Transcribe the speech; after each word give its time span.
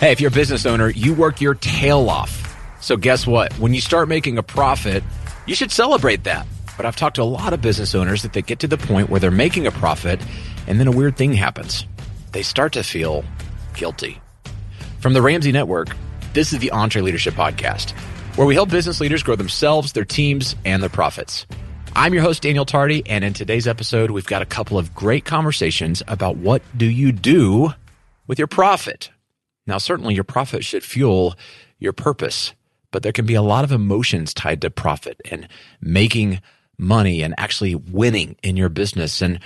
Hey, 0.00 0.12
if 0.12 0.20
you're 0.22 0.28
a 0.28 0.32
business 0.32 0.64
owner, 0.64 0.88
you 0.88 1.12
work 1.12 1.42
your 1.42 1.52
tail 1.52 2.08
off. 2.08 2.56
So 2.80 2.96
guess 2.96 3.26
what? 3.26 3.52
When 3.58 3.74
you 3.74 3.82
start 3.82 4.08
making 4.08 4.38
a 4.38 4.42
profit, 4.42 5.04
you 5.44 5.54
should 5.54 5.70
celebrate 5.70 6.24
that. 6.24 6.46
But 6.78 6.86
I've 6.86 6.96
talked 6.96 7.16
to 7.16 7.22
a 7.22 7.24
lot 7.24 7.52
of 7.52 7.60
business 7.60 7.94
owners 7.94 8.22
that 8.22 8.32
they 8.32 8.40
get 8.40 8.60
to 8.60 8.66
the 8.66 8.78
point 8.78 9.10
where 9.10 9.20
they're 9.20 9.30
making 9.30 9.66
a 9.66 9.70
profit 9.70 10.18
and 10.66 10.80
then 10.80 10.86
a 10.86 10.90
weird 10.90 11.18
thing 11.18 11.34
happens. 11.34 11.84
They 12.32 12.40
start 12.40 12.72
to 12.72 12.82
feel 12.82 13.26
guilty. 13.74 14.18
From 15.00 15.12
the 15.12 15.20
Ramsey 15.20 15.52
Network, 15.52 15.88
this 16.32 16.54
is 16.54 16.60
the 16.60 16.70
EntreLeadership 16.72 17.32
Podcast, 17.32 17.90
where 18.38 18.46
we 18.46 18.54
help 18.54 18.70
business 18.70 19.02
leaders 19.02 19.22
grow 19.22 19.36
themselves, 19.36 19.92
their 19.92 20.06
teams, 20.06 20.56
and 20.64 20.82
their 20.82 20.88
profits. 20.88 21.44
I'm 21.94 22.14
your 22.14 22.22
host, 22.22 22.40
Daniel 22.40 22.64
Tardy, 22.64 23.02
and 23.04 23.22
in 23.22 23.34
today's 23.34 23.68
episode, 23.68 24.12
we've 24.12 24.24
got 24.24 24.40
a 24.40 24.46
couple 24.46 24.78
of 24.78 24.94
great 24.94 25.26
conversations 25.26 26.02
about 26.08 26.36
what 26.36 26.62
do 26.74 26.86
you 26.86 27.12
do 27.12 27.74
with 28.26 28.38
your 28.38 28.48
profit. 28.48 29.10
Now, 29.70 29.78
certainly 29.78 30.14
your 30.14 30.24
profit 30.24 30.64
should 30.64 30.82
fuel 30.82 31.36
your 31.78 31.92
purpose, 31.92 32.54
but 32.90 33.04
there 33.04 33.12
can 33.12 33.24
be 33.24 33.34
a 33.34 33.42
lot 33.42 33.62
of 33.62 33.70
emotions 33.70 34.34
tied 34.34 34.60
to 34.62 34.70
profit 34.70 35.20
and 35.30 35.46
making 35.80 36.42
money 36.76 37.22
and 37.22 37.34
actually 37.38 37.76
winning 37.76 38.34
in 38.42 38.56
your 38.56 38.68
business. 38.68 39.22
And, 39.22 39.38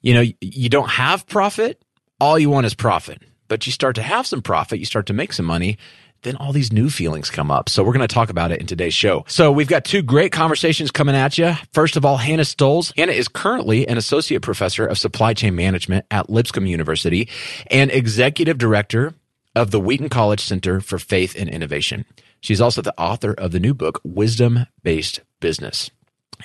you 0.00 0.14
know, 0.14 0.24
you 0.40 0.68
don't 0.68 0.88
have 0.88 1.26
profit. 1.26 1.82
All 2.20 2.38
you 2.38 2.48
want 2.48 2.64
is 2.64 2.74
profit, 2.74 3.20
but 3.48 3.66
you 3.66 3.72
start 3.72 3.96
to 3.96 4.02
have 4.02 4.24
some 4.24 4.40
profit. 4.40 4.78
You 4.78 4.84
start 4.84 5.06
to 5.06 5.12
make 5.12 5.32
some 5.32 5.46
money. 5.46 5.78
Then 6.22 6.36
all 6.36 6.52
these 6.52 6.72
new 6.72 6.88
feelings 6.88 7.28
come 7.28 7.50
up. 7.50 7.68
So 7.68 7.82
we're 7.82 7.92
going 7.92 8.06
to 8.06 8.14
talk 8.14 8.30
about 8.30 8.52
it 8.52 8.60
in 8.60 8.68
today's 8.68 8.94
show. 8.94 9.24
So 9.26 9.50
we've 9.50 9.66
got 9.66 9.84
two 9.84 10.02
great 10.02 10.30
conversations 10.30 10.92
coming 10.92 11.16
at 11.16 11.36
you. 11.36 11.54
First 11.72 11.96
of 11.96 12.04
all, 12.04 12.16
Hannah 12.16 12.44
Stolze. 12.44 12.92
Hannah 12.96 13.10
is 13.10 13.26
currently 13.26 13.88
an 13.88 13.98
associate 13.98 14.42
professor 14.42 14.86
of 14.86 14.96
supply 14.96 15.34
chain 15.34 15.56
management 15.56 16.06
at 16.12 16.30
Lipscomb 16.30 16.66
University 16.66 17.28
and 17.68 17.90
executive 17.90 18.58
director 18.58 19.14
of 19.54 19.70
the 19.70 19.80
Wheaton 19.80 20.08
College 20.08 20.40
Center 20.40 20.80
for 20.80 20.98
Faith 20.98 21.34
and 21.38 21.48
Innovation. 21.48 22.04
She's 22.40 22.60
also 22.60 22.82
the 22.82 22.98
author 22.98 23.32
of 23.32 23.52
the 23.52 23.60
new 23.60 23.74
book, 23.74 24.00
Wisdom 24.04 24.66
Based 24.82 25.20
Business. 25.40 25.90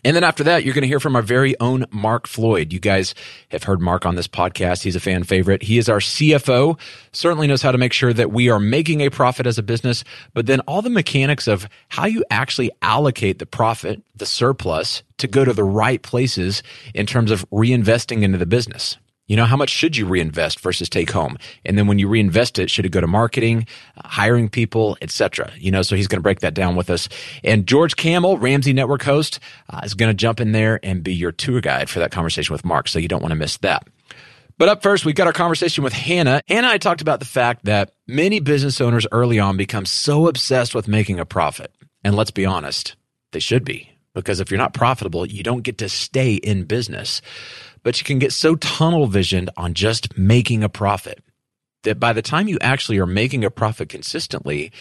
And 0.04 0.16
then 0.16 0.24
after 0.24 0.44
that, 0.44 0.64
you're 0.64 0.74
going 0.74 0.84
to 0.84 0.88
hear 0.88 1.00
from 1.00 1.16
our 1.16 1.22
very 1.22 1.60
own 1.60 1.86
Mark 1.92 2.28
Floyd. 2.28 2.72
You 2.72 2.80
guys 2.80 3.16
have 3.50 3.64
heard 3.64 3.82
Mark 3.82 4.06
on 4.06 4.16
this 4.16 4.28
podcast. 4.28 4.84
He's 4.84 4.96
a 4.96 5.00
fan 5.00 5.24
favorite. 5.24 5.64
He 5.64 5.78
is 5.78 5.90
our 5.90 6.00
CFO, 6.00 6.80
certainly 7.12 7.48
knows 7.48 7.62
how 7.62 7.72
to 7.72 7.78
make 7.78 7.94
sure 7.94 8.14
that 8.14 8.32
we 8.32 8.50
are 8.50 8.60
making 8.60 9.02
a 9.02 9.10
profit 9.10 9.48
as 9.48 9.58
a 9.58 9.64
business, 9.64 10.04
but 10.34 10.46
then 10.46 10.60
all 10.62 10.82
the 10.82 10.90
mechanics 10.90 11.48
of 11.48 11.68
how 11.90 12.06
you 12.06 12.24
actually 12.30 12.72
allocate 12.82 13.40
the 13.40 13.46
profit, 13.46 14.02
the 14.16 14.26
surplus 14.26 15.04
to 15.18 15.28
go 15.28 15.44
to 15.44 15.54
the 15.54 15.64
right 15.64 16.02
places 16.02 16.62
in 16.94 17.06
terms 17.06 17.32
of 17.32 17.50
reinvesting 17.50 18.22
into 18.22 18.38
the 18.38 18.46
business. 18.46 18.98
You 19.28 19.36
know, 19.36 19.46
how 19.46 19.58
much 19.58 19.70
should 19.70 19.98
you 19.98 20.06
reinvest 20.06 20.62
versus 20.62 20.88
take 20.88 21.12
home? 21.12 21.38
And 21.66 21.78
then 21.78 21.86
when 21.88 22.00
you 22.00 22.08
reinvest 22.08 22.60
it, 22.60 22.72
should 22.72 22.86
it 22.86 22.94
go 22.94 23.02
to 23.02 23.08
marketing, 23.08 23.68
hiring 23.98 24.48
people, 24.48 24.98
etc.? 25.02 25.52
You 25.58 25.70
know, 25.70 25.82
so 25.82 25.98
he's 25.98 26.08
going 26.08 26.20
to 26.20 26.24
break 26.24 26.40
that 26.40 26.54
down 26.54 26.78
with 26.78 26.90
us. 26.90 27.10
And 27.44 27.68
George 27.68 27.98
Kamel, 27.98 28.38
Ramsey 28.38 28.72
Network 28.72 29.04
host, 29.04 29.40
uh, 29.70 29.82
is 29.84 29.94
going 29.96 30.10
to 30.10 30.14
jump 30.14 30.40
in 30.40 30.54
there 30.54 30.80
and 30.82 31.04
be 31.04 31.14
your 31.14 31.34
tour 31.34 31.60
guide 31.60 31.90
for 31.90 32.00
that 32.00 32.12
conversation 32.12 32.54
with 32.54 32.64
Mark. 32.64 32.88
So 32.88 33.00
you 33.00 33.10
don't 33.10 33.22
want 33.22 33.32
to 33.32 33.36
miss 33.36 33.58
that. 33.58 33.86
But 34.58 34.70
up 34.70 34.82
first, 34.82 35.06
we've 35.06 35.14
got 35.14 35.28
our 35.28 35.34
conversation 35.34 35.84
with 35.84 35.94
Hannah. 35.94 36.42
Hannah 36.48 36.60
and 36.60 36.66
I 36.66 36.78
talked 36.78 37.02
about 37.02 37.20
the 37.20 37.26
fact 37.26 37.66
that 37.66 37.92
many 38.08 38.40
business 38.40 38.82
owners 38.82 39.06
early 39.12 39.40
on 39.40 39.58
become 39.58 39.86
so 39.86 40.28
obsessed 40.28 40.74
with 40.74 40.88
making 40.88 41.20
a 41.20 41.26
profit. 41.26 41.72
And 42.04 42.16
let's 42.16 42.32
be 42.32 42.46
honest, 42.46 42.96
they 43.34 43.40
should 43.40 43.66
be. 43.66 43.97
Because 44.22 44.40
if 44.40 44.52
you're 44.52 44.58
not 44.58 44.74
profitable, 44.74 45.26
you 45.26 45.44
don't 45.44 45.64
get 45.64 45.78
to 45.78 45.90
stay 45.90 46.36
in 46.36 46.64
business 46.64 47.22
but 47.88 48.00
you 48.00 48.04
can 48.04 48.20
get 48.20 48.34
so 48.34 48.56
tunnel 48.56 49.08
visioned 49.08 49.50
on 49.56 49.74
just 49.74 50.18
making 50.18 50.62
a 50.62 50.68
profit 50.68 51.24
that 51.84 52.02
by 52.02 52.12
the 52.12 52.22
time 52.22 52.50
you 52.50 52.58
actually 52.60 52.98
are 53.00 53.06
making 53.06 53.46
a 53.46 53.50
profit 53.50 53.88
consistently, 53.88 54.74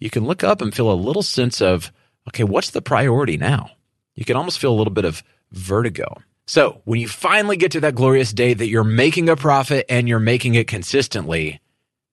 you 0.00 0.10
can 0.10 0.24
look 0.24 0.42
up 0.42 0.60
and 0.60 0.74
feel 0.74 0.90
a 0.90 0.94
little 0.94 1.22
sense 1.22 1.62
of, 1.62 1.92
okay, 2.26 2.42
what's 2.42 2.70
the 2.70 2.82
priority 2.82 3.36
now? 3.36 3.70
You 4.16 4.24
can 4.24 4.36
almost 4.36 4.58
feel 4.58 4.72
a 4.72 4.74
little 4.74 4.92
bit 4.92 5.04
of 5.04 5.22
vertigo. 5.52 6.20
So 6.48 6.80
when 6.84 6.98
you 6.98 7.06
finally 7.06 7.56
get 7.56 7.70
to 7.72 7.80
that 7.82 7.94
glorious 7.94 8.32
day 8.32 8.54
that 8.54 8.66
you're 8.66 8.82
making 8.82 9.28
a 9.28 9.36
profit 9.36 9.86
and 9.88 10.08
you're 10.08 10.18
making 10.18 10.56
it 10.56 10.66
consistently, 10.66 11.60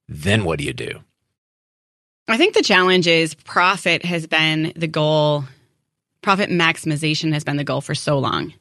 then 0.08 0.44
what 0.44 0.60
do 0.60 0.66
you 0.66 0.74
do? 0.74 1.00
I 2.28 2.38
think 2.38 2.54
the 2.54 2.62
challenge 2.62 3.08
is 3.08 3.34
profit 3.34 4.06
has 4.06 4.28
been 4.28 4.74
the 4.76 4.86
goal. 4.88 5.46
Profit 6.26 6.50
maximization 6.50 7.34
has 7.34 7.44
been 7.44 7.56
the 7.56 7.64
goal 7.64 7.82
for 7.82 7.94
so 7.94 8.18
long. 8.18 8.52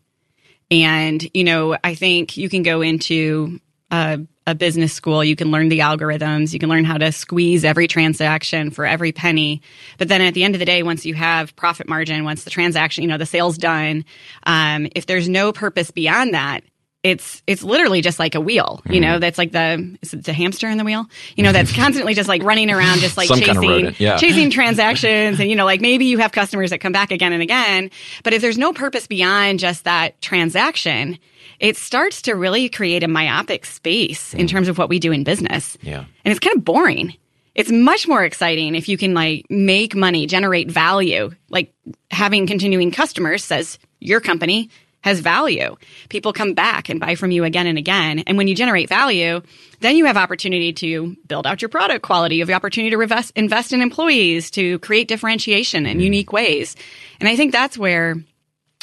And, 0.71 1.27
you 1.33 1.45
know, 1.45 1.79
I 1.83 1.95
think 1.95 2.37
you 2.37 2.51
can 2.51 2.63
go 2.63 2.83
into 2.83 3.59
a, 3.91 4.21
a, 4.47 4.55
business 4.55 4.93
school, 4.93 5.25
you 5.25 5.35
can 5.35 5.51
learn 5.51 5.71
the 5.71 5.79
algorithms, 5.79 6.53
you 6.53 6.59
can 6.59 6.69
learn 6.69 6.85
how 6.85 6.99
to 6.99 7.11
squeeze 7.11 7.65
every 7.65 7.89
transaction 7.89 8.71
for 8.71 8.85
every 8.85 9.13
penny. 9.13 9.63
But 9.97 10.09
then 10.09 10.21
at 10.21 10.35
the 10.35 10.45
end 10.45 10.55
of 10.55 10.59
the 10.59 10.67
day, 10.67 10.83
once 10.83 11.07
you 11.07 11.15
have 11.15 11.57
profit 11.57 11.89
margin, 11.89 12.25
once 12.25 12.45
the 12.45 12.51
transaction, 12.51 13.01
you 13.01 13.09
know, 13.09 13.17
the 13.17 13.25
sale's 13.25 13.57
done, 13.57 14.05
um, 14.43 14.87
if 14.95 15.07
there's 15.07 15.31
no 15.31 15.51
purpose 15.51 15.91
beyond 15.91 16.35
that, 16.35 16.65
it's 17.05 17.43
it's 17.47 17.63
literally 17.63 18.01
just 18.01 18.19
like 18.19 18.35
a 18.35 18.41
wheel, 18.41 18.83
you 18.89 18.99
know. 18.99 19.09
Mm-hmm. 19.09 19.21
That's 19.21 19.37
like 19.37 19.53
the 19.53 19.97
is 20.01 20.15
it 20.15 20.25
the 20.25 20.33
hamster 20.33 20.69
in 20.69 20.79
the 20.79 20.85
wheel, 20.85 21.07
you 21.37 21.45
know. 21.45 21.53
That's 21.53 21.71
constantly 21.77 22.15
just 22.15 22.31
like 22.31 22.43
running 22.43 22.71
around, 22.71 23.01
just 23.01 23.19
like 23.19 23.29
chasing 23.29 23.55
kind 23.55 23.87
of 23.89 24.01
yeah. 24.01 24.17
chasing 24.17 24.51
transactions, 24.51 25.39
and 25.39 25.51
you 25.51 25.55
know, 25.55 25.67
like 25.67 25.83
maybe 25.83 26.07
you 26.07 26.19
have 26.19 26.33
customers 26.33 26.71
that 26.71 26.79
come 26.79 26.93
back 26.93 27.13
again 27.13 27.35
and 27.35 27.43
again. 27.43 27.91
But 28.25 28.33
if 28.33 28.41
there's 28.41 28.57
no 28.57 28.73
purpose 28.73 29.07
beyond 29.07 29.61
just 29.61 29.85
that 29.85 30.21
transaction, 30.23 31.19
it 31.61 31.77
starts 31.77 32.23
to 32.23 32.33
really 32.35 32.71
create 32.71 33.03
a 33.03 33.09
myopic 33.09 33.67
space 33.67 34.33
mm. 34.33 34.39
in 34.39 34.47
terms 34.47 34.69
of 34.69 34.79
what 34.79 34.89
we 34.89 34.99
do 34.99 35.13
in 35.13 35.25
business. 35.25 35.77
Yeah, 35.83 36.07
and 36.25 36.33
it's 36.33 36.41
kind 36.41 36.57
of 36.57 36.65
boring. 36.65 37.15
It's 37.55 37.71
much 37.71 38.09
more 38.09 38.25
exciting 38.25 38.75
if 38.75 38.89
you 38.89 38.97
can 38.97 39.13
like 39.13 39.45
make 39.51 39.95
money, 39.95 40.27
generate 40.27 40.71
value. 40.71 41.33
Like 41.51 41.75
having 42.11 42.47
continuing 42.47 42.91
customers 42.91 43.45
says 43.45 43.79
your 44.01 44.21
company 44.21 44.71
has 45.05 45.21
value. 45.21 45.77
People 46.09 46.33
come 46.33 46.55
back 46.55 46.89
and 46.89 46.99
buy 46.99 47.15
from 47.15 47.31
you 47.31 47.45
again 47.45 47.67
and 47.67 47.77
again. 47.77 48.21
And 48.21 48.39
when 48.39 48.49
you 48.49 48.55
generate 48.55 48.89
value, 48.89 49.43
then 49.81 49.97
you 49.97 50.07
have 50.07 50.17
opportunity 50.17 50.73
to 50.73 51.15
build 51.27 51.47
out 51.47 51.61
your 51.61 51.69
product 51.69 52.03
quality. 52.03 52.37
You 52.37 52.41
have 52.41 52.49
the 52.49 52.55
opportunity 52.55 52.97
to 52.97 53.03
invest, 53.03 53.31
invest 53.37 53.75
in 53.75 53.83
employees, 53.83 54.51
to 54.53 54.79
create 54.79 55.07
differentiation 55.07 55.85
in 55.85 55.99
mm. 55.99 56.05
unique 56.05 56.33
ways. 56.33 56.75
And 57.21 57.29
I 57.29 57.37
think 57.37 57.53
that's 57.53 57.77
where 57.77 58.17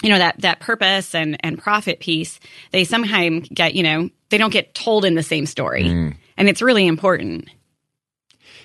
you 0.03 0.09
know 0.09 0.19
that 0.19 0.39
that 0.41 0.59
purpose 0.59 1.15
and 1.15 1.37
and 1.41 1.57
profit 1.59 1.99
piece 1.99 2.39
they 2.71 2.83
sometimes 2.83 3.47
get 3.49 3.75
you 3.75 3.83
know 3.83 4.09
they 4.29 4.37
don't 4.39 4.53
get 4.53 4.73
told 4.73 5.05
in 5.05 5.13
the 5.13 5.21
same 5.21 5.45
story 5.45 5.83
mm. 5.83 6.15
and 6.37 6.49
it's 6.49 6.59
really 6.59 6.87
important 6.87 7.47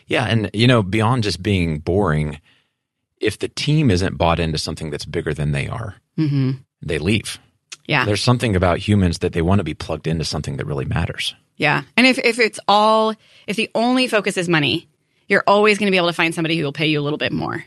yeah 0.06 0.24
and 0.24 0.48
you 0.54 0.66
know 0.66 0.82
beyond 0.82 1.22
just 1.22 1.42
being 1.42 1.78
boring 1.78 2.40
if 3.20 3.38
the 3.38 3.48
team 3.48 3.90
isn't 3.90 4.16
bought 4.16 4.40
into 4.40 4.56
something 4.56 4.88
that's 4.88 5.04
bigger 5.04 5.34
than 5.34 5.52
they 5.52 5.68
are 5.68 5.96
mm-hmm. 6.16 6.52
they 6.80 6.98
leave 6.98 7.38
yeah. 7.86 8.04
There's 8.04 8.22
something 8.22 8.56
about 8.56 8.78
humans 8.78 9.18
that 9.18 9.32
they 9.32 9.42
want 9.42 9.60
to 9.60 9.64
be 9.64 9.74
plugged 9.74 10.06
into 10.06 10.24
something 10.24 10.56
that 10.56 10.66
really 10.66 10.84
matters. 10.84 11.34
Yeah. 11.56 11.82
And 11.96 12.06
if, 12.06 12.18
if 12.18 12.38
it's 12.38 12.60
all, 12.68 13.14
if 13.46 13.56
the 13.56 13.70
only 13.74 14.08
focus 14.08 14.36
is 14.36 14.48
money, 14.48 14.88
you're 15.28 15.44
always 15.46 15.78
going 15.78 15.86
to 15.86 15.90
be 15.90 15.96
able 15.96 16.08
to 16.08 16.12
find 16.12 16.34
somebody 16.34 16.56
who 16.58 16.64
will 16.64 16.72
pay 16.72 16.86
you 16.86 17.00
a 17.00 17.02
little 17.02 17.18
bit 17.18 17.32
more. 17.32 17.64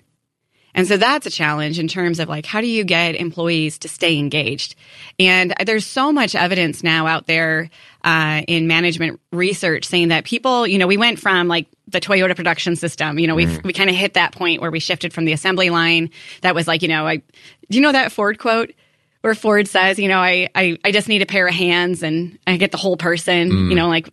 And 0.75 0.87
so 0.87 0.97
that's 0.97 1.25
a 1.25 1.31
challenge 1.31 1.79
in 1.79 1.87
terms 1.87 2.19
of 2.19 2.29
like, 2.29 2.45
how 2.45 2.61
do 2.61 2.67
you 2.67 2.83
get 2.83 3.15
employees 3.15 3.79
to 3.79 3.89
stay 3.89 4.17
engaged? 4.17 4.75
And 5.17 5.53
there's 5.65 5.85
so 5.85 6.11
much 6.11 6.35
evidence 6.35 6.83
now 6.83 7.07
out 7.07 7.25
there 7.25 7.71
uh, 8.03 8.43
in 8.47 8.67
management 8.67 9.19
research 9.31 9.85
saying 9.85 10.09
that 10.09 10.25
people, 10.25 10.67
you 10.67 10.77
know, 10.77 10.87
we 10.87 10.97
went 10.97 11.19
from 11.19 11.47
like 11.47 11.67
the 11.87 11.99
Toyota 11.99 12.35
production 12.35 12.75
system, 12.75 13.17
you 13.17 13.25
know, 13.25 13.33
we 13.33 13.47
mm. 13.47 13.63
we 13.63 13.73
kind 13.73 13.89
of 13.89 13.95
hit 13.95 14.13
that 14.13 14.31
point 14.31 14.61
where 14.61 14.69
we 14.69 14.79
shifted 14.79 15.11
from 15.11 15.25
the 15.25 15.33
assembly 15.33 15.71
line. 15.71 16.11
That 16.41 16.53
was 16.53 16.67
like, 16.67 16.83
you 16.83 16.87
know, 16.87 17.07
I, 17.07 17.17
do 17.17 17.23
you 17.77 17.81
know 17.81 17.91
that 17.91 18.11
Ford 18.11 18.37
quote? 18.37 18.71
Where 19.21 19.35
Ford 19.35 19.67
says, 19.67 19.99
you 19.99 20.07
know, 20.07 20.19
I, 20.19 20.49
I, 20.55 20.77
I 20.83 20.91
just 20.91 21.07
need 21.07 21.21
a 21.21 21.25
pair 21.25 21.47
of 21.47 21.53
hands 21.53 22.03
and 22.03 22.37
I 22.47 22.57
get 22.57 22.71
the 22.71 22.77
whole 22.77 22.97
person, 22.97 23.51
mm. 23.51 23.69
you 23.69 23.75
know, 23.75 23.87
like. 23.87 24.09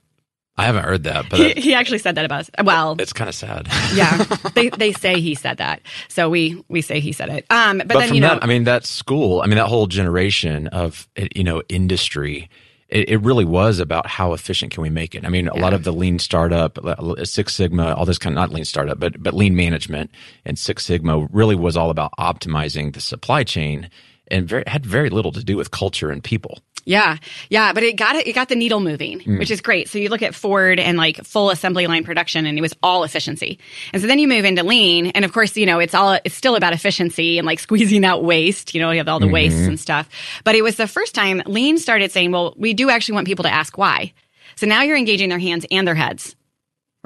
I 0.59 0.65
haven't 0.65 0.85
heard 0.85 1.05
that, 1.05 1.29
but 1.29 1.39
he, 1.39 1.53
he 1.61 1.75
actually 1.75 1.99
said 1.99 2.15
that 2.15 2.25
about 2.25 2.41
us. 2.41 2.51
Well, 2.65 2.97
it's 2.99 3.13
kind 3.13 3.29
of 3.29 3.35
sad. 3.35 3.69
yeah, 3.93 4.17
they 4.55 4.71
they 4.71 4.93
say 4.93 5.21
he 5.21 5.35
said 5.35 5.59
that, 5.59 5.83
so 6.09 6.31
we 6.31 6.65
we 6.69 6.81
say 6.81 6.99
he 6.99 7.13
said 7.13 7.29
it. 7.29 7.45
Um, 7.51 7.77
but, 7.77 7.89
but 7.89 7.99
then 7.99 8.15
you 8.15 8.23
know, 8.23 8.31
that, 8.31 8.43
I 8.43 8.47
mean, 8.47 8.65
that 8.65 8.87
school, 8.87 9.43
I 9.43 9.49
mean, 9.49 9.59
that 9.59 9.67
whole 9.67 9.87
generation 9.87 10.69
of 10.69 11.07
you 11.35 11.45
know 11.45 11.63
industry, 11.69 12.49
it, 12.89 13.11
it, 13.11 13.17
really 13.19 13.45
was 13.45 13.81
about 13.81 14.07
how 14.07 14.33
efficient 14.33 14.73
can 14.73 14.83
we 14.83 14.89
make 14.89 15.15
it. 15.15 15.27
I 15.27 15.29
mean, 15.29 15.47
a 15.49 15.57
lot 15.57 15.75
of 15.75 15.85
the 15.85 15.93
lean 15.93 16.19
startup, 16.19 16.79
Six 17.25 17.55
Sigma, 17.55 17.93
all 17.93 18.07
this 18.07 18.17
kind 18.17 18.33
of 18.33 18.37
not 18.37 18.51
lean 18.51 18.65
startup, 18.65 18.99
but 18.99 19.23
but 19.23 19.35
lean 19.35 19.57
management 19.57 20.11
and 20.47 20.59
Six 20.59 20.87
Sigma 20.87 21.29
really 21.33 21.55
was 21.55 21.77
all 21.77 21.91
about 21.91 22.13
optimizing 22.19 22.95
the 22.95 23.03
supply 23.03 23.45
chain 23.45 23.91
and 24.31 24.49
very, 24.49 24.65
had 24.67 24.85
very 24.85 25.11
little 25.11 25.33
to 25.33 25.45
do 25.45 25.57
with 25.57 25.71
culture 25.71 26.11
and 26.11 26.23
people. 26.23 26.59
Yeah, 26.87 27.19
yeah, 27.51 27.73
but 27.73 27.83
it 27.83 27.97
got 27.97 28.15
it. 28.15 28.29
It 28.29 28.35
got 28.35 28.49
the 28.49 28.55
needle 28.55 28.79
moving, 28.79 29.19
mm. 29.19 29.39
which 29.41 29.51
is 29.51 29.61
great. 29.61 29.89
So 29.89 29.99
you 29.99 30.09
look 30.09 30.23
at 30.23 30.37
Ford 30.37 30.79
and 30.79 30.97
like 30.97 31.25
full 31.25 31.51
assembly 31.51 31.89
line 31.89 32.05
production, 32.05 32.47
and 32.47 32.57
it 32.57 32.61
was 32.61 32.75
all 32.81 33.03
efficiency. 33.03 33.59
And 33.93 34.01
so 34.01 34.07
then 34.07 34.21
you 34.21 34.29
move 34.29 34.45
into 34.45 34.63
lean, 34.63 35.09
and 35.09 35.25
of 35.25 35.33
course, 35.33 35.57
you 35.57 35.67
know, 35.67 35.81
it's 35.81 35.95
all 35.95 36.17
it's 36.25 36.37
still 36.37 36.55
about 36.55 36.73
efficiency 36.73 37.39
and 37.39 37.47
like 37.47 37.59
squeezing 37.67 38.05
out 38.05 38.23
waste. 38.23 38.73
You 38.73 38.81
know, 38.81 38.93
you 38.93 38.99
have 38.99 39.09
all 39.09 39.19
the 39.19 39.27
mm-hmm. 39.27 39.33
wastes 39.33 39.67
and 39.67 39.81
stuff. 39.81 40.09
But 40.45 40.55
it 40.55 40.63
was 40.63 40.77
the 40.77 40.87
first 40.87 41.13
time 41.13 41.43
lean 41.47 41.79
started 41.79 42.13
saying, 42.13 42.31
"Well, 42.31 42.55
we 42.57 42.73
do 42.73 42.89
actually 42.89 43.15
want 43.15 43.27
people 43.27 43.43
to 43.43 43.53
ask 43.53 43.77
why." 43.77 44.13
So 44.55 44.67
now 44.67 44.83
you're 44.83 44.97
engaging 44.97 45.29
their 45.29 45.41
hands 45.41 45.67
and 45.73 45.89
their 45.89 45.97
heads 45.97 46.36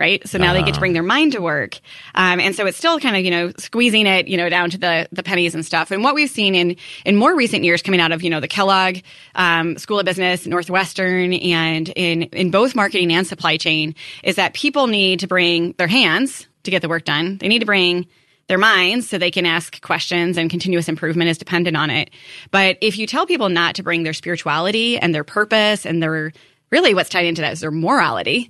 right? 0.00 0.26
So 0.26 0.38
now 0.38 0.52
they 0.54 0.60
get 0.62 0.72
to 0.74 0.78
Ah. 0.78 0.80
bring 0.80 0.94
their 0.94 1.02
mind 1.04 1.32
to 1.32 1.40
work. 1.40 1.78
Um, 2.16 2.40
and 2.40 2.56
so 2.56 2.66
it's 2.66 2.76
still 2.78 2.98
kind 2.98 3.14
of, 3.16 3.22
you 3.24 3.30
know, 3.30 3.52
squeezing 3.58 4.06
it, 4.06 4.26
you 4.26 4.36
know, 4.36 4.48
down 4.48 4.70
to 4.70 4.78
the, 4.78 5.06
the 5.12 5.22
pennies 5.22 5.54
and 5.54 5.64
stuff. 5.64 5.90
And 5.92 6.02
what 6.02 6.14
we've 6.14 6.30
seen 6.30 6.54
in, 6.56 6.76
in 7.04 7.16
more 7.16 7.36
recent 7.36 7.62
years 7.62 7.82
coming 7.82 8.00
out 8.00 8.10
of, 8.10 8.22
you 8.22 8.30
know, 8.30 8.40
the 8.40 8.48
Kellogg, 8.48 8.96
um, 9.36 9.76
School 9.78 10.00
of 10.00 10.06
Business, 10.06 10.46
Northwestern, 10.46 11.34
and 11.34 11.88
in, 11.90 12.22
in 12.24 12.50
both 12.50 12.74
marketing 12.74 13.12
and 13.12 13.26
supply 13.26 13.56
chain 13.58 13.94
is 14.24 14.36
that 14.36 14.54
people 14.54 14.86
need 14.88 15.20
to 15.20 15.26
bring 15.28 15.74
their 15.78 15.86
hands 15.86 16.48
to 16.64 16.70
get 16.70 16.82
the 16.82 16.88
work 16.88 17.04
done. 17.04 17.38
They 17.38 17.48
need 17.48 17.60
to 17.60 17.66
bring 17.66 18.06
their 18.48 18.58
minds 18.58 19.08
so 19.08 19.16
they 19.16 19.30
can 19.30 19.46
ask 19.46 19.80
questions 19.80 20.36
and 20.36 20.50
continuous 20.50 20.88
improvement 20.88 21.30
is 21.30 21.38
dependent 21.38 21.76
on 21.76 21.88
it. 21.88 22.10
But 22.50 22.78
if 22.80 22.98
you 22.98 23.06
tell 23.06 23.24
people 23.24 23.48
not 23.48 23.76
to 23.76 23.82
bring 23.84 24.02
their 24.02 24.12
spirituality 24.12 24.98
and 24.98 25.14
their 25.14 25.22
purpose 25.22 25.86
and 25.86 26.02
their 26.02 26.32
really 26.70 26.92
what's 26.92 27.10
tied 27.10 27.26
into 27.26 27.42
that 27.42 27.52
is 27.52 27.60
their 27.60 27.70
morality, 27.70 28.48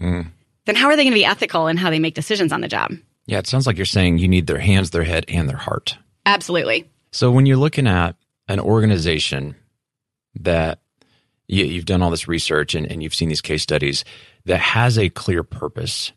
then 0.67 0.77
how 0.77 0.89
are 0.89 0.97
they 0.97 1.05
going 1.05 1.12
to 1.12 1.19
be 1.19 1.25
ethical 1.25 1.67
in 1.67 1.77
how 1.77 1.91
they 1.91 1.99
make 1.99 2.15
decisions 2.15 2.53
on 2.53 2.61
the 2.61 2.69
job? 2.69 2.93
Yeah, 3.27 3.39
it 3.39 3.47
sounds 3.47 3.67
like 3.67 3.77
you're 3.77 3.87
saying 3.87 4.19
you 4.19 4.29
need 4.29 4.47
their 4.47 4.59
hands, 4.59 4.91
their 4.91 5.05
head, 5.05 5.25
and 5.29 5.49
their 5.49 5.57
heart. 5.57 5.97
Absolutely. 6.27 6.91
So 7.12 7.31
when 7.31 7.47
you're 7.47 7.57
looking 7.57 7.87
at 7.87 8.17
an 8.49 8.61
organization 8.61 9.55
that 10.41 10.81
you, 11.47 11.65
you've 11.65 11.87
done 11.87 12.03
all 12.03 12.11
this 12.11 12.29
research 12.29 12.75
and, 12.75 12.91
and 12.91 13.03
you've 13.03 13.15
seen 13.15 13.29
these 13.29 13.41
case 13.41 13.62
studies 13.62 14.05
that 14.47 14.61
has 14.61 14.99
a 14.99 15.09
clear 15.11 15.43
purpose, 15.43 16.12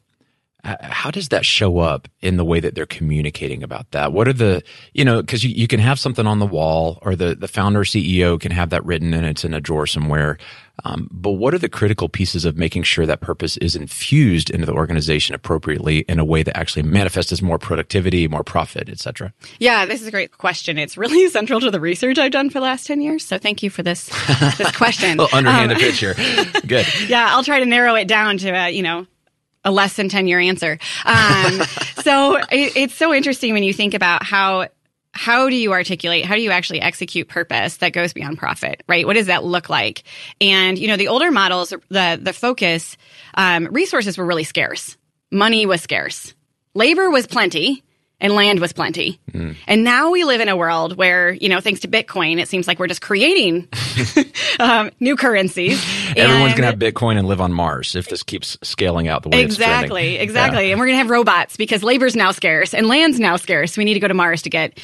how 0.63 1.11
does 1.11 1.27
that 1.29 1.45
show 1.45 1.79
up 1.79 2.07
in 2.21 2.37
the 2.37 2.45
way 2.45 2.59
that 2.61 2.73
they're 2.73 2.85
communicating 2.85 3.63
about 3.63 3.91
that? 3.91 4.13
What 4.13 4.27
are 4.29 4.33
the, 4.33 4.63
you 4.93 5.03
know, 5.03 5.21
because 5.21 5.43
you, 5.43 5.49
you 5.49 5.67
can 5.67 5.79
have 5.81 5.99
something 5.99 6.25
on 6.25 6.39
the 6.39 6.45
wall 6.45 6.99
or 7.01 7.15
the, 7.15 7.35
the 7.35 7.49
founder 7.49 7.81
CEO 7.81 8.39
can 8.39 8.51
have 8.51 8.69
that 8.69 8.83
written 8.85 9.13
and 9.13 9.25
it's 9.25 9.43
in 9.43 9.53
a 9.53 9.59
drawer 9.59 9.85
somewhere. 9.85 10.37
Um, 10.85 11.07
but 11.11 11.31
what 11.31 11.53
are 11.53 11.59
the 11.59 11.69
critical 11.69 12.07
pieces 12.09 12.45
of 12.45 12.55
making 12.57 12.83
sure 12.83 13.05
that 13.05 13.19
purpose 13.21 13.57
is 13.57 13.75
infused 13.75 14.49
into 14.49 14.65
the 14.65 14.71
organization 14.73 15.35
appropriately 15.35 15.99
in 16.09 16.17
a 16.17 16.25
way 16.25 16.43
that 16.43 16.57
actually 16.57 16.83
manifests 16.83 17.31
as 17.31 17.41
more 17.41 17.59
productivity, 17.59 18.27
more 18.29 18.43
profit, 18.43 18.87
et 18.89 18.99
cetera? 18.99 19.33
Yeah, 19.59 19.85
this 19.85 20.01
is 20.01 20.07
a 20.07 20.11
great 20.11 20.37
question. 20.37 20.77
It's 20.77 20.97
really 20.97 21.27
central 21.29 21.59
to 21.59 21.69
the 21.71 21.79
research 21.81 22.17
I've 22.17 22.31
done 22.31 22.49
for 22.49 22.59
the 22.59 22.63
last 22.65 22.87
10 22.87 23.01
years. 23.01 23.25
So 23.25 23.37
thank 23.37 23.61
you 23.61 23.69
for 23.69 23.83
this, 23.83 24.07
this 24.57 24.71
question. 24.77 25.17
little 25.17 25.37
underhanded 25.37 25.77
Um, 25.77 25.81
pitch 25.83 25.99
here. 25.99 26.15
Good. 26.65 26.87
yeah, 27.09 27.27
I'll 27.31 27.43
try 27.43 27.59
to 27.59 27.65
narrow 27.65 27.95
it 27.95 28.07
down 28.07 28.37
to 28.39 28.49
a, 28.49 28.69
you 28.69 28.81
know, 28.81 29.05
a 29.63 29.71
less 29.71 29.95
than 29.95 30.09
10 30.09 30.27
year 30.27 30.39
answer. 30.39 30.77
Um, 31.05 31.51
so 32.03 32.37
it, 32.51 32.75
it's 32.75 32.95
so 32.95 33.13
interesting 33.13 33.53
when 33.53 33.63
you 33.63 33.73
think 33.73 33.93
about 33.93 34.23
how, 34.23 34.67
how 35.13 35.49
do 35.49 35.55
you 35.55 35.71
articulate, 35.71 36.25
how 36.25 36.35
do 36.35 36.41
you 36.41 36.51
actually 36.51 36.81
execute 36.81 37.27
purpose 37.27 37.77
that 37.77 37.93
goes 37.93 38.13
beyond 38.13 38.37
profit, 38.37 38.83
right? 38.87 39.05
What 39.05 39.13
does 39.13 39.27
that 39.27 39.43
look 39.43 39.69
like? 39.69 40.03
And, 40.41 40.77
you 40.77 40.87
know, 40.87 40.97
the 40.97 41.07
older 41.07 41.31
models, 41.31 41.73
the, 41.89 42.19
the 42.21 42.33
focus, 42.33 42.97
um, 43.35 43.67
resources 43.71 44.17
were 44.17 44.25
really 44.25 44.43
scarce. 44.43 44.97
Money 45.31 45.65
was 45.65 45.81
scarce. 45.81 46.33
Labor 46.73 47.11
was 47.11 47.27
plenty 47.27 47.83
and 48.23 48.33
land 48.33 48.59
was 48.59 48.73
plenty. 48.73 49.19
And 49.67 49.83
now 49.83 50.09
we 50.09 50.23
live 50.23 50.41
in 50.41 50.47
a 50.49 50.55
world 50.55 50.95
where, 50.97 51.31
you 51.33 51.49
know, 51.49 51.59
thanks 51.59 51.81
to 51.81 51.87
Bitcoin, 51.87 52.39
it 52.39 52.47
seems 52.47 52.67
like 52.67 52.79
we're 52.79 52.87
just 52.87 53.01
creating 53.01 53.67
um, 54.59 54.89
new 54.99 55.15
currencies. 55.15 55.83
Everyone's 56.15 56.53
going 56.53 56.61
to 56.61 56.67
have 56.67 56.79
Bitcoin 56.79 57.17
and 57.19 57.27
live 57.27 57.41
on 57.41 57.51
Mars 57.51 57.95
if 57.95 58.07
this 58.07 58.23
keeps 58.23 58.57
scaling 58.63 59.07
out 59.07 59.23
the 59.23 59.29
way 59.29 59.43
it's 59.43 59.53
Exactly, 59.53 60.15
exactly. 60.15 60.71
And 60.71 60.79
we're 60.79 60.87
going 60.87 60.95
to 60.95 61.03
have 61.03 61.09
robots 61.09 61.57
because 61.57 61.83
labor's 61.83 62.15
now 62.15 62.31
scarce 62.31 62.73
and 62.73 62.87
land's 62.87 63.19
now 63.19 63.35
scarce. 63.35 63.77
We 63.77 63.83
need 63.83 63.95
to 63.95 63.99
go 63.99 64.07
to 64.07 64.13
Mars 64.13 64.41
to 64.43 64.49
get 64.49 64.79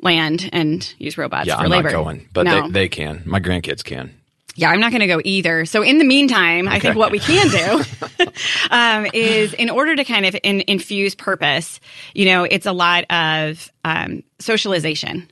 land 0.00 0.48
and 0.52 0.94
use 0.98 1.18
robots 1.18 1.48
Yeah, 1.48 1.56
for 1.56 1.64
I'm 1.64 1.70
labor. 1.70 1.90
not 1.90 2.04
going, 2.04 2.28
but 2.32 2.44
no. 2.44 2.62
they, 2.68 2.70
they 2.70 2.88
can. 2.88 3.22
My 3.26 3.40
grandkids 3.40 3.82
can. 3.82 4.14
Yeah, 4.56 4.70
I'm 4.70 4.80
not 4.80 4.90
going 4.90 5.00
to 5.00 5.06
go 5.06 5.20
either. 5.24 5.64
So 5.64 5.82
in 5.82 5.98
the 5.98 6.04
meantime, 6.04 6.68
I 6.68 6.78
think 6.78 6.96
what 6.96 7.10
we 7.10 7.18
can 7.18 7.48
do 7.48 8.24
um, 8.70 9.06
is 9.12 9.52
in 9.54 9.68
order 9.68 9.96
to 9.96 10.04
kind 10.04 10.26
of 10.26 10.36
in, 10.42 10.62
infuse 10.68 11.14
purpose, 11.14 11.80
you 12.14 12.26
know, 12.26 12.44
it's 12.44 12.66
a 12.66 12.72
lot 12.72 13.04
of 13.10 13.70
um, 13.84 14.22
socialization. 14.38 15.28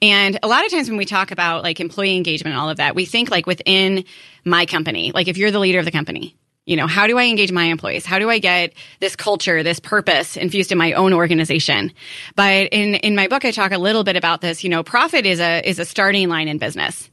And 0.00 0.38
a 0.42 0.48
lot 0.48 0.64
of 0.64 0.72
times 0.72 0.88
when 0.88 0.98
we 0.98 1.04
talk 1.04 1.30
about 1.30 1.62
like 1.62 1.80
employee 1.80 2.16
engagement 2.16 2.54
and 2.54 2.60
all 2.60 2.70
of 2.70 2.76
that, 2.76 2.94
we 2.94 3.04
think 3.04 3.30
like 3.30 3.46
within 3.46 4.04
my 4.44 4.66
company, 4.66 5.12
like 5.12 5.28
if 5.28 5.36
you're 5.38 5.50
the 5.50 5.58
leader 5.58 5.78
of 5.78 5.84
the 5.84 5.90
company, 5.90 6.36
you 6.66 6.76
know, 6.76 6.86
how 6.86 7.06
do 7.06 7.18
I 7.18 7.24
engage 7.24 7.50
my 7.50 7.64
employees? 7.64 8.06
How 8.06 8.18
do 8.18 8.30
I 8.30 8.38
get 8.38 8.74
this 9.00 9.16
culture, 9.16 9.62
this 9.62 9.80
purpose 9.80 10.36
infused 10.36 10.70
in 10.70 10.78
my 10.78 10.92
own 10.92 11.12
organization? 11.12 11.92
But 12.36 12.68
in, 12.72 12.94
in 12.96 13.16
my 13.16 13.26
book, 13.26 13.44
I 13.44 13.50
talk 13.50 13.72
a 13.72 13.78
little 13.78 14.04
bit 14.04 14.16
about 14.16 14.40
this. 14.40 14.62
You 14.62 14.70
know, 14.70 14.82
profit 14.82 15.26
is 15.26 15.40
a, 15.40 15.68
is 15.68 15.78
a 15.78 15.84
starting 15.84 16.28
line 16.28 16.46
in 16.46 16.58
business. 16.58 17.10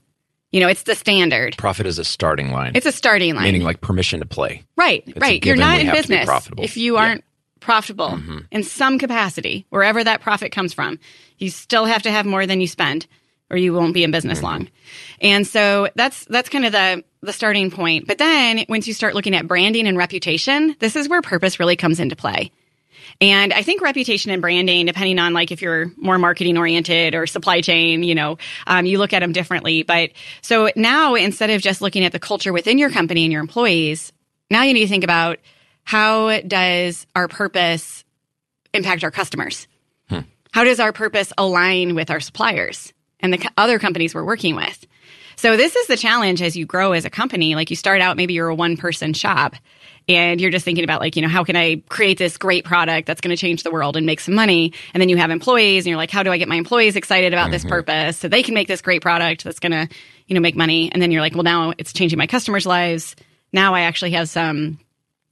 You 0.51 0.59
know, 0.61 0.67
it's 0.67 0.83
the 0.83 0.95
standard. 0.95 1.57
Profit 1.57 1.85
is 1.85 1.99
a 1.99 2.03
starting 2.03 2.51
line, 2.51 2.71
It's 2.75 2.85
a 2.87 2.91
starting 2.91 3.35
line. 3.35 3.43
meaning 3.43 3.63
like 3.63 3.81
permission 3.81 4.19
to 4.21 4.25
play. 4.25 4.63
Right, 4.75 5.03
a 5.15 5.19
right. 5.19 5.45
You're 5.45 5.55
not 5.55 5.79
in 5.79 5.85
have 5.87 5.95
to 6.01 6.07
be 6.07 6.15
business 6.17 6.49
if 6.57 6.75
you 6.77 6.93
Yeah. 6.95 6.99
Mm-hmm. 6.99 7.09
aren't 7.09 7.23
profitable 7.59 8.19
in 8.51 8.63
some 8.63 8.97
capacity, 8.97 9.65
wherever 9.69 10.03
that 10.03 10.21
profit 10.21 10.51
comes 10.51 10.73
from. 10.73 10.97
You 11.37 11.49
still 11.49 11.85
have 11.85 12.01
to 12.03 12.11
have 12.11 12.25
more 12.25 12.45
than 12.47 12.61
you 12.61 12.67
spend, 12.67 13.05
or 13.51 13.57
you 13.57 13.73
won't 13.73 13.93
be 13.93 14.03
in 14.03 14.11
business 14.11 14.37
Mm-hmm. 14.39 14.45
long. 14.47 14.69
And 15.21 15.45
so 15.45 15.89
that's 15.95 16.25
that's 16.25 16.49
kind 16.49 16.65
of 16.65 16.71
the 16.71 17.03
the 17.21 17.33
starting 17.33 17.69
point. 17.69 18.07
But 18.07 18.17
then 18.17 18.65
once 18.69 18.87
you 18.87 18.93
start 18.93 19.13
looking 19.13 19.35
at 19.35 19.45
branding 19.47 19.87
and 19.87 19.97
reputation, 19.97 20.75
this 20.79 20.95
is 20.95 21.09
where 21.09 21.21
purpose 21.21 21.59
really 21.59 21.75
comes 21.75 21.99
into 21.99 22.15
play. 22.15 22.51
And 23.21 23.53
I 23.53 23.63
think 23.63 23.81
reputation 23.81 24.31
and 24.31 24.41
branding, 24.41 24.85
depending 24.85 25.19
on 25.19 25.33
like 25.33 25.51
if 25.51 25.61
you're 25.61 25.91
more 25.97 26.17
marketing 26.17 26.57
oriented 26.57 27.15
or 27.15 27.27
supply 27.27 27.61
chain, 27.61 28.03
you 28.03 28.15
know, 28.15 28.37
um, 28.67 28.85
you 28.85 28.97
look 28.97 29.13
at 29.13 29.19
them 29.19 29.31
differently. 29.31 29.83
But 29.83 30.11
so 30.41 30.69
now 30.75 31.15
instead 31.15 31.49
of 31.49 31.61
just 31.61 31.81
looking 31.81 32.05
at 32.05 32.11
the 32.11 32.19
culture 32.19 32.53
within 32.53 32.77
your 32.77 32.89
company 32.89 33.23
and 33.23 33.31
your 33.31 33.41
employees, 33.41 34.13
now 34.49 34.63
you 34.63 34.73
need 34.73 34.85
to 34.85 34.89
think 34.89 35.03
about 35.03 35.39
how 35.83 36.39
does 36.41 37.07
our 37.15 37.27
purpose 37.27 38.03
impact 38.73 39.03
our 39.03 39.11
customers? 39.11 39.67
How 40.51 40.63
does 40.63 40.79
our 40.79 40.91
purpose 40.91 41.31
align 41.37 41.95
with 41.95 42.09
our 42.09 42.19
suppliers 42.19 42.93
and 43.19 43.31
the 43.33 43.49
other 43.57 43.79
companies 43.79 44.15
we're 44.15 44.23
working 44.23 44.55
with? 44.55 44.85
So 45.35 45.55
this 45.55 45.75
is 45.75 45.87
the 45.87 45.95
challenge 45.95 46.41
as 46.41 46.57
you 46.57 46.65
grow 46.65 46.91
as 46.91 47.05
a 47.05 47.09
company. 47.09 47.55
Like 47.55 47.69
you 47.69 47.75
start 47.75 48.01
out, 48.01 48.17
maybe 48.17 48.33
you're 48.33 48.49
a 48.49 48.55
one 48.55 48.75
person 48.75 49.13
shop 49.13 49.55
and 50.09 50.41
you're 50.41 50.49
just 50.49 50.65
thinking 50.65 50.83
about 50.83 50.99
like, 50.99 51.15
you 51.15 51.21
know, 51.21 51.27
how 51.27 51.43
can 51.43 51.55
I 51.55 51.83
create 51.87 52.17
this 52.17 52.35
great 52.35 52.65
product 52.65 53.05
that's 53.05 53.21
going 53.21 53.35
to 53.35 53.39
change 53.39 53.61
the 53.61 53.69
world 53.69 53.95
and 53.95 54.07
make 54.07 54.19
some 54.19 54.33
money? 54.33 54.73
And 54.93 54.99
then 54.99 55.07
you 55.07 55.17
have 55.17 55.29
employees 55.29 55.85
and 55.85 55.91
you're 55.91 55.97
like, 55.97 56.09
how 56.09 56.23
do 56.23 56.31
I 56.31 56.37
get 56.37 56.47
my 56.47 56.55
employees 56.55 56.95
excited 56.95 57.31
about 57.31 57.51
this 57.51 57.61
mm-hmm. 57.61 57.69
purpose 57.69 58.17
so 58.17 58.27
they 58.27 58.41
can 58.41 58.55
make 58.55 58.67
this 58.67 58.81
great 58.81 59.03
product 59.03 59.43
that's 59.43 59.59
going 59.59 59.71
to, 59.71 59.87
you 60.25 60.33
know, 60.33 60.41
make 60.41 60.55
money? 60.55 60.91
And 60.91 60.99
then 60.99 61.11
you're 61.11 61.21
like, 61.21 61.35
well, 61.35 61.43
now 61.43 61.73
it's 61.77 61.93
changing 61.93 62.17
my 62.17 62.25
customers' 62.25 62.65
lives. 62.65 63.15
Now 63.53 63.75
I 63.75 63.81
actually 63.81 64.11
have 64.11 64.27
some 64.27 64.79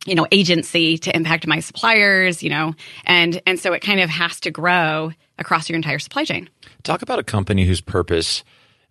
you 0.06 0.16
know 0.16 0.28
agency 0.32 0.98
to 1.00 1.14
impact 1.14 1.46
my 1.48 1.60
suppliers 1.60 2.42
you 2.42 2.50
know 2.50 2.74
and 3.04 3.42
and 3.46 3.60
so 3.60 3.74
it 3.74 3.82
kind 3.82 4.00
of 4.00 4.10
has 4.10 4.40
to 4.40 4.52
grow 4.52 5.12
across 5.38 5.68
your 5.68 5.76
entire 5.76 6.00
supply 6.00 6.24
chain 6.24 6.50
Talk 6.84 7.02
about 7.02 7.20
a 7.20 7.24
company 7.24 7.66
whose 7.66 7.82
purpose 7.82 8.44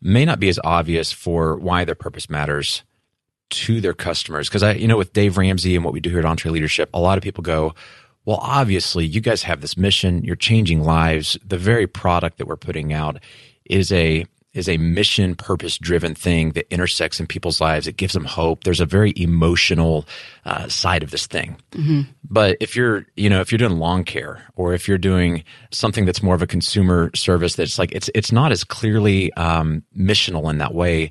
may 0.03 0.27
not 0.27 0.41
be 0.41 0.51
as 0.51 0.61
obvious 0.63 1.13
for 1.13 1.57
why 1.57 1.85
their 1.85 1.95
purpose 1.95 2.29
matters 2.29 2.83
to 3.51 3.81
their 3.81 3.95
customers. 3.95 4.49
Because 4.49 4.63
I, 4.63 4.73
you 4.73 4.89
know, 4.89 4.97
with 4.97 5.13
Dave 5.13 5.37
Ramsey 5.37 5.75
and 5.75 5.85
what 5.85 5.95
we 5.95 6.01
do 6.01 6.11
here 6.11 6.21
at 6.21 6.25
EntreLeadership, 6.25 6.87
a 6.93 7.01
lot 7.01 7.19
of 7.19 7.25
people 7.25 7.43
go, 7.43 7.75
well, 8.25 8.39
obviously, 8.41 9.07
you 9.07 9.21
guys 9.21 9.45
have 9.45 9.61
this 9.61 9.77
mission. 9.77 10.25
You're 10.25 10.37
changing 10.37 10.83
lives. 10.83 11.39
The 11.47 11.59
very 11.59 11.87
product 11.87 12.39
that 12.39 12.47
we're 12.47 12.57
putting 12.57 12.93
out 12.93 13.19
is 13.65 13.93
a 13.93 14.27
is 14.57 14.69
a 14.69 14.77
mission 14.79 15.35
purpose 15.35 15.79
driven 15.79 16.15
thing 16.15 16.53
that 16.53 16.73
intersects 16.73 17.21
in 17.21 17.27
people's 17.27 17.61
lives. 17.61 17.87
It 17.87 17.97
gives 17.97 18.15
them 18.15 18.25
hope. 18.25 18.65
There's 18.65 18.81
a 18.81 18.87
very 18.87 19.13
emotional 19.17 20.07
uh, 20.45 20.69
side 20.69 21.03
of 21.03 21.11
this 21.11 21.27
thing. 21.27 21.57
But 22.29 22.57
if 22.61 22.75
you're, 22.75 23.05
you 23.17 23.29
know, 23.31 23.41
if 23.41 23.53
you're 23.53 23.59
doing 23.59 23.79
lawn 23.79 24.05
care 24.05 24.43
or 24.55 24.75
if 24.75 24.89
you're 24.89 24.99
doing 24.99 25.45
something 25.71 26.07
that's 26.07 26.23
more 26.23 26.35
of 26.35 26.43
a 26.43 26.47
consumer 26.47 27.11
service 27.15 27.55
that's 27.57 27.79
like 27.79 27.93
it's 27.93 28.11
it's 28.15 28.33
not 28.33 28.51
as 28.53 28.65
clearly 28.65 29.33
um, 29.35 29.83
missional 29.97 30.51
in 30.51 30.59
that 30.59 30.75
way. 30.75 31.11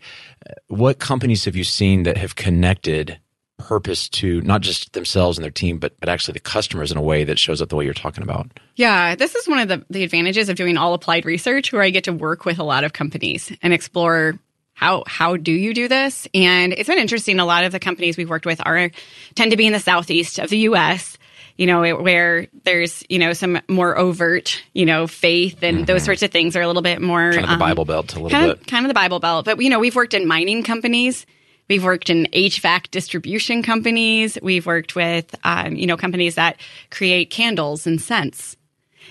uh, 0.50 0.54
What 0.68 1.00
companies 1.00 1.46
have 1.46 1.56
you 1.56 1.64
seen 1.64 2.04
that 2.04 2.18
have 2.18 2.36
connected 2.36 3.20
purpose 3.58 4.10
to 4.10 4.42
not 4.42 4.62
just 4.62 4.94
themselves 4.94 5.38
and 5.38 5.44
their 5.44 5.52
team, 5.52 5.80
but 5.80 6.00
but 6.00 6.10
actually 6.10 6.34
the 6.34 6.40
customers 6.40 6.92
in 6.92 6.98
a 6.98 7.02
way 7.02 7.24
that 7.24 7.40
shows 7.40 7.62
up 7.62 7.70
the 7.70 7.76
way 7.76 7.86
you're 7.86 7.94
talking 7.94 8.24
about? 8.24 8.48
yeah 8.76 9.16
this 9.16 9.36
is 9.36 9.48
one 9.48 9.60
of 9.60 9.68
the, 9.68 9.86
the 9.90 10.04
advantages 10.04 10.50
of 10.50 10.56
doing 10.56 10.78
all 10.78 10.94
applied 10.94 11.26
research 11.26 11.72
where 11.72 11.82
i 11.82 11.90
get 11.90 12.04
to 12.04 12.14
work 12.14 12.46
with 12.46 12.60
a 12.60 12.64
lot 12.64 12.84
of 12.84 12.94
companies 12.94 13.52
and 13.62 13.74
explore 13.74 14.38
how 14.74 15.04
how 15.08 15.38
do 15.38 15.52
you 15.52 15.74
do 15.74 15.88
this 15.88 16.28
and 16.34 16.74
it's 16.74 16.90
been 16.90 17.00
interesting 17.00 17.40
a 17.40 17.46
lot 17.46 17.64
of 17.64 17.72
the 17.72 17.80
companies 17.80 18.18
we've 18.18 18.30
worked 18.30 18.46
with 18.46 18.62
are 18.66 18.92
tend 19.36 19.52
to 19.52 19.58
be 19.58 19.66
in 19.66 19.74
the 19.74 19.80
southeast 19.80 20.40
of 20.40 20.50
the 20.50 20.58
us 20.58 21.18
you 21.58 21.66
know 21.66 21.96
where 21.96 22.48
there's 22.66 23.04
you 23.08 23.18
know 23.18 23.32
some 23.32 23.60
more 23.70 23.98
overt 23.98 24.62
you 24.74 24.86
know 24.86 25.08
faith 25.08 25.64
and 25.64 25.88
those 25.88 26.04
sorts 26.04 26.22
of 26.22 26.32
things 26.32 26.56
are 26.56 26.62
a 26.62 26.68
little 26.68 26.82
bit 26.82 27.02
more 27.02 27.32
Kind 27.32 27.46
of 27.46 27.50
the 27.50 27.54
um, 27.54 27.60
Bible 27.60 27.86
Belt 27.86 28.14
a 28.14 28.20
little 28.20 28.30
kind 28.30 28.60
bit. 28.60 28.68
Kind 28.68 28.86
of 28.86 28.90
the 28.90 28.94
Bible 28.94 29.20
Belt. 29.20 29.46
But, 29.46 29.62
you 29.62 29.70
know, 29.70 29.80
we've 29.80 29.96
worked 29.96 30.14
in 30.14 30.28
mining 30.28 30.64
companies. 30.64 31.26
We've 31.68 31.84
worked 31.84 32.10
in 32.10 32.28
HVAC 32.34 32.92
distribution 32.92 33.64
companies. 33.64 34.38
We've 34.42 34.66
worked 34.66 34.96
with, 34.96 35.34
um, 35.44 35.76
you 35.76 35.88
know, 35.88 35.98
companies 35.98 36.36
that 36.36 36.58
create 36.92 37.30
candles 37.32 37.88
and 37.88 38.00
scents. 38.00 38.56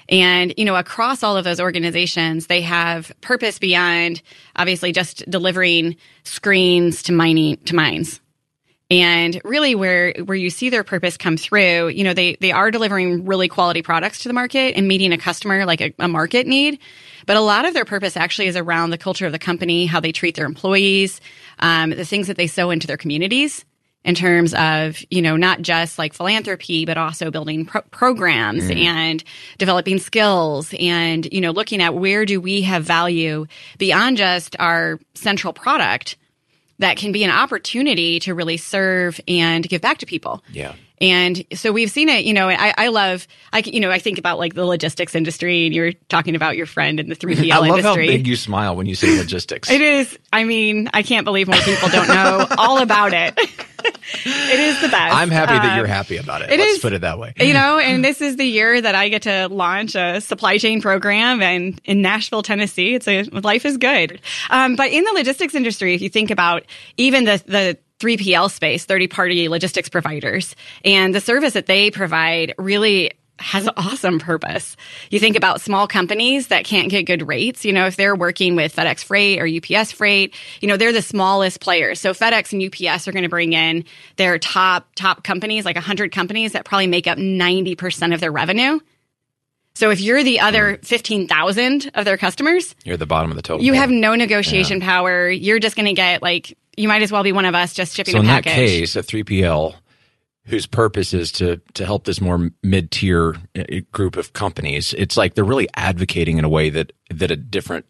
And, 0.09 0.53
you 0.57 0.65
know, 0.65 0.77
across 0.77 1.23
all 1.23 1.37
of 1.37 1.45
those 1.45 1.61
organizations, 1.61 2.47
they 2.47 2.61
have 2.61 3.13
purpose 3.21 3.59
beyond 3.59 4.23
obviously 4.57 4.93
just 4.93 5.29
delivering 5.31 5.97
screens 6.25 7.03
to 7.05 7.13
mining, 7.13 7.57
to 7.65 7.75
mines. 7.75 8.21
And 8.91 9.41
really 9.45 9.75
where 9.75 10.13
where 10.25 10.37
you 10.37 10.51
see 10.51 10.69
their 10.69 10.85
purpose 10.85 11.17
come 11.17 11.39
through, 11.39 11.89
you 11.89 12.05
know, 12.05 12.13
they 12.13 12.37
they 12.41 12.53
are 12.53 12.71
delivering 12.71 13.25
really 13.25 13.49
quality 13.49 13.81
products 13.81 14.21
to 14.21 14.29
the 14.29 14.35
market 14.35 14.77
and 14.77 14.87
meeting 14.87 15.13
a 15.13 15.19
customer 15.19 15.65
like 15.65 15.81
a, 15.81 15.95
a 15.99 16.07
market 16.07 16.47
need. 16.47 16.79
But 17.27 17.37
a 17.37 17.41
lot 17.41 17.65
of 17.65 17.73
their 17.73 17.87
purpose 17.87 18.17
actually 18.17 18.49
is 18.49 18.57
around 18.57 18.91
the 18.91 18.99
culture 18.99 19.25
of 19.25 19.33
the 19.33 19.39
company, 19.39 19.87
how 19.87 20.01
they 20.01 20.13
treat 20.13 20.35
their 20.35 20.45
employees, 20.45 21.21
um, 21.61 21.91
the 21.91 22.05
things 22.05 22.27
that 22.27 22.37
they 22.37 22.47
sow 22.47 22.71
into 22.71 22.87
their 22.87 22.99
communities 22.99 23.65
in 24.05 24.15
terms 24.15 24.55
of 24.55 25.03
you 25.11 25.23
know 25.23 25.37
not 25.37 25.63
just 25.63 25.99
like 25.99 26.13
philanthropy 26.13 26.85
but 26.85 26.99
also 26.99 27.31
building 27.31 27.65
pro- 27.65 27.83
programs 27.91 28.65
mm. 28.65 28.77
and 28.77 29.25
developing 29.59 29.99
skills 29.99 30.75
and 30.79 31.27
you 31.33 31.41
know 31.41 31.51
looking 31.51 31.83
at 31.83 31.95
where 31.95 32.25
do 32.27 32.41
we 32.41 32.63
have 32.63 32.85
value 32.85 33.47
beyond 33.79 34.17
just 34.17 34.55
our 34.61 35.01
central 35.15 35.53
product 35.53 36.17
that 36.79 36.97
can 36.97 37.13
be 37.13 37.25
an 37.25 37.31
opportunity 37.31 38.21
to 38.21 38.35
really 38.35 38.57
serve 38.57 39.21
and 39.29 39.69
give 39.69 39.81
back 39.81 39.99
to 39.99 40.07
people. 40.07 40.43
Yeah. 40.53 40.75
And 41.01 41.45
so 41.55 41.73
we've 41.73 41.91
seen 41.91 42.09
it, 42.09 42.25
you 42.25 42.33
know, 42.33 42.49
I, 42.49 42.73
I 42.79 42.89
love, 42.89 43.27
I, 43.53 43.59
you 43.59 43.81
know, 43.81 43.91
I 43.91 43.99
think 43.99 44.19
about 44.19 44.39
like 44.39 44.55
the 44.55 44.65
logistics 44.65 45.15
industry 45.15 45.67
and 45.67 45.75
you're 45.75 45.93
talking 46.09 46.37
about 46.37 46.57
your 46.57 46.67
friend 46.67 47.01
in 47.01 47.09
the 47.09 47.17
3PL 47.17 47.29
industry. 47.31 47.51
I 47.53 47.59
love 47.59 47.79
industry. 47.79 48.07
how 48.07 48.13
big 48.13 48.27
you 48.27 48.37
smile 48.37 48.77
when 48.77 48.87
you 48.87 48.95
say 48.95 49.19
logistics. 49.19 49.71
it 49.71 49.81
is. 49.81 50.19
I 50.33 50.45
mean, 50.45 50.89
I 50.95 51.03
can't 51.03 51.25
believe 51.25 51.49
more 51.49 51.59
people 51.59 51.89
don't 51.89 52.09
know 52.09 52.47
all 52.57 52.81
about 52.81 53.13
it. 53.13 53.39
it 53.85 54.61
is 54.61 54.81
the 54.81 54.89
best. 54.89 55.15
I'm 55.15 55.31
happy 55.31 55.55
that 55.55 55.77
you're 55.77 55.87
um, 55.87 55.91
happy 55.91 56.17
about 56.17 56.43
it. 56.43 56.51
it 56.51 56.59
Let's 56.59 56.75
is, 56.75 56.79
put 56.81 56.93
it 56.93 57.03
that 57.03 57.19
way. 57.19 57.35
You 57.39 57.53
know, 57.53 57.79
and 57.79 58.05
this 58.05 58.21
is 58.21 58.37
the 58.37 58.45
year 58.45 58.81
that 58.81 58.95
I 58.95 59.09
get 59.09 59.23
to 59.23 59.49
launch 59.49 59.95
a 59.95 60.21
supply 60.21 60.59
chain 60.59 60.81
program 60.81 61.43
and 61.43 61.81
in 61.85 62.03
Nashville, 62.03 62.43
Tennessee. 62.43 62.95
It's 62.95 63.09
a 63.09 63.23
life 63.25 63.65
is 63.65 63.77
good. 63.77 64.21
Um, 64.51 64.77
but 64.77 64.91
in 64.91 65.05
the 65.05 65.13
logistics 65.13 65.55
industry, 65.55 65.95
if 65.95 66.03
you 66.03 66.09
think 66.09 66.31
about 66.31 66.65
even 66.97 67.25
the 67.25 67.43
the 67.47 67.79
3PL 68.01 68.51
space, 68.51 68.85
third 68.85 69.09
party 69.11 69.49
logistics 69.49 69.89
providers, 69.89 70.55
and 70.85 71.15
the 71.15 71.21
service 71.21 71.55
that 71.55 71.67
they 71.67 71.91
provide 71.91 72.55
really 72.59 73.13
has 73.39 73.67
an 73.67 73.73
awesome 73.77 74.19
purpose. 74.19 74.77
You 75.11 75.19
think 75.19 75.37
about 75.37 75.61
small 75.61 75.89
companies 75.89 76.49
that 76.49 76.65
can't 76.65 76.89
get 76.89 77.03
good 77.05 77.27
rates. 77.27 77.65
You 77.65 77.73
know, 77.73 77.87
if 77.87 77.97
they're 77.97 78.15
working 78.15 78.55
with 78.55 78.75
FedEx 78.75 79.05
Freight 79.05 79.41
or 79.41 79.47
UPS 79.47 79.93
Freight, 79.93 80.35
you 80.61 80.69
know, 80.69 80.77
they're 80.77 80.93
the 80.93 81.03
smallest 81.03 81.61
players. 81.61 82.01
So 82.01 82.13
FedEx 82.13 82.53
and 82.53 82.63
UPS 82.63 83.09
are 83.09 83.13
going 83.13 83.25
to 83.25 83.29
bring 83.29 83.53
in 83.53 83.85
their 84.17 84.39
top, 84.39 84.89
top 84.95 85.25
companies, 85.25 85.65
like 85.65 85.77
100 85.77 86.13
companies 86.13 86.53
that 86.53 86.65
probably 86.65 86.87
make 86.87 87.07
up 87.07 87.19
90% 87.19 88.15
of 88.15 88.21
their 88.21 88.33
revenue. 88.33 88.79
So 89.75 89.91
if 89.91 90.01
you're 90.01 90.23
the 90.23 90.39
other 90.39 90.77
hmm. 90.77 90.83
15,000 90.83 91.91
of 91.95 92.05
their 92.05 92.17
customers, 92.17 92.77
you're 92.85 92.95
at 92.95 93.01
the 93.01 93.07
bottom 93.07 93.31
of 93.31 93.37
the 93.37 93.43
total. 93.43 93.65
You 93.65 93.73
have 93.73 93.91
no 93.91 94.15
negotiation 94.15 94.79
yeah. 94.79 94.87
power. 94.87 95.29
You're 95.29 95.59
just 95.59 95.75
going 95.75 95.87
to 95.87 95.93
get 95.93 96.23
like, 96.23 96.57
you 96.77 96.87
might 96.87 97.03
as 97.03 97.11
well 97.11 97.25
be 97.25 97.33
one 97.33 97.45
of 97.45 97.55
us 97.55 97.75
just 97.75 97.97
shipping 97.97 98.13
so 98.13 98.21
a 98.21 98.23
package. 98.23 98.53
So 98.55 98.61
in 98.61 98.67
that 98.67 98.69
case, 98.69 98.97
a 98.97 99.03
3PL 99.03 99.75
whose 100.47 100.67
purpose 100.67 101.15
is 101.15 101.33
to 101.33 101.61
to 101.75 101.85
help 101.85 102.05
this 102.05 102.21
more 102.21 102.51
mid 102.63 102.91
tier 102.91 103.37
uh, 103.57 103.65
group 103.93 104.17
of 104.17 104.33
companies. 104.33 104.95
It's 104.95 105.17
like 105.17 105.35
they're 105.35 105.45
really 105.45 105.69
advocating 105.75 106.39
in 106.39 106.45
a 106.45 106.49
way 106.49 106.71
that 106.71 106.93
that 107.11 107.31
a 107.31 107.37
different 107.37 107.87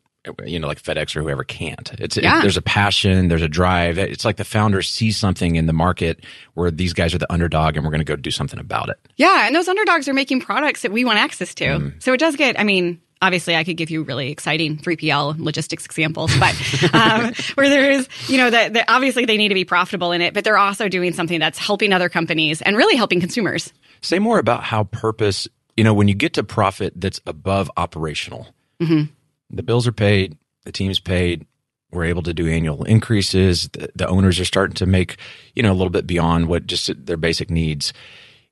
you 0.46 0.58
know 0.58 0.66
like 0.66 0.82
FedEx 0.82 1.16
or 1.16 1.22
whoever 1.22 1.44
can't. 1.44 1.92
It's 1.98 2.16
yeah. 2.16 2.38
it, 2.38 2.42
there's 2.42 2.56
a 2.56 2.62
passion, 2.62 3.28
there's 3.28 3.42
a 3.42 3.48
drive. 3.48 3.98
It's 3.98 4.24
like 4.24 4.36
the 4.36 4.44
founders 4.44 4.88
see 4.88 5.12
something 5.12 5.56
in 5.56 5.66
the 5.66 5.72
market 5.72 6.24
where 6.54 6.70
these 6.70 6.92
guys 6.92 7.14
are 7.14 7.18
the 7.18 7.32
underdog 7.32 7.76
and 7.76 7.84
we're 7.84 7.90
going 7.90 8.00
to 8.00 8.04
go 8.04 8.16
do 8.16 8.30
something 8.30 8.58
about 8.58 8.88
it. 8.88 8.98
Yeah, 9.16 9.46
and 9.46 9.54
those 9.54 9.68
underdogs 9.68 10.08
are 10.08 10.14
making 10.14 10.40
products 10.40 10.82
that 10.82 10.92
we 10.92 11.04
want 11.04 11.18
access 11.18 11.54
to. 11.56 11.64
Mm. 11.64 12.02
So 12.02 12.12
it 12.12 12.20
does 12.20 12.36
get 12.36 12.58
I 12.58 12.64
mean 12.64 13.00
obviously 13.24 13.56
I 13.56 13.64
could 13.64 13.78
give 13.78 13.90
you 13.90 14.02
really 14.02 14.30
exciting 14.30 14.76
3PL 14.76 15.38
logistics 15.38 15.86
examples, 15.86 16.30
but 16.38 16.54
um, 16.94 17.32
where 17.54 17.68
there 17.70 17.90
is, 17.90 18.08
you 18.28 18.36
know, 18.36 18.50
that 18.50 18.74
the, 18.74 18.92
obviously 18.92 19.24
they 19.24 19.38
need 19.38 19.48
to 19.48 19.54
be 19.54 19.64
profitable 19.64 20.12
in 20.12 20.20
it, 20.20 20.34
but 20.34 20.44
they're 20.44 20.58
also 20.58 20.88
doing 20.88 21.14
something 21.14 21.40
that's 21.40 21.58
helping 21.58 21.92
other 21.92 22.10
companies 22.10 22.60
and 22.60 22.76
really 22.76 22.96
helping 22.96 23.20
consumers. 23.20 23.72
Say 24.02 24.18
more 24.18 24.38
about 24.38 24.62
how 24.62 24.84
purpose, 24.84 25.48
you 25.76 25.84
know, 25.84 25.94
when 25.94 26.06
you 26.06 26.14
get 26.14 26.34
to 26.34 26.44
profit 26.44 26.92
that's 26.96 27.20
above 27.26 27.70
operational, 27.78 28.46
mm-hmm. 28.80 29.04
the 29.50 29.62
bills 29.62 29.86
are 29.86 29.92
paid, 29.92 30.36
the 30.64 30.72
team's 30.72 31.00
paid, 31.00 31.46
we're 31.90 32.04
able 32.04 32.22
to 32.24 32.34
do 32.34 32.48
annual 32.48 32.84
increases. 32.84 33.68
The, 33.72 33.88
the, 33.94 34.06
owners 34.06 34.38
are 34.40 34.44
starting 34.44 34.74
to 34.76 34.86
make, 34.86 35.16
you 35.54 35.62
know, 35.62 35.72
a 35.72 35.74
little 35.74 35.90
bit 35.90 36.06
beyond 36.06 36.48
what 36.48 36.66
just 36.66 37.06
their 37.06 37.16
basic 37.16 37.50
needs. 37.50 37.92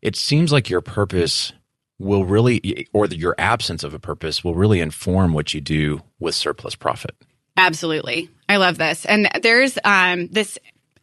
It 0.00 0.16
seems 0.16 0.52
like 0.52 0.70
your 0.70 0.80
purpose 0.80 1.52
will 2.02 2.24
really, 2.24 2.88
or 2.92 3.06
the, 3.06 3.16
your 3.16 3.34
absence 3.38 3.84
of 3.84 3.94
a 3.94 3.98
purpose 3.98 4.42
will 4.42 4.54
really 4.54 4.80
inform 4.80 5.32
what 5.32 5.54
you 5.54 5.60
do 5.60 6.02
with 6.18 6.34
surplus 6.34 6.74
profit. 6.74 7.14
Absolutely. 7.56 8.28
I 8.48 8.56
love 8.56 8.78
this. 8.78 9.04
And 9.06 9.30
there's 9.42 9.78
um, 9.84 10.28
this 10.28 10.58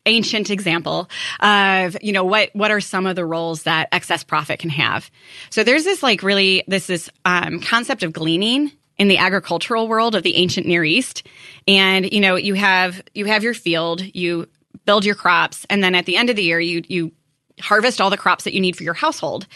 ancient 0.05 0.49
example 0.49 1.09
of 1.41 1.95
you 2.01 2.11
know 2.11 2.23
what 2.23 2.49
what 2.53 2.71
are 2.71 2.79
some 2.79 3.05
of 3.05 3.15
the 3.15 3.25
roles 3.25 3.63
that 3.63 3.89
excess 3.91 4.23
profit 4.23 4.57
can 4.57 4.69
have 4.69 5.11
so 5.49 5.61
there's 5.61 5.83
this 5.83 6.01
like 6.01 6.23
really 6.23 6.63
this 6.67 6.87
this 6.87 7.09
um, 7.25 7.59
concept 7.59 8.01
of 8.01 8.13
gleaning 8.13 8.71
in 8.97 9.07
the 9.09 9.17
agricultural 9.17 9.87
world 9.87 10.15
of 10.15 10.23
the 10.23 10.35
ancient 10.35 10.65
near 10.65 10.85
east 10.85 11.27
and 11.67 12.11
you 12.11 12.21
know 12.21 12.35
you 12.35 12.53
have 12.53 13.03
you 13.13 13.25
have 13.25 13.43
your 13.43 13.53
field 13.53 14.01
you 14.15 14.47
build 14.85 15.03
your 15.03 15.15
crops 15.15 15.65
and 15.69 15.83
then 15.83 15.93
at 15.93 16.05
the 16.05 16.15
end 16.15 16.29
of 16.29 16.37
the 16.37 16.43
year 16.43 16.61
you 16.61 16.81
you 16.87 17.11
harvest 17.59 17.99
all 17.99 18.09
the 18.09 18.17
crops 18.17 18.45
that 18.45 18.53
you 18.53 18.61
need 18.61 18.77
for 18.77 18.83
your 18.83 18.93
household 18.93 19.47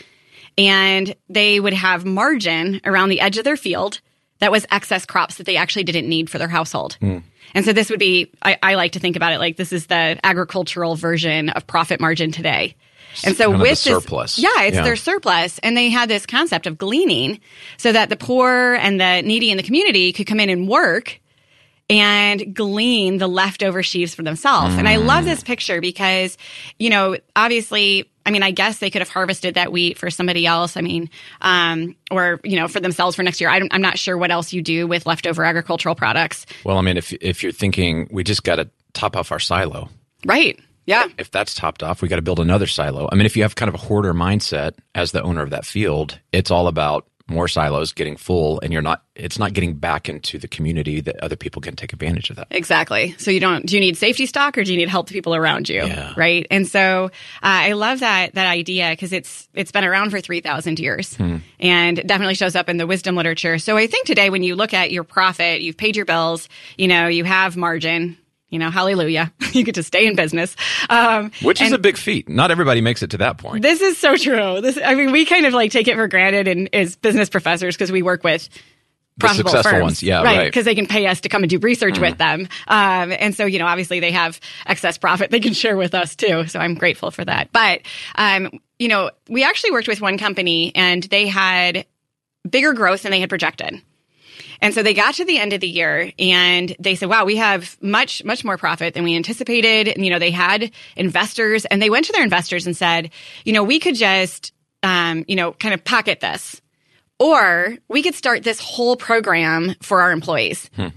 and 0.58 1.16
they 1.30 1.60
would 1.60 1.74
have 1.74 2.06
margin 2.06 2.82
around 2.86 3.10
the 3.10 3.22
edge 3.22 3.38
of 3.38 3.44
their 3.44 3.58
field 3.58 4.02
that 4.40 4.52
was 4.52 4.66
excess 4.72 5.06
crops 5.06 5.36
that 5.36 5.46
they 5.46 5.56
actually 5.56 5.84
didn't 5.84 6.08
need 6.10 6.30
for 6.30 6.38
their 6.38 6.50
household. 6.50 6.98
Mm. 7.02 7.24
And 7.56 7.66
so 7.66 7.72
this 7.72 7.90
would 7.90 8.00
be, 8.00 8.32
I, 8.42 8.58
I, 8.62 8.76
like 8.76 8.94
to 8.94 9.00
think 9.00 9.16
about 9.16 9.32
it 9.32 9.40
like 9.40 9.58
this 9.58 9.72
is 9.72 9.88
the 9.88 10.20
agricultural 10.24 10.96
version 10.96 11.50
of 11.50 11.66
profit 11.68 12.02
margin 12.02 12.32
today. 12.32 12.76
And 13.24 13.38
so 13.38 13.52
with 13.52 13.62
this, 13.62 13.82
surplus. 13.82 14.40
yeah, 14.40 14.64
it's 14.64 14.76
yeah. 14.76 14.84
their 14.84 14.96
surplus. 14.96 15.60
And 15.60 15.78
they 15.78 15.90
had 15.90 16.10
this 16.10 16.26
concept 16.26 16.68
of 16.68 16.78
gleaning 16.78 17.40
so 17.78 17.92
that 17.92 18.10
the 18.10 18.18
poor 18.18 18.74
and 18.74 19.00
the 19.00 19.22
needy 19.22 19.52
in 19.52 19.58
the 19.58 19.64
community 19.64 20.12
could 20.12 20.26
come 20.26 20.40
in 20.40 20.50
and 20.50 20.68
work 20.68 21.22
and 21.90 22.56
glean 22.56 23.20
the 23.20 23.28
leftover 23.28 23.84
sheaves 23.84 24.16
for 24.16 24.24
themselves. 24.24 24.76
Mm. 24.76 24.80
And 24.80 24.90
I 24.90 24.96
love 24.96 25.26
this 25.26 25.44
picture 25.44 25.80
because, 25.80 26.38
you 26.80 26.90
know, 26.90 27.18
obviously 27.36 28.10
I 28.26 28.32
mean, 28.32 28.44
I 28.44 28.52
guess 28.52 28.80
they 28.80 28.90
could 28.90 29.02
have 29.02 29.10
harvested 29.10 29.56
that 29.56 29.72
wheat 29.72 29.98
for 29.98 30.10
somebody 30.10 30.46
else. 30.46 30.78
I 30.78 30.82
mean, 30.82 31.10
um, 31.42 31.96
or 32.12 32.40
you 32.44 32.56
know, 32.56 32.68
for 32.68 32.80
themselves 32.80 33.16
for 33.16 33.24
next 33.24 33.42
year. 33.42 33.50
I 33.50 33.58
am 33.72 33.82
not 33.82 33.98
sure 33.98 34.18
what 34.18 34.32
else 34.32 34.54
you 34.54 34.62
do 34.62 34.88
with 34.88 35.06
leftover 35.06 35.44
agricultural 35.44 35.96
products. 35.96 36.46
Well, 36.64 36.78
I 36.78 36.82
mean, 36.82 36.98
if 36.98 37.14
if 37.14 37.44
you're 37.44 37.52
thinking 37.52 38.08
we 38.12 38.24
just 38.24 38.44
got 38.44 38.58
to 38.58 38.70
top 38.94 39.16
off 39.16 39.32
our 39.32 39.40
silo, 39.40 39.90
right? 40.26 40.60
Yeah. 40.86 41.08
If 41.18 41.32
that's 41.32 41.56
topped 41.56 41.82
off, 41.82 42.02
we 42.02 42.10
got 42.10 42.18
to 42.18 42.22
build 42.22 42.40
another 42.40 42.68
silo. 42.68 43.08
I 43.12 43.16
mean, 43.16 43.26
if 43.26 43.38
you 43.38 43.44
have 43.44 43.56
kind 43.56 43.70
of 43.70 43.76
a 43.76 43.78
hoarder 43.78 44.14
mindset 44.14 44.74
as 44.94 45.12
the 45.12 45.22
owner 45.22 45.42
of 45.42 45.52
that 45.52 45.66
field, 45.66 46.20
it's 46.32 46.52
all 46.52 46.68
about 46.68 47.08
more 47.28 47.48
silos 47.48 47.94
getting 47.94 48.18
full 48.18 48.60
and 48.62 48.74
you're 48.74 48.82
not 48.82 49.04
it's 49.16 49.40
not 49.40 49.54
getting 49.54 49.76
back 49.76 50.10
into 50.10 50.38
the 50.38 50.48
community 50.48 51.00
that 51.00 51.16
other 51.22 51.36
people 51.38 51.62
can 51.62 51.76
take 51.76 51.94
advantage 51.94 52.30
of 52.30 52.36
that. 52.36 52.48
Exactly. 52.52 53.16
So 53.18 53.32
you 53.32 53.40
don't 53.40 53.66
do 53.66 53.76
you 53.76 53.80
need 53.80 53.96
safety 53.96 54.26
stock 54.26 54.58
or 54.58 54.64
do 54.64 54.72
you 54.72 54.78
need 54.78 54.90
help 54.90 55.08
the 55.08 55.14
people 55.14 55.34
around 55.34 55.70
you? 55.70 55.86
Yeah. 55.86 56.14
right? 56.18 56.46
And 56.52 56.68
so 56.68 57.06
uh, 57.06 57.10
i 57.42 57.74
love 57.74 58.02
that 58.02 58.34
that 58.36 58.48
idea 58.48 58.90
because 58.92 59.14
it's 59.14 59.48
it's 59.54 59.72
been 59.72 59.86
around 59.86 60.10
for 60.10 60.20
3000 60.20 60.80
years 60.80 61.16
hmm. 61.16 61.38
and 61.60 62.06
definitely 62.06 62.36
shows 62.36 62.56
up 62.56 62.68
in 62.68 62.78
the 62.78 62.88
wisdom 62.88 63.16
literature. 63.16 63.58
So 63.58 63.78
i 63.78 63.88
think 63.88 64.06
today 64.06 64.30
when 64.30 64.44
you 64.44 64.56
look 64.56 64.74
at 64.74 64.92
your 64.92 65.04
profit 65.04 65.62
you've 65.62 65.78
paid 65.78 65.96
your 65.96 66.06
bills 66.06 66.50
you 66.78 66.88
know 66.88 67.08
you 67.08 67.24
have 67.24 67.56
margin 67.56 68.18
you 68.54 68.60
know, 68.60 68.70
hallelujah. 68.70 69.34
you 69.52 69.64
get 69.64 69.76
to 69.76 69.84
stay 69.84 70.06
in 70.06 70.16
business. 70.16 70.56
Um, 70.90 71.32
Which 71.42 71.60
is 71.60 71.72
a 71.72 71.80
big 71.80 71.98
feat. 71.98 72.30
Not 72.30 72.52
everybody 72.52 72.82
makes 72.82 73.02
it 73.02 73.10
to 73.12 73.18
that 73.18 73.40
point. 73.40 73.64
This 73.64 73.82
is 73.82 73.98
so 73.98 74.16
true. 74.16 74.62
This, 74.62 74.78
I 74.84 74.94
mean, 74.94 75.12
we 75.12 75.26
kind 75.26 75.48
of 75.48 75.54
like 75.54 75.72
take 75.72 75.88
it 75.88 75.96
for 75.96 76.08
granted 76.08 76.48
and 76.48 76.70
as 76.74 76.96
business 76.96 77.30
professors 77.30 77.76
because 77.76 77.92
we 77.92 78.04
work 78.04 78.24
with 78.24 78.48
profitable 79.20 79.52
the 79.52 79.58
successful 79.58 79.80
firms, 79.80 79.84
ones, 79.84 80.04
yeah, 80.04 80.22
right? 80.22 80.46
Because 80.46 80.62
right. 80.62 80.72
they 80.72 80.76
can 80.76 80.86
pay 80.86 81.08
us 81.08 81.22
to 81.22 81.30
come 81.30 81.44
and 81.44 81.50
do 81.50 81.58
research 81.60 81.96
mm. 81.96 82.02
with 82.02 82.18
them, 82.18 82.48
um, 82.68 83.12
and 83.12 83.36
so 83.36 83.46
you 83.46 83.60
know, 83.60 83.66
obviously 83.66 84.00
they 84.00 84.12
have 84.12 84.40
excess 84.66 84.98
profit 84.98 85.32
they 85.32 85.40
can 85.40 85.54
share 85.54 85.78
with 85.78 85.94
us 85.94 86.16
too. 86.16 86.48
So 86.48 86.60
I'm 86.60 86.76
grateful 86.76 87.12
for 87.12 87.26
that. 87.26 87.52
But 87.52 87.82
um, 88.16 88.60
you 88.80 88.88
know, 88.88 89.12
we 89.30 89.44
actually 89.44 89.72
worked 89.72 89.88
with 89.88 90.02
one 90.02 90.18
company 90.18 90.72
and 90.76 91.04
they 91.04 91.28
had 91.28 91.86
bigger 92.48 92.74
growth 92.74 93.04
than 93.04 93.12
they 93.12 93.20
had 93.20 93.30
projected. 93.30 93.82
And 94.64 94.74
so 94.74 94.82
they 94.82 94.94
got 94.94 95.16
to 95.16 95.26
the 95.26 95.40
end 95.40 95.52
of 95.52 95.60
the 95.60 95.68
year 95.68 96.14
and 96.18 96.74
they 96.80 96.96
said, 96.96 97.10
wow, 97.10 97.26
we 97.26 97.36
have 97.36 97.76
much, 97.82 98.24
much 98.24 98.46
more 98.46 98.56
profit 98.56 98.94
than 98.94 99.04
we 99.04 99.14
anticipated. 99.14 99.90
And, 99.90 100.06
you 100.06 100.10
know, 100.10 100.20
they 100.20 100.32
had 100.32 100.72
investors 100.96 101.66
and 101.66 101.82
they 101.82 101.90
went 101.90 102.06
to 102.06 102.14
their 102.14 102.24
investors 102.24 102.66
and 102.66 102.76
said, 102.76 103.12
you 103.44 103.52
know, 103.52 103.62
we 103.62 103.78
could 103.78 103.96
just, 103.96 104.54
um, 104.82 105.26
you 105.28 105.36
know, 105.36 105.52
kind 105.52 105.74
of 105.74 105.84
pocket 105.84 106.22
this 106.22 106.62
or 107.20 107.78
we 107.90 108.02
could 108.02 108.16
start 108.16 108.44
this 108.44 108.62
whole 108.62 108.96
program 108.96 109.76
for 109.82 110.00
our 110.00 110.14
employees 110.14 110.70
hmm. 110.78 110.88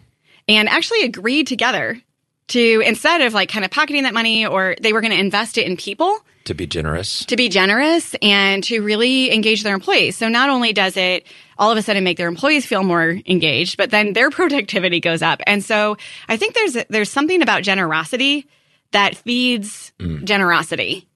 and 0.47 0.69
actually 0.69 1.03
agreed 1.03 1.49
together 1.49 2.01
to 2.47 2.83
instead 2.87 3.21
of 3.21 3.35
like 3.35 3.49
kind 3.49 3.65
of 3.65 3.73
pocketing 3.73 4.05
that 4.05 4.15
money 4.15 4.47
or 4.47 4.77
they 4.81 4.93
were 4.93 5.01
going 5.01 5.13
to 5.13 5.19
invest 5.19 5.59
it 5.59 5.67
in 5.67 5.77
people 5.77 6.21
to 6.47 6.55
be 6.55 6.67
generous 6.67 7.25
to 7.27 7.37
be 7.37 7.49
generous 7.49 8.15
and 8.23 8.65
to 8.65 8.81
really 8.81 9.33
engage 9.33 9.63
their 9.63 9.75
employees 9.75 10.17
so 10.17 10.29
not 10.29 10.49
only 10.49 10.73
does 10.73 10.97
it 10.97 11.27
all 11.59 11.71
of 11.71 11.79
a 11.79 11.83
sudden 11.83 12.05
make 12.05 12.17
their 12.17 12.29
employees 12.29 12.65
feel 12.65 12.83
more 12.83 13.19
engaged 13.27 13.77
but 13.77 13.91
then 13.91 14.13
their 14.13 14.31
productivity 14.39 15.01
goes 15.01 15.23
up 15.23 15.41
and 15.47 15.65
so 15.65 15.97
i 16.29 16.37
think 16.37 16.55
there's 16.55 16.77
there's 16.89 17.11
something 17.11 17.43
about 17.43 17.63
generosity 17.63 18.47
that 18.93 19.17
feeds 19.17 19.93
mm. 19.99 20.25
generosity. 20.25 21.07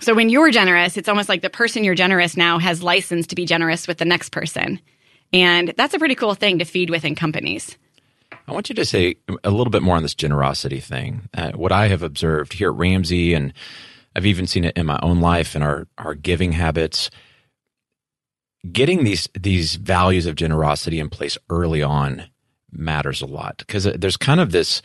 So 0.00 0.14
when 0.14 0.30
you're 0.30 0.50
generous, 0.50 0.96
it's 0.96 1.08
almost 1.08 1.28
like 1.28 1.42
the 1.42 1.50
person 1.50 1.84
you're 1.84 1.94
generous 1.94 2.36
now 2.36 2.58
has 2.58 2.82
license 2.82 3.26
to 3.28 3.36
be 3.36 3.44
generous 3.44 3.86
with 3.86 3.98
the 3.98 4.04
next 4.04 4.30
person. 4.30 4.80
And 5.32 5.74
that's 5.76 5.94
a 5.94 5.98
pretty 5.98 6.14
cool 6.14 6.34
thing 6.34 6.58
to 6.58 6.64
feed 6.64 6.90
within 6.90 7.14
companies. 7.14 7.76
I 8.48 8.52
want 8.52 8.68
you 8.68 8.74
to 8.76 8.84
say 8.84 9.16
a 9.44 9.50
little 9.50 9.70
bit 9.70 9.82
more 9.82 9.96
on 9.96 10.02
this 10.02 10.14
generosity 10.14 10.80
thing. 10.80 11.28
Uh, 11.34 11.52
what 11.52 11.70
I 11.70 11.88
have 11.88 12.02
observed 12.02 12.52
here 12.54 12.70
at 12.70 12.76
Ramsey, 12.76 13.34
and 13.34 13.52
I've 14.14 14.26
even 14.26 14.46
seen 14.46 14.64
it 14.64 14.76
in 14.76 14.86
my 14.86 14.98
own 15.02 15.20
life 15.20 15.54
and 15.54 15.62
our, 15.62 15.86
our 15.98 16.14
giving 16.14 16.52
habits, 16.52 17.10
getting 18.70 19.04
these 19.04 19.28
these 19.38 19.76
values 19.76 20.26
of 20.26 20.34
generosity 20.34 20.98
in 20.98 21.08
place 21.08 21.38
early 21.48 21.82
on 21.82 22.24
matters 22.72 23.22
a 23.22 23.26
lot 23.26 23.58
because 23.58 23.84
there's 23.84 24.16
kind 24.16 24.40
of 24.40 24.52
this 24.52 24.82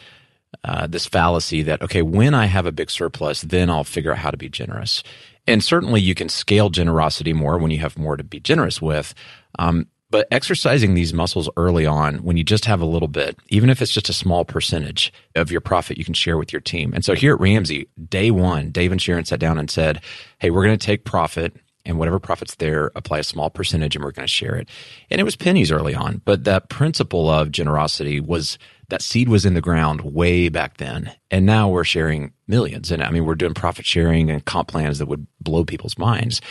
uh, 0.63 0.88
this 0.88 1.05
fallacy 1.05 1.62
that 1.62 1.82
okay 1.82 2.01
when 2.01 2.34
i 2.34 2.46
have 2.46 2.65
a 2.65 2.72
big 2.72 2.89
surplus 2.89 3.41
then 3.41 3.70
i'll 3.70 3.84
figure 3.84 4.13
out 4.13 4.17
how 4.17 4.32
to 4.32 4.38
be 4.38 4.50
generous. 4.50 5.03
And 5.48 5.63
certainly 5.63 6.01
you 6.01 6.15
can 6.15 6.29
scale 6.29 6.70
generosity 6.70 7.34
more 7.34 7.58
when 7.58 7.72
you 7.72 7.79
have 7.79 7.98
more 7.98 8.17
to 8.17 8.24
be 8.24 8.39
generous 8.39 8.82
with. 8.82 9.13
Um, 9.60 9.88
but 10.15 10.29
exercising 10.31 10.93
these 10.93 11.13
muscles 11.13 11.50
early 11.57 11.86
on 11.86 12.19
when 12.19 12.38
you 12.38 12.43
just 12.45 12.63
have 12.63 12.79
a 12.79 12.86
little 12.86 13.10
bit 13.10 13.38
even 13.50 13.69
if 13.69 13.81
it's 13.81 13.91
just 13.91 14.07
a 14.07 14.13
small 14.13 14.45
percentage 14.45 15.12
of 15.36 15.51
your 15.51 15.60
profit 15.60 15.98
you 15.98 16.05
can 16.05 16.13
share 16.13 16.38
with 16.38 16.53
your 16.53 16.62
team 16.62 16.93
and 16.93 17.03
so 17.03 17.13
here 17.13 17.34
at 17.34 17.41
ramsey 17.41 17.89
day 18.07 18.31
one 18.31 18.72
dave 18.72 18.93
and 18.93 19.01
sharon 19.01 19.25
sat 19.25 19.41
down 19.41 19.57
and 19.57 19.69
said 19.69 20.01
hey 20.39 20.50
we're 20.50 20.63
going 20.63 20.79
to 20.79 20.86
take 20.86 21.03
profit 21.03 21.53
and 21.86 22.00
whatever 22.00 22.17
profits 22.17 22.55
there, 22.55 22.91
apply 22.95 23.19
a 23.19 23.24
small 23.24 23.50
percentage 23.50 23.95
and 23.95 24.03
we're 24.03 24.12
going 24.12 24.25
to 24.25 24.34
share 24.34 24.55
it. 24.55 24.67
And 25.12 25.22
it 25.22 25.24
was 25.24 25.36
pennies 25.36 25.72
early 25.72 25.93
on, 25.93 26.22
but 26.25 26.43
that 26.45 26.69
principle 26.69 27.29
of 27.29 27.51
generosity 27.51 28.19
was 28.19 28.57
that 28.89 29.03
seed 29.03 29.29
was 29.29 29.45
in 29.45 29.53
the 29.53 29.62
ground 29.62 30.01
way 30.01 30.50
back 30.50 30.77
then. 30.77 31.13
And 31.29 31.45
now 31.45 31.69
we're 31.69 31.84
sharing 31.84 32.34
millions. 32.48 32.91
And 32.91 33.03
I 33.03 33.12
mean, 33.12 33.25
we're 33.25 33.36
doing 33.36 33.53
profit 33.53 33.86
sharing 33.86 34.31
and 34.31 34.43
comp 34.45 34.69
plans 34.69 34.98
that 34.98 35.07
would 35.07 35.27
blow 35.39 35.63
people's 35.63 36.00
minds. 36.00 36.41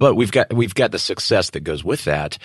But 0.00 0.16
we've 0.16 0.32
got, 0.32 0.52
we've 0.52 0.74
got 0.74 0.90
the 0.90 0.98
success 0.98 1.50
that 1.50 1.60
goes 1.60 1.84
with 1.84 2.04
that. 2.04 2.38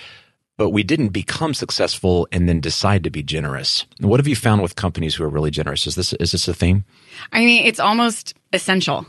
But 0.58 0.70
we 0.70 0.82
didn't 0.82 1.08
become 1.08 1.52
successful 1.52 2.26
and 2.32 2.48
then 2.48 2.60
decide 2.60 3.04
to 3.04 3.10
be 3.10 3.22
generous. 3.22 3.84
What 4.00 4.20
have 4.20 4.26
you 4.26 4.36
found 4.36 4.62
with 4.62 4.74
companies 4.74 5.14
who 5.14 5.24
are 5.24 5.28
really 5.28 5.50
generous? 5.50 5.86
Is 5.86 5.96
this, 5.96 6.14
is 6.14 6.32
this 6.32 6.48
a 6.48 6.54
theme? 6.54 6.84
I 7.30 7.40
mean, 7.40 7.66
it's 7.66 7.78
almost 7.78 8.34
essential 8.54 9.06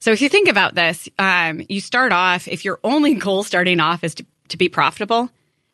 so 0.00 0.12
if 0.12 0.22
you 0.22 0.28
think 0.28 0.48
about 0.48 0.74
this, 0.74 1.08
um, 1.18 1.62
you 1.68 1.80
start 1.80 2.12
off, 2.12 2.46
if 2.46 2.64
your 2.64 2.78
only 2.84 3.14
goal 3.14 3.42
starting 3.42 3.80
off 3.80 4.04
is 4.04 4.14
to, 4.16 4.26
to 4.48 4.56
be 4.56 4.68
profitable, 4.68 5.30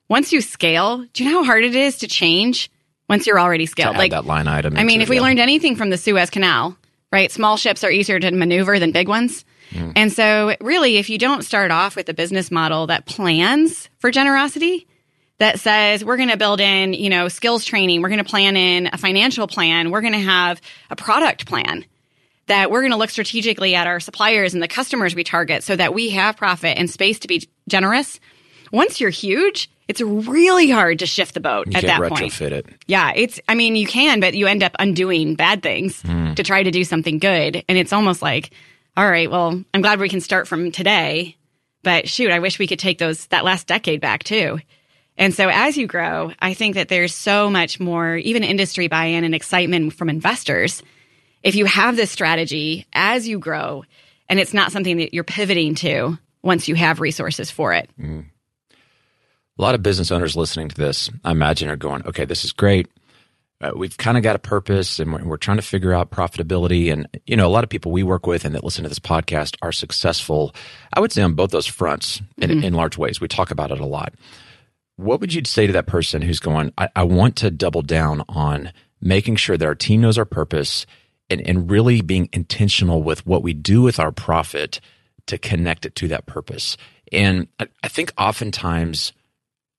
once 0.08 0.32
you 0.32 0.40
scale, 0.40 1.04
do 1.12 1.24
you 1.24 1.30
know 1.30 1.40
how 1.40 1.44
hard 1.44 1.64
it 1.64 1.74
is 1.74 1.98
to 1.98 2.08
change 2.08 2.70
once 3.08 3.26
you're 3.26 3.38
already 3.38 3.66
scaled? 3.66 3.96
like 3.96 4.12
that 4.12 4.24
line 4.24 4.48
item. 4.48 4.76
I 4.76 4.84
mean, 4.84 5.02
if 5.02 5.08
we 5.08 5.20
learned 5.20 5.40
anything 5.40 5.76
from 5.76 5.90
the 5.90 5.98
Suez 5.98 6.30
Canal, 6.30 6.76
right? 7.12 7.30
Small 7.30 7.56
ships 7.56 7.84
are 7.84 7.90
easier 7.90 8.18
to 8.18 8.30
maneuver 8.30 8.78
than 8.78 8.92
big 8.92 9.08
ones. 9.08 9.44
Mm. 9.70 9.92
And 9.96 10.12
so 10.12 10.54
really, 10.60 10.96
if 10.96 11.10
you 11.10 11.18
don't 11.18 11.42
start 11.42 11.70
off 11.70 11.96
with 11.96 12.08
a 12.08 12.14
business 12.14 12.50
model 12.50 12.86
that 12.88 13.06
plans 13.06 13.88
for 13.98 14.10
generosity, 14.10 14.86
that 15.38 15.58
says 15.58 16.04
we're 16.04 16.16
going 16.16 16.28
to 16.28 16.36
build 16.36 16.60
in, 16.60 16.94
you 16.94 17.10
know, 17.10 17.28
skills 17.28 17.64
training, 17.64 18.02
we're 18.02 18.08
going 18.08 18.22
to 18.22 18.28
plan 18.28 18.56
in 18.56 18.88
a 18.92 18.98
financial 18.98 19.46
plan, 19.46 19.90
we're 19.90 20.00
going 20.00 20.12
to 20.12 20.18
have 20.18 20.60
a 20.90 20.96
product 20.96 21.46
plan 21.46 21.84
that 22.46 22.70
we're 22.70 22.82
going 22.82 22.92
to 22.92 22.98
look 22.98 23.10
strategically 23.10 23.74
at 23.74 23.86
our 23.86 24.00
suppliers 24.00 24.54
and 24.54 24.62
the 24.62 24.68
customers 24.68 25.14
we 25.14 25.24
target 25.24 25.62
so 25.62 25.74
that 25.74 25.94
we 25.94 26.10
have 26.10 26.36
profit 26.36 26.76
and 26.76 26.90
space 26.90 27.18
to 27.20 27.28
be 27.28 27.48
generous. 27.68 28.20
Once 28.70 29.00
you're 29.00 29.10
huge, 29.10 29.70
it's 29.88 30.00
really 30.00 30.70
hard 30.70 30.98
to 30.98 31.06
shift 31.06 31.34
the 31.34 31.40
boat 31.40 31.66
you 31.68 31.76
at 31.76 31.84
that 31.84 32.00
retrofit 32.00 32.08
point. 32.08 32.32
Retrofit 32.32 32.52
it. 32.52 32.66
Yeah, 32.86 33.12
it's. 33.14 33.40
I 33.48 33.54
mean, 33.54 33.76
you 33.76 33.86
can, 33.86 34.20
but 34.20 34.34
you 34.34 34.46
end 34.46 34.62
up 34.62 34.74
undoing 34.78 35.34
bad 35.34 35.62
things 35.62 36.02
mm. 36.02 36.34
to 36.36 36.42
try 36.42 36.62
to 36.62 36.70
do 36.70 36.84
something 36.84 37.18
good, 37.18 37.62
and 37.68 37.78
it's 37.78 37.92
almost 37.92 38.22
like, 38.22 38.50
all 38.96 39.08
right, 39.08 39.30
well, 39.30 39.62
I'm 39.72 39.82
glad 39.82 39.98
we 39.98 40.08
can 40.08 40.20
start 40.20 40.46
from 40.46 40.70
today, 40.72 41.36
but 41.82 42.08
shoot, 42.08 42.30
I 42.30 42.38
wish 42.38 42.58
we 42.58 42.66
could 42.66 42.78
take 42.78 42.98
those 42.98 43.26
that 43.26 43.44
last 43.44 43.66
decade 43.66 44.00
back 44.00 44.24
too. 44.24 44.58
And 45.16 45.32
so 45.32 45.48
as 45.48 45.76
you 45.76 45.86
grow, 45.86 46.32
I 46.40 46.54
think 46.54 46.74
that 46.74 46.88
there's 46.88 47.14
so 47.14 47.48
much 47.48 47.78
more, 47.78 48.16
even 48.16 48.42
industry 48.42 48.88
buy-in 48.88 49.24
and 49.24 49.34
excitement 49.34 49.94
from 49.94 50.08
investors 50.08 50.82
if 51.42 51.54
you 51.54 51.66
have 51.66 51.96
this 51.96 52.10
strategy 52.10 52.86
as 52.92 53.28
you 53.28 53.38
grow 53.38 53.84
and 54.28 54.40
it's 54.40 54.54
not 54.54 54.72
something 54.72 54.96
that 54.96 55.14
you're 55.14 55.24
pivoting 55.24 55.74
to 55.76 56.18
once 56.42 56.68
you 56.68 56.74
have 56.74 57.00
resources 57.00 57.50
for 57.50 57.72
it. 57.72 57.88
Mm. 58.00 58.26
A 59.56 59.62
lot 59.62 59.74
of 59.74 59.82
business 59.82 60.10
owners 60.10 60.34
listening 60.34 60.68
to 60.68 60.74
this, 60.74 61.10
I 61.22 61.30
imagine, 61.30 61.68
are 61.68 61.76
going, 61.76 62.04
okay, 62.06 62.24
this 62.24 62.44
is 62.44 62.52
great. 62.52 62.88
Uh, 63.64 63.72
we've 63.74 63.96
kind 63.96 64.18
of 64.18 64.22
got 64.22 64.36
a 64.36 64.38
purpose 64.38 64.98
and 64.98 65.10
we're, 65.10 65.24
we're, 65.24 65.36
trying 65.38 65.56
to 65.56 65.62
figure 65.62 65.94
out 65.94 66.10
profitability. 66.10 66.92
And, 66.92 67.08
you 67.26 67.34
know, 67.34 67.46
a 67.46 67.48
lot 67.48 67.64
of 67.64 67.70
people 67.70 67.92
we 67.92 68.02
work 68.02 68.26
with 68.26 68.44
and 68.44 68.54
that 68.54 68.62
listen 68.62 68.82
to 68.82 68.90
this 68.90 68.98
podcast 68.98 69.56
are 69.62 69.72
successful, 69.72 70.54
I 70.92 71.00
would 71.00 71.12
say, 71.12 71.22
on 71.22 71.32
both 71.32 71.50
those 71.50 71.66
fronts 71.66 72.20
in, 72.36 72.50
mm-hmm. 72.50 72.64
in 72.64 72.74
large 72.74 72.98
ways. 72.98 73.22
We 73.22 73.28
talk 73.28 73.50
about 73.50 73.70
it 73.70 73.80
a 73.80 73.86
lot. 73.86 74.12
What 74.96 75.20
would 75.20 75.32
you 75.32 75.42
say 75.46 75.66
to 75.66 75.72
that 75.72 75.86
person 75.86 76.20
who's 76.20 76.40
going, 76.40 76.74
I, 76.76 76.90
I 76.94 77.04
want 77.04 77.36
to 77.36 77.50
double 77.50 77.80
down 77.80 78.22
on 78.28 78.70
making 79.00 79.36
sure 79.36 79.56
that 79.56 79.66
our 79.66 79.74
team 79.74 80.02
knows 80.02 80.18
our 80.18 80.26
purpose 80.26 80.84
and, 81.30 81.40
and 81.40 81.70
really 81.70 82.02
being 82.02 82.28
intentional 82.34 83.02
with 83.02 83.26
what 83.26 83.42
we 83.42 83.54
do 83.54 83.80
with 83.80 83.98
our 83.98 84.12
profit 84.12 84.78
to 85.26 85.38
connect 85.38 85.86
it 85.86 85.94
to 85.96 86.08
that 86.08 86.26
purpose. 86.26 86.76
And 87.12 87.48
I, 87.58 87.68
I 87.82 87.88
think 87.88 88.12
oftentimes 88.18 89.14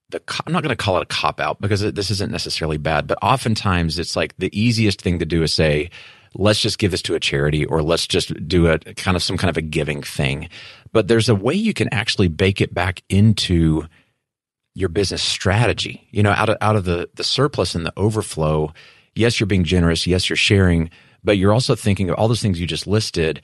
the 0.09 0.21
I'm 0.45 0.53
not 0.53 0.63
going 0.63 0.75
to 0.75 0.83
call 0.83 0.97
it 0.97 1.03
a 1.03 1.07
cop 1.07 1.39
out 1.39 1.59
because 1.59 1.81
this 1.81 2.11
isn't 2.11 2.31
necessarily 2.31 2.77
bad, 2.77 3.07
but 3.07 3.17
oftentimes 3.21 3.97
it's 3.99 4.15
like 4.15 4.35
the 4.37 4.57
easiest 4.57 5.01
thing 5.01 5.19
to 5.19 5.25
do 5.25 5.43
is 5.43 5.53
say, 5.53 5.89
let's 6.35 6.59
just 6.59 6.77
give 6.77 6.91
this 6.91 7.01
to 7.03 7.15
a 7.15 7.19
charity 7.19 7.65
or 7.65 7.81
let's 7.81 8.05
just 8.05 8.47
do 8.47 8.67
a 8.67 8.77
kind 8.79 9.15
of 9.15 9.23
some 9.23 9.37
kind 9.37 9.49
of 9.49 9.57
a 9.57 9.61
giving 9.61 10.01
thing. 10.03 10.49
But 10.91 11.07
there's 11.07 11.29
a 11.29 11.35
way 11.35 11.53
you 11.53 11.73
can 11.73 11.91
actually 11.93 12.27
bake 12.27 12.61
it 12.61 12.73
back 12.73 13.01
into 13.09 13.87
your 14.75 14.89
business 14.89 15.23
strategy. 15.23 16.07
You 16.11 16.23
know, 16.23 16.31
out 16.31 16.49
of 16.49 16.57
out 16.61 16.75
of 16.75 16.85
the 16.85 17.09
the 17.15 17.23
surplus 17.23 17.73
and 17.75 17.85
the 17.85 17.93
overflow, 17.97 18.73
yes, 19.15 19.39
you're 19.39 19.47
being 19.47 19.63
generous, 19.63 20.05
yes, 20.05 20.29
you're 20.29 20.35
sharing, 20.35 20.89
but 21.25 21.37
you're 21.37 21.51
also 21.51 21.75
thinking 21.75 22.09
of 22.09 22.15
all 22.15 22.27
those 22.27 22.41
things 22.41 22.59
you 22.59 22.67
just 22.67 22.87
listed. 22.87 23.41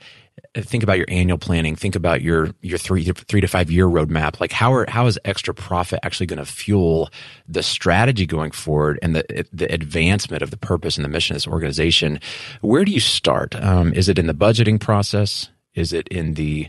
Think 0.56 0.82
about 0.82 0.96
your 0.96 1.06
annual 1.08 1.36
planning. 1.36 1.76
Think 1.76 1.94
about 1.94 2.22
your 2.22 2.50
your 2.62 2.78
three 2.78 3.04
three 3.04 3.40
to 3.40 3.48
five 3.48 3.70
year 3.70 3.86
roadmap. 3.86 4.40
Like 4.40 4.52
how 4.52 4.72
are 4.72 4.88
how 4.88 5.06
is 5.06 5.18
extra 5.24 5.52
profit 5.52 6.00
actually 6.02 6.26
going 6.26 6.38
to 6.38 6.46
fuel 6.46 7.10
the 7.46 7.62
strategy 7.62 8.26
going 8.26 8.52
forward 8.52 8.98
and 9.02 9.14
the 9.14 9.46
the 9.52 9.70
advancement 9.72 10.42
of 10.42 10.50
the 10.50 10.56
purpose 10.56 10.96
and 10.96 11.04
the 11.04 11.10
mission 11.10 11.34
of 11.34 11.42
this 11.42 11.48
organization? 11.48 12.20
Where 12.60 12.84
do 12.84 12.92
you 12.92 13.00
start? 13.00 13.54
Um, 13.56 13.92
is 13.92 14.08
it 14.08 14.18
in 14.18 14.26
the 14.26 14.34
budgeting 14.34 14.80
process? 14.80 15.50
Is 15.74 15.92
it 15.92 16.08
in 16.08 16.34
the 16.34 16.68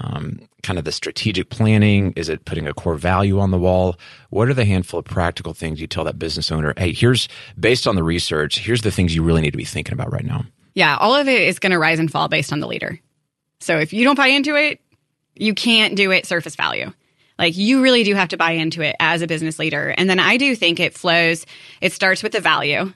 um, 0.00 0.48
kind 0.62 0.78
of 0.78 0.84
the 0.84 0.92
strategic 0.92 1.50
planning? 1.50 2.12
Is 2.16 2.28
it 2.28 2.44
putting 2.44 2.66
a 2.66 2.74
core 2.74 2.96
value 2.96 3.38
on 3.38 3.50
the 3.50 3.58
wall? 3.58 3.96
What 4.30 4.48
are 4.48 4.54
the 4.54 4.64
handful 4.64 5.00
of 5.00 5.04
practical 5.04 5.54
things 5.54 5.80
you 5.80 5.86
tell 5.86 6.04
that 6.04 6.18
business 6.18 6.50
owner? 6.50 6.74
Hey, 6.76 6.92
here's 6.92 7.28
based 7.58 7.86
on 7.86 7.96
the 7.96 8.02
research, 8.02 8.58
here's 8.58 8.82
the 8.82 8.90
things 8.90 9.14
you 9.14 9.22
really 9.22 9.42
need 9.42 9.52
to 9.52 9.58
be 9.58 9.64
thinking 9.64 9.92
about 9.92 10.12
right 10.12 10.24
now. 10.24 10.44
Yeah, 10.74 10.96
all 10.96 11.14
of 11.14 11.28
it 11.28 11.42
is 11.42 11.58
going 11.58 11.72
to 11.72 11.78
rise 11.78 11.98
and 11.98 12.10
fall 12.10 12.28
based 12.28 12.52
on 12.52 12.60
the 12.60 12.66
leader. 12.66 12.98
So 13.60 13.78
if 13.78 13.92
you 13.92 14.04
don't 14.04 14.16
buy 14.16 14.28
into 14.28 14.56
it, 14.56 14.80
you 15.34 15.54
can't 15.54 15.96
do 15.96 16.10
it 16.10 16.26
surface 16.26 16.56
value. 16.56 16.92
Like 17.38 17.56
you 17.56 17.82
really 17.82 18.04
do 18.04 18.14
have 18.14 18.28
to 18.28 18.36
buy 18.36 18.52
into 18.52 18.82
it 18.82 18.96
as 19.00 19.22
a 19.22 19.26
business 19.26 19.58
leader. 19.58 19.94
And 19.96 20.08
then 20.08 20.20
I 20.20 20.36
do 20.36 20.54
think 20.54 20.80
it 20.80 20.94
flows, 20.94 21.46
it 21.80 21.92
starts 21.92 22.22
with 22.22 22.32
the 22.32 22.40
value 22.40 22.92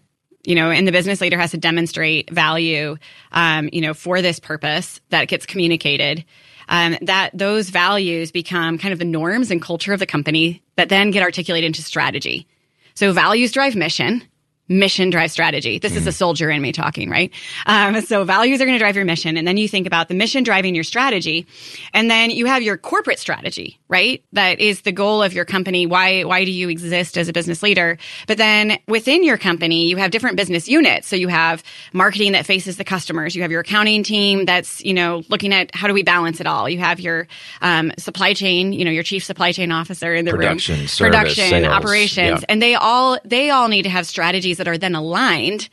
you 0.47 0.55
know, 0.55 0.71
and 0.71 0.87
the 0.87 0.93
business 0.93 1.21
leader 1.21 1.37
has 1.37 1.51
to 1.51 1.59
demonstrate 1.59 2.31
value, 2.31 2.97
um, 3.33 3.69
you 3.73 3.81
know, 3.81 3.93
for 3.93 4.23
this 4.23 4.39
purpose 4.39 5.01
that 5.11 5.27
gets 5.27 5.45
communicated 5.45 6.25
um, 6.69 6.97
that 7.03 7.31
those 7.33 7.71
values 7.71 8.31
become 8.33 8.79
kind 8.79 8.93
of 8.93 8.99
the 8.99 9.05
norms 9.05 9.51
and 9.51 9.63
culture 9.63 9.93
of 9.93 10.01
the 10.01 10.07
company 10.07 10.63
that 10.77 10.89
then 10.89 11.11
get 11.11 11.23
articulated 11.23 11.67
into 11.67 11.83
strategy. 11.83 12.47
So 12.95 13.13
values 13.13 13.53
drive 13.53 13.77
mission 13.77 14.23
mission 14.69 15.11
drive 15.11 15.31
strategy. 15.31 15.79
This 15.79 15.93
mm. 15.93 15.97
is 15.97 16.07
a 16.07 16.13
soldier 16.13 16.51
in 16.51 16.61
me 16.61 16.73
talking, 16.73 17.09
right? 17.09 17.33
Um, 17.67 18.01
so 18.01 18.25
values 18.25 18.61
are 18.61 18.65
going 18.65 18.75
to 18.75 18.79
drive 18.79 18.97
your 18.97 19.05
mission. 19.05 19.37
And 19.37 19.47
then 19.47 19.57
you 19.57 19.69
think 19.69 19.87
about 19.87 20.09
the 20.09 20.15
mission 20.15 20.43
driving 20.43 20.75
your 20.75 20.85
strategy. 20.85 21.47
And 21.95 22.11
then 22.11 22.31
you 22.31 22.47
have 22.47 22.63
your 22.63 22.77
corporate 22.77 23.19
strategy, 23.19 23.79
right? 23.89 24.25
That 24.33 24.59
is 24.59 24.83
the 24.83 24.93
goal 24.93 25.23
of 25.23 25.33
your 25.33 25.45
company. 25.45 25.87
Why, 25.87 26.25
why 26.25 26.45
do 26.45 26.51
you 26.51 26.69
exist 26.69 27.17
as 27.17 27.29
a 27.29 27.33
business 27.33 27.63
leader? 27.63 27.99
But 28.27 28.39
then 28.39 28.79
within 28.89 29.23
your 29.23 29.39
company, 29.39 29.87
you 29.87 29.97
have 29.99 30.11
different 30.11 30.37
business 30.37 30.69
units. 30.69 31.07
So 31.07 31.17
you 31.17 31.29
have 31.29 31.63
marketing 31.93 32.33
that 32.33 32.47
faces 32.47 32.77
the 32.77 32.85
customers. 32.85 33.37
You 33.37 33.43
have 33.43 33.53
your 33.53 33.61
accounting 33.61 34.03
team 34.03 34.45
that's, 34.45 34.85
you 34.85 34.95
know, 34.95 35.23
looking 35.29 35.55
at 35.55 35.75
how 35.75 35.87
do 35.87 35.95
we 35.95 36.03
balance 36.03 36.41
it 36.41 36.47
all? 36.47 36.69
You 36.69 36.79
have 36.79 36.99
your, 36.99 37.29
um, 37.63 37.93
supply 37.99 38.35
chain, 38.35 38.73
you 38.73 38.85
know, 38.85 38.91
your 38.91 39.05
chief 39.05 39.23
supply 39.23 39.53
chain 39.53 39.71
officer 39.71 40.15
in 40.15 40.25
the 40.25 40.33
production, 40.33 40.79
room, 40.79 40.89
service, 40.89 40.99
production, 40.99 41.51
sales. 41.51 41.67
operations. 41.67 42.41
Yeah. 42.41 42.47
And 42.49 42.61
they 42.61 42.75
all, 42.75 43.19
they 43.25 43.51
all 43.51 43.69
need 43.69 43.83
to 43.83 43.91
have 43.91 44.07
strategies 44.07 44.56
that 44.57 44.69
are 44.69 44.79
then 44.79 44.95
aligned 44.95 45.69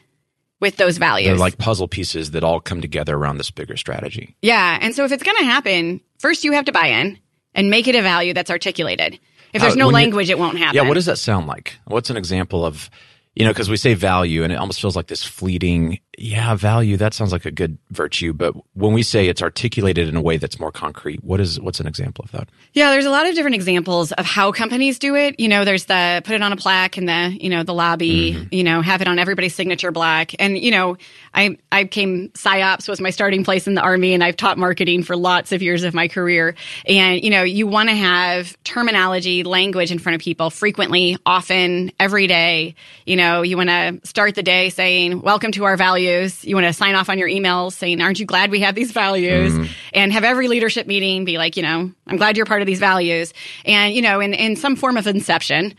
with 0.60 0.78
those 0.78 0.98
values. 0.98 1.28
They're 1.28 1.38
like 1.38 1.58
puzzle 1.58 1.88
pieces 1.88 2.32
that 2.32 2.43
all 2.43 2.62
come 2.62 2.80
together 2.82 3.15
around 3.15 3.38
this 3.38 3.52
bigger 3.52 3.76
strategy. 3.76 4.36
Yeah. 4.41 4.78
And 4.82 4.96
so 4.96 5.04
if 5.04 5.12
it's 5.12 5.24
going 5.24 5.38
to 5.38 5.46
happen, 5.46 6.02
first 6.19 6.43
you 6.43 6.54
have 6.54 6.65
to 6.65 6.72
buy 6.72 6.88
in 6.88 7.19
and 7.54 7.69
make 7.69 7.88
it 7.88 7.96
a 7.96 8.02
value 8.02 8.34
that's 8.34 8.50
articulated. 8.50 9.19
If 9.54 9.62
there's 9.62 9.74
uh, 9.74 9.78
no 9.78 9.89
language, 9.89 10.30
it 10.30 10.39
won't 10.39 10.58
happen. 10.58 10.76
Yeah. 10.76 10.88
What 10.88 10.96
does 10.96 11.06
that 11.06 11.17
sound 11.17 11.48
like? 11.48 11.76
What's 11.86 12.10
an 12.10 12.17
example 12.17 12.65
of, 12.65 12.89
you 13.36 13.43
know, 13.43 13.52
because 13.52 13.69
we 13.69 13.78
say 13.78 13.93
value 13.93 14.43
and 14.43 14.54
it 14.54 14.56
almost 14.56 14.80
feels 14.80 14.96
like 14.96 15.08
this 15.08 15.24
fleeting 15.24 16.00
yeah, 16.17 16.54
value, 16.56 16.95
that 16.97 17.13
sounds 17.13 17.32
like 17.32 17.45
a 17.45 17.52
good 17.52 17.78
virtue. 17.89 18.34
But 18.34 18.54
when 18.73 18.93
we 18.93 19.02
say 19.02 19.28
it's 19.28 19.41
articulated 19.41 20.08
in 20.08 20.15
a 20.15 20.21
way 20.21 20.38
that's 20.38 20.60
more 20.60 20.71
concrete, 20.71 21.23
what 21.23 21.39
is, 21.39 21.60
what's 21.60 21.80
an 21.80 21.88
example 21.88 22.23
of 22.23 22.32
that? 22.32 22.49
Yeah, 22.73 22.91
there's 22.91 23.06
a 23.06 23.10
lot 23.10 23.28
of 23.28 23.34
different 23.34 23.56
examples 23.56 24.12
of 24.12 24.26
how 24.26 24.52
companies 24.52 24.99
do 24.99 25.15
it. 25.15 25.39
You 25.39 25.47
know, 25.47 25.65
there's 25.65 25.86
the 25.86 26.21
put 26.23 26.36
it 26.36 26.43
on 26.43 26.54
a 26.54 26.56
plaque 26.56 26.99
in 26.99 27.08
the, 27.08 27.36
you 27.39 27.49
know, 27.49 27.63
the 27.63 27.73
lobby, 27.73 28.34
mm-hmm. 28.34 28.47
you 28.52 28.63
know, 28.63 28.82
have 28.82 29.02
it 29.02 29.08
on 29.08 29.17
everybody's 29.17 29.56
signature 29.56 29.91
black. 29.91 30.36
And, 30.38 30.56
you 30.58 30.69
know, 30.69 30.97
I, 31.34 31.58
I 31.71 31.86
came, 31.86 32.30
PSYOPs 32.30 32.88
was 32.88 33.02
my 33.02 33.10
starting 33.10 33.43
place 33.43 33.65
in 33.65 33.73
the 33.73 33.82
Army 33.82 34.13
and 34.13 34.23
I've 34.23 34.38
taught 34.38 34.60
marketing 34.60 35.02
for 35.02 35.15
lots 35.15 35.52
of 35.52 35.63
years 35.63 35.84
of 35.84 35.95
my 35.95 36.08
career. 36.08 36.54
And, 36.86 37.23
you 37.23 37.32
know, 37.32 37.41
you 37.41 37.65
want 37.65 37.89
to 37.89 37.95
have 37.95 38.56
terminology, 38.63 39.43
language 39.43 39.91
in 39.91 39.97
front 39.97 40.15
of 40.15 40.21
people 40.21 40.52
frequently, 40.52 41.17
often, 41.26 41.91
every 41.99 42.28
day. 42.28 42.76
You 43.08 43.15
know, 43.15 43.41
you 43.41 43.58
want 43.58 43.69
to 43.69 43.99
start 44.04 44.36
the 44.36 44.43
day 44.43 44.69
saying, 44.69 45.21
welcome 45.21 45.52
to 45.54 45.63
our 45.63 45.76
values 45.76 46.03
values. 46.04 46.44
You 46.46 46.56
want 46.56 46.68
to 46.68 46.74
sign 46.74 46.96
off 46.96 47.10
on 47.10 47.18
your 47.18 47.28
emails 47.28 47.74
saying, 47.74 48.02
aren't 48.02 48.20
you 48.20 48.26
glad 48.26 48.52
we 48.52 48.62
have 48.62 48.76
these 48.76 48.92
values? 48.92 49.54
Mm. 49.54 49.70
And 49.94 50.13
have 50.13 50.24
every 50.24 50.48
leadership 50.48 50.88
meeting 50.88 51.26
be 51.26 51.38
like, 51.38 51.58
you 51.58 51.63
know, 51.63 51.92
I'm 52.08 52.18
glad 52.18 52.38
you're 52.38 52.46
part 52.46 52.62
of 52.62 52.68
these 52.68 52.80
values. 52.80 53.34
And, 53.66 53.94
you 53.94 54.02
know, 54.02 54.20
in, 54.20 54.34
in 54.34 54.56
some 54.56 54.76
form 54.76 54.98
of 54.98 55.08
inception, 55.08 55.76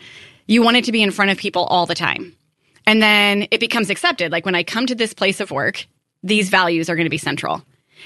you 0.46 0.62
want 0.62 0.76
it 0.76 0.84
to 0.84 0.92
be 0.92 1.02
in 1.02 1.10
front 1.10 1.30
of 1.30 1.38
people 1.38 1.64
all 1.64 1.86
the 1.86 1.94
time. 1.94 2.36
And 2.86 3.02
then 3.02 3.48
it 3.50 3.60
becomes 3.60 3.90
accepted. 3.90 4.30
Like 4.30 4.44
when 4.44 4.54
I 4.54 4.62
come 4.62 4.86
to 4.86 4.94
this 4.94 5.14
place 5.14 5.40
of 5.40 5.50
work, 5.50 5.86
these 6.22 6.50
values 6.50 6.90
are 6.90 6.96
going 6.96 7.06
to 7.06 7.10
be 7.10 7.18
central. 7.18 7.62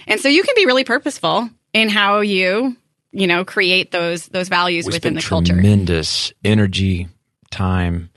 And 0.07 0.21
so 0.21 0.29
you 0.29 0.43
can 0.43 0.55
be 0.55 0.67
really 0.67 0.85
purposeful 0.85 1.49
in 1.73 1.89
how 1.89 2.21
you, 2.21 2.77
you 3.11 3.27
know, 3.27 3.45
create 3.45 3.91
those 3.91 4.27
those 4.29 4.49
values 4.49 4.87
we 4.87 4.93
within 4.93 5.15
the 5.15 5.23
culture. 5.23 5.55
Tremendous 5.55 6.33
energy, 6.45 7.09
time, 7.51 8.11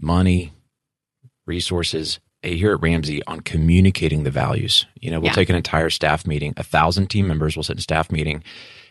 money, 0.00 0.52
resources 1.44 2.18
here 2.54 2.72
at 2.72 2.80
Ramsey 2.80 3.22
on 3.26 3.40
communicating 3.40 4.22
the 4.22 4.30
values. 4.30 4.86
You 5.00 5.10
know, 5.10 5.20
we'll 5.20 5.30
yeah. 5.30 5.34
take 5.34 5.48
an 5.48 5.56
entire 5.56 5.90
staff 5.90 6.26
meeting, 6.26 6.54
a 6.56 6.62
thousand 6.62 7.08
team 7.08 7.26
members 7.26 7.56
will 7.56 7.62
sit 7.62 7.76
in 7.76 7.82
staff 7.82 8.10
meeting, 8.10 8.42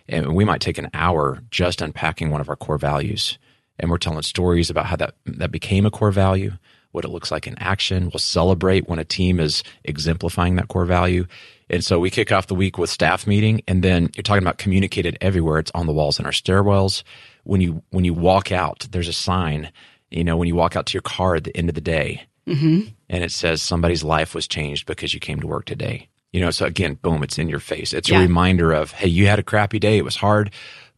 and 0.08 0.36
we 0.36 0.46
might 0.46 0.62
take 0.62 0.78
an 0.78 0.90
hour 0.94 1.42
just 1.52 1.82
unpacking 1.82 2.30
one 2.30 2.42
of 2.42 2.50
our 2.50 2.56
core 2.56 2.78
values. 2.78 3.38
And 3.80 3.92
we're 3.92 3.98
telling 3.98 4.22
stories 4.22 4.70
about 4.70 4.86
how 4.86 4.96
that, 4.98 5.16
that 5.26 5.52
became 5.52 5.86
a 5.86 5.92
core 5.92 6.12
value, 6.12 6.54
what 6.92 7.04
it 7.04 7.10
looks 7.10 7.32
like 7.32 7.46
in 7.46 7.58
action. 7.60 8.06
We'll 8.06 8.20
celebrate 8.20 8.88
when 8.88 9.00
a 9.00 9.04
team 9.04 9.40
is 9.40 9.64
exemplifying 9.84 10.56
that 10.56 10.70
core 10.70 10.86
value. 10.86 11.26
And 11.70 11.84
so 11.84 12.00
we 12.00 12.10
kick 12.10 12.32
off 12.32 12.48
the 12.48 12.56
week 12.56 12.78
with 12.78 12.90
staff 12.90 13.28
meeting, 13.28 13.62
and 13.68 13.84
then 13.84 14.10
you're 14.16 14.24
talking 14.24 14.44
about 14.44 14.60
communicated 14.60 15.18
everywhere. 15.20 15.60
It's 15.60 15.72
on 15.74 15.88
the 15.88 15.94
walls 15.94 16.20
in 16.20 16.26
our 16.26 16.32
stairwells. 16.32 17.04
When 17.44 17.60
you 17.60 17.84
when 17.90 18.06
you 18.06 18.14
walk 18.14 18.52
out, 18.52 18.88
there's 18.92 19.08
a 19.08 19.14
sign. 19.14 19.72
You 20.12 20.24
know, 20.24 20.38
when 20.38 20.48
you 20.48 20.56
walk 20.56 20.76
out 20.76 20.86
to 20.88 20.94
your 20.94 21.02
car 21.02 21.36
at 21.36 21.44
the 21.44 21.56
end 21.58 21.70
of 21.70 21.76
the 21.76 21.82
day, 21.82 22.26
mm-hmm. 22.48 22.90
and 23.10 23.24
it 23.24 23.32
says 23.32 23.62
somebody's 23.62 24.04
life 24.04 24.36
was 24.36 24.48
changed 24.48 24.86
because 24.86 25.14
you 25.14 25.20
came 25.20 25.40
to 25.40 25.48
work 25.48 25.66
today. 25.66 26.10
You 26.32 26.42
know, 26.42 26.52
so 26.52 26.66
again, 26.66 26.96
boom, 26.96 27.24
it's 27.24 27.38
in 27.38 27.48
your 27.48 27.60
face. 27.60 27.94
It's 27.94 28.10
yeah. 28.10 28.18
a 28.18 28.22
reminder 28.22 28.74
of, 28.74 28.92
hey, 28.92 29.08
you 29.08 29.28
had 29.28 29.40
a 29.40 29.44
crappy 29.44 29.80
day. 29.80 29.98
It 29.98 30.04
was 30.04 30.18
hard, 30.18 30.52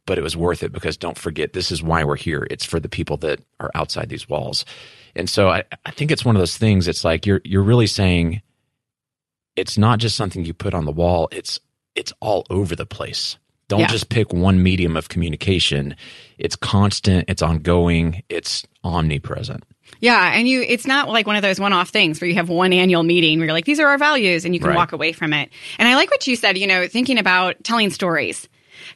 but 0.07 0.17
it 0.17 0.23
was 0.23 0.35
worth 0.35 0.63
it 0.63 0.71
because 0.71 0.97
don't 0.97 1.17
forget, 1.17 1.53
this 1.53 1.71
is 1.71 1.83
why 1.83 2.03
we're 2.03 2.15
here. 2.15 2.47
It's 2.49 2.65
for 2.65 2.79
the 2.79 2.89
people 2.89 3.17
that 3.17 3.41
are 3.59 3.69
outside 3.75 4.09
these 4.09 4.27
walls. 4.27 4.65
And 5.15 5.29
so 5.29 5.49
I, 5.49 5.63
I 5.85 5.91
think 5.91 6.11
it's 6.11 6.25
one 6.25 6.35
of 6.35 6.39
those 6.39 6.57
things. 6.57 6.87
It's 6.87 7.03
like 7.03 7.25
you're 7.25 7.41
you're 7.43 7.63
really 7.63 7.87
saying 7.87 8.41
it's 9.55 9.77
not 9.77 9.99
just 9.99 10.15
something 10.15 10.45
you 10.45 10.53
put 10.53 10.73
on 10.73 10.85
the 10.85 10.91
wall. 10.91 11.27
It's 11.31 11.59
it's 11.95 12.13
all 12.19 12.45
over 12.49 12.75
the 12.75 12.85
place. 12.85 13.37
Don't 13.67 13.81
yeah. 13.81 13.87
just 13.87 14.09
pick 14.09 14.31
one 14.31 14.63
medium 14.63 14.95
of 14.95 15.09
communication. 15.09 15.95
It's 16.37 16.55
constant, 16.55 17.25
it's 17.27 17.41
ongoing, 17.41 18.23
it's 18.29 18.65
omnipresent. 18.83 19.65
Yeah, 19.99 20.31
and 20.33 20.47
you 20.47 20.61
it's 20.61 20.85
not 20.85 21.09
like 21.09 21.27
one 21.27 21.35
of 21.35 21.41
those 21.41 21.59
one-off 21.59 21.89
things 21.89 22.21
where 22.21 22.27
you 22.27 22.35
have 22.35 22.49
one 22.49 22.73
annual 22.73 23.03
meeting 23.03 23.39
where 23.39 23.47
you're 23.47 23.53
like 23.53 23.65
these 23.65 23.79
are 23.79 23.87
our 23.87 23.97
values 23.97 24.45
and 24.45 24.53
you 24.53 24.59
can 24.59 24.69
right. 24.69 24.75
walk 24.75 24.91
away 24.91 25.11
from 25.11 25.33
it. 25.33 25.49
And 25.79 25.87
I 25.87 25.95
like 25.95 26.11
what 26.11 26.25
you 26.27 26.35
said, 26.35 26.57
you 26.57 26.67
know, 26.67 26.87
thinking 26.87 27.17
about 27.17 27.63
telling 27.63 27.89
stories. 27.89 28.47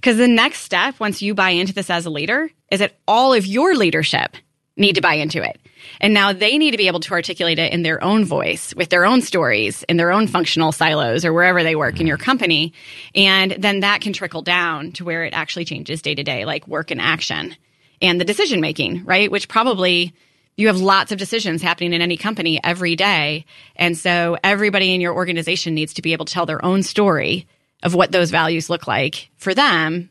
Cuz 0.02 0.18
the 0.18 0.28
next 0.28 0.62
step 0.62 1.00
once 1.00 1.22
you 1.22 1.34
buy 1.34 1.50
into 1.50 1.74
this 1.74 1.90
as 1.90 2.06
a 2.06 2.10
leader 2.10 2.50
is 2.72 2.80
that 2.80 2.98
all 3.08 3.34
of 3.34 3.46
your 3.46 3.76
leadership 3.76 4.36
need 4.78 4.96
to 4.96 5.02
buy 5.02 5.16
into 5.16 5.44
it. 5.44 5.60
And 6.00 6.14
now 6.14 6.32
they 6.34 6.58
need 6.58 6.72
to 6.72 6.78
be 6.78 6.88
able 6.88 7.00
to 7.02 7.14
articulate 7.14 7.60
it 7.60 7.74
in 7.74 7.84
their 7.84 8.04
own 8.04 8.24
voice, 8.24 8.74
with 8.76 8.90
their 8.90 9.06
own 9.06 9.22
stories, 9.22 9.84
in 9.90 9.98
their 9.98 10.12
own 10.12 10.28
functional 10.28 10.72
silos 10.72 11.26
or 11.26 11.34
wherever 11.34 11.64
they 11.64 11.76
work 11.76 12.00
in 12.00 12.08
your 12.08 12.18
company. 12.18 12.74
And 13.16 13.52
then 13.58 13.82
that 13.82 14.02
can 14.02 14.14
trickle 14.14 14.42
down 14.42 14.92
to 14.94 15.04
where 15.04 15.24
it 15.24 15.34
actually 15.34 15.66
changes 15.66 16.02
day 16.02 16.16
to 16.16 16.24
day, 16.24 16.46
like 16.46 16.68
work 16.68 16.92
and 16.92 17.02
action 17.02 17.56
and 18.02 18.20
the 18.20 18.26
decision 18.26 18.62
making, 18.62 19.04
right? 19.06 19.32
Which 19.32 19.48
probably 19.48 20.14
you 20.58 20.68
have 20.68 20.80
lots 20.80 21.12
of 21.12 21.18
decisions 21.18 21.62
happening 21.62 21.94
in 21.94 22.02
any 22.02 22.18
company 22.18 22.60
every 22.64 22.96
day. 22.96 23.46
And 23.76 23.98
so 23.98 24.38
everybody 24.44 24.94
in 24.94 25.02
your 25.02 25.14
organization 25.14 25.74
needs 25.74 25.94
to 25.96 26.02
be 26.02 26.14
able 26.14 26.26
to 26.26 26.34
tell 26.34 26.46
their 26.46 26.64
own 26.64 26.84
story 26.84 27.48
of 27.84 27.96
what 27.96 28.12
those 28.12 28.30
values 28.30 28.70
look 28.70 28.88
like 28.88 29.30
for 29.38 29.54
them. 29.54 30.10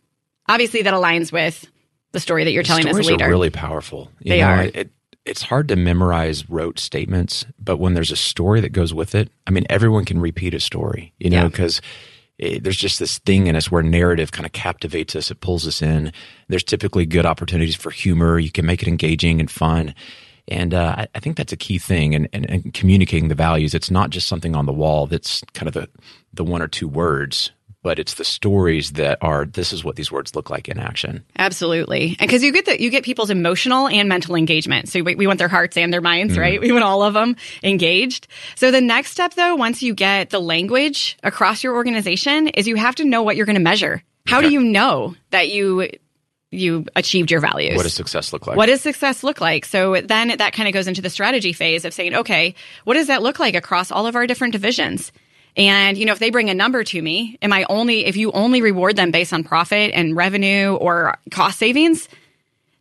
Obviously, 0.49 0.83
that 0.83 0.95
aligns 0.95 1.31
with 1.31 1.71
the 2.13 2.21
story 2.21 2.45
that 2.45 2.53
you're 2.53 2.63
telling 2.63 2.89
as 2.89 2.99
a 2.99 3.03
leader. 3.03 3.25
Are 3.25 3.29
really 3.29 3.51
powerful. 3.51 4.11
You 4.21 4.31
they 4.31 4.41
know, 4.41 4.47
are. 4.47 4.63
It, 4.63 4.91
it's 5.25 5.43
hard 5.43 5.69
to 5.69 5.77
memorize 5.77 6.49
rote 6.49 6.79
statements, 6.79 7.45
but 7.59 7.77
when 7.77 7.95
there's 7.95 8.11
a 8.11 8.17
story 8.17 8.61
that 8.63 8.73
goes 8.73 8.93
with 8.93 9.15
it, 9.15 9.31
I 9.47 9.51
mean, 9.51 9.67
everyone 9.71 10.05
can 10.05 10.19
repeat 10.21 10.55
a 10.55 10.61
story, 10.61 11.13
you 11.19 11.31
know, 11.31 11.49
because 11.49 11.81
yeah. 12.39 12.49
Eh, 12.49 12.59
there's 12.63 12.79
just 12.79 12.99
this 12.99 13.19
thing 13.19 13.49
in 13.49 13.55
us 13.55 13.71
where 13.71 13.83
narrative 13.83 14.33
kind 14.33 14.47
of 14.47 14.53
captivates 14.53 15.15
us, 15.15 15.31
it 15.31 15.41
pulls 15.41 15.67
us 15.67 15.83
in. 15.83 16.11
There's 16.49 16.65
typically 16.65 17.05
good 17.05 17.27
opportunities 17.27 17.77
for 17.77 17.91
humor. 17.91 18.39
You 18.39 18.51
can 18.51 18.65
make 18.65 18.81
it 18.81 18.89
engaging 18.89 19.41
and 19.41 19.51
fun. 19.51 19.95
And 20.51 20.75
uh, 20.75 20.95
I, 20.99 21.09
I, 21.15 21.21
think 21.21 21.37
that's 21.37 21.53
a 21.53 21.57
key 21.57 21.79
thing. 21.79 22.15
And, 22.15 22.29
and, 22.33 22.49
and 22.51 22.75
communicating 22.75 23.29
the 23.29 23.35
values, 23.35 23.75
it's 23.75 23.91
not 23.91 24.11
just 24.11 24.27
something 24.27 24.57
on 24.57 24.67
the 24.67 24.73
wall 24.73 25.07
that's 25.07 25.43
kind 25.55 25.69
of 25.69 25.75
the, 25.75 25.89
the 26.33 26.45
one 26.45 26.63
or 26.63 26.69
two 26.69 26.89
words, 26.89 27.53
but 27.83 27.99
it's 27.99 28.15
the 28.15 28.25
stories 28.25 28.93
that 28.93 29.19
are 29.23 29.47
this 29.47 29.73
is 29.73 29.85
what 29.85 29.97
these 29.97 30.13
words 30.13 30.35
look 30.35 30.51
like 30.51 30.69
in 30.69 30.79
action. 30.79 31.25
Absolutely, 31.39 32.17
and 32.19 32.29
because 32.29 32.43
you 32.43 32.53
get 32.53 32.67
the, 32.67 32.81
you 32.81 32.91
get 32.91 33.05
people's 33.05 33.31
emotional 33.31 33.89
and 33.89 34.09
mental 34.09 34.35
engagement. 34.35 34.89
So 34.89 35.03
we, 35.03 35.15
we 35.15 35.27
want 35.27 35.39
their 35.39 35.49
hearts 35.49 35.77
and 35.77 35.93
their 35.93 36.01
minds, 36.01 36.37
mm. 36.37 36.41
right? 36.41 36.61
We 36.61 36.73
want 36.73 36.85
all 36.85 37.03
of 37.03 37.15
them 37.15 37.37
engaged. 37.63 38.27
So 38.55 38.71
the 38.71 38.81
next 38.81 39.13
step, 39.13 39.35
though, 39.35 39.55
once 39.55 39.83
you 39.83 39.95
get 39.95 40.31
the 40.31 40.41
language 40.41 41.17
across 41.23 41.65
your 41.65 41.75
organization, 41.75 42.49
is 42.49 42.69
you 42.69 42.77
have 42.77 42.97
to 42.97 43.05
know 43.05 43.23
what 43.23 43.37
you're 43.37 43.47
going 43.47 43.55
to 43.55 43.63
measure. 43.63 44.03
How 44.27 44.39
okay. 44.39 44.49
do 44.49 44.53
you 44.53 44.63
know 44.63 45.15
that 45.31 45.49
you 45.49 45.89
you 46.51 46.85
achieved 46.97 47.31
your 47.31 47.41
values. 47.41 47.77
What 47.77 47.85
does 47.85 47.95
success 47.95 48.33
look 48.33 48.47
like? 48.47 48.57
What 48.57 48.67
does 48.67 48.81
success 48.81 49.23
look 49.23 49.41
like? 49.41 49.65
So 49.65 50.01
then 50.01 50.37
that 50.39 50.53
kind 50.53 50.69
of 50.69 50.75
goes 50.75 50.89
into 50.89 51.01
the 51.01 51.11
strategy 51.11 51.53
phase 51.53 51.85
of 51.85 51.95
saying, 51.95 52.15
okay, 52.15 52.55
what 52.85 52.95
does 52.95 53.07
that 53.07 53.23
look 53.23 53.39
like 53.39 53.55
across 53.55 53.91
all 53.93 54.07
of 54.07 54.17
our 54.17 54.27
different 54.27 54.53
divisions? 54.53 55.13
And, 55.57 55.99
you 55.99 56.07
know, 56.07 56.13
if 56.13 56.19
they 56.19 56.31
bring 56.31 56.51
a 56.51 56.55
number 56.55 56.85
to 56.85 57.03
me, 57.03 57.39
am 57.43 57.53
I 57.53 57.67
only, 57.69 58.07
if 58.07 58.17
you 58.17 58.33
only 58.33 58.63
reward 58.63 58.97
them 58.97 59.11
based 59.11 59.33
on 59.33 59.45
profit 59.45 59.93
and 59.95 60.17
revenue 60.17 60.75
or 60.75 61.19
cost 61.31 61.59
savings, 61.59 62.09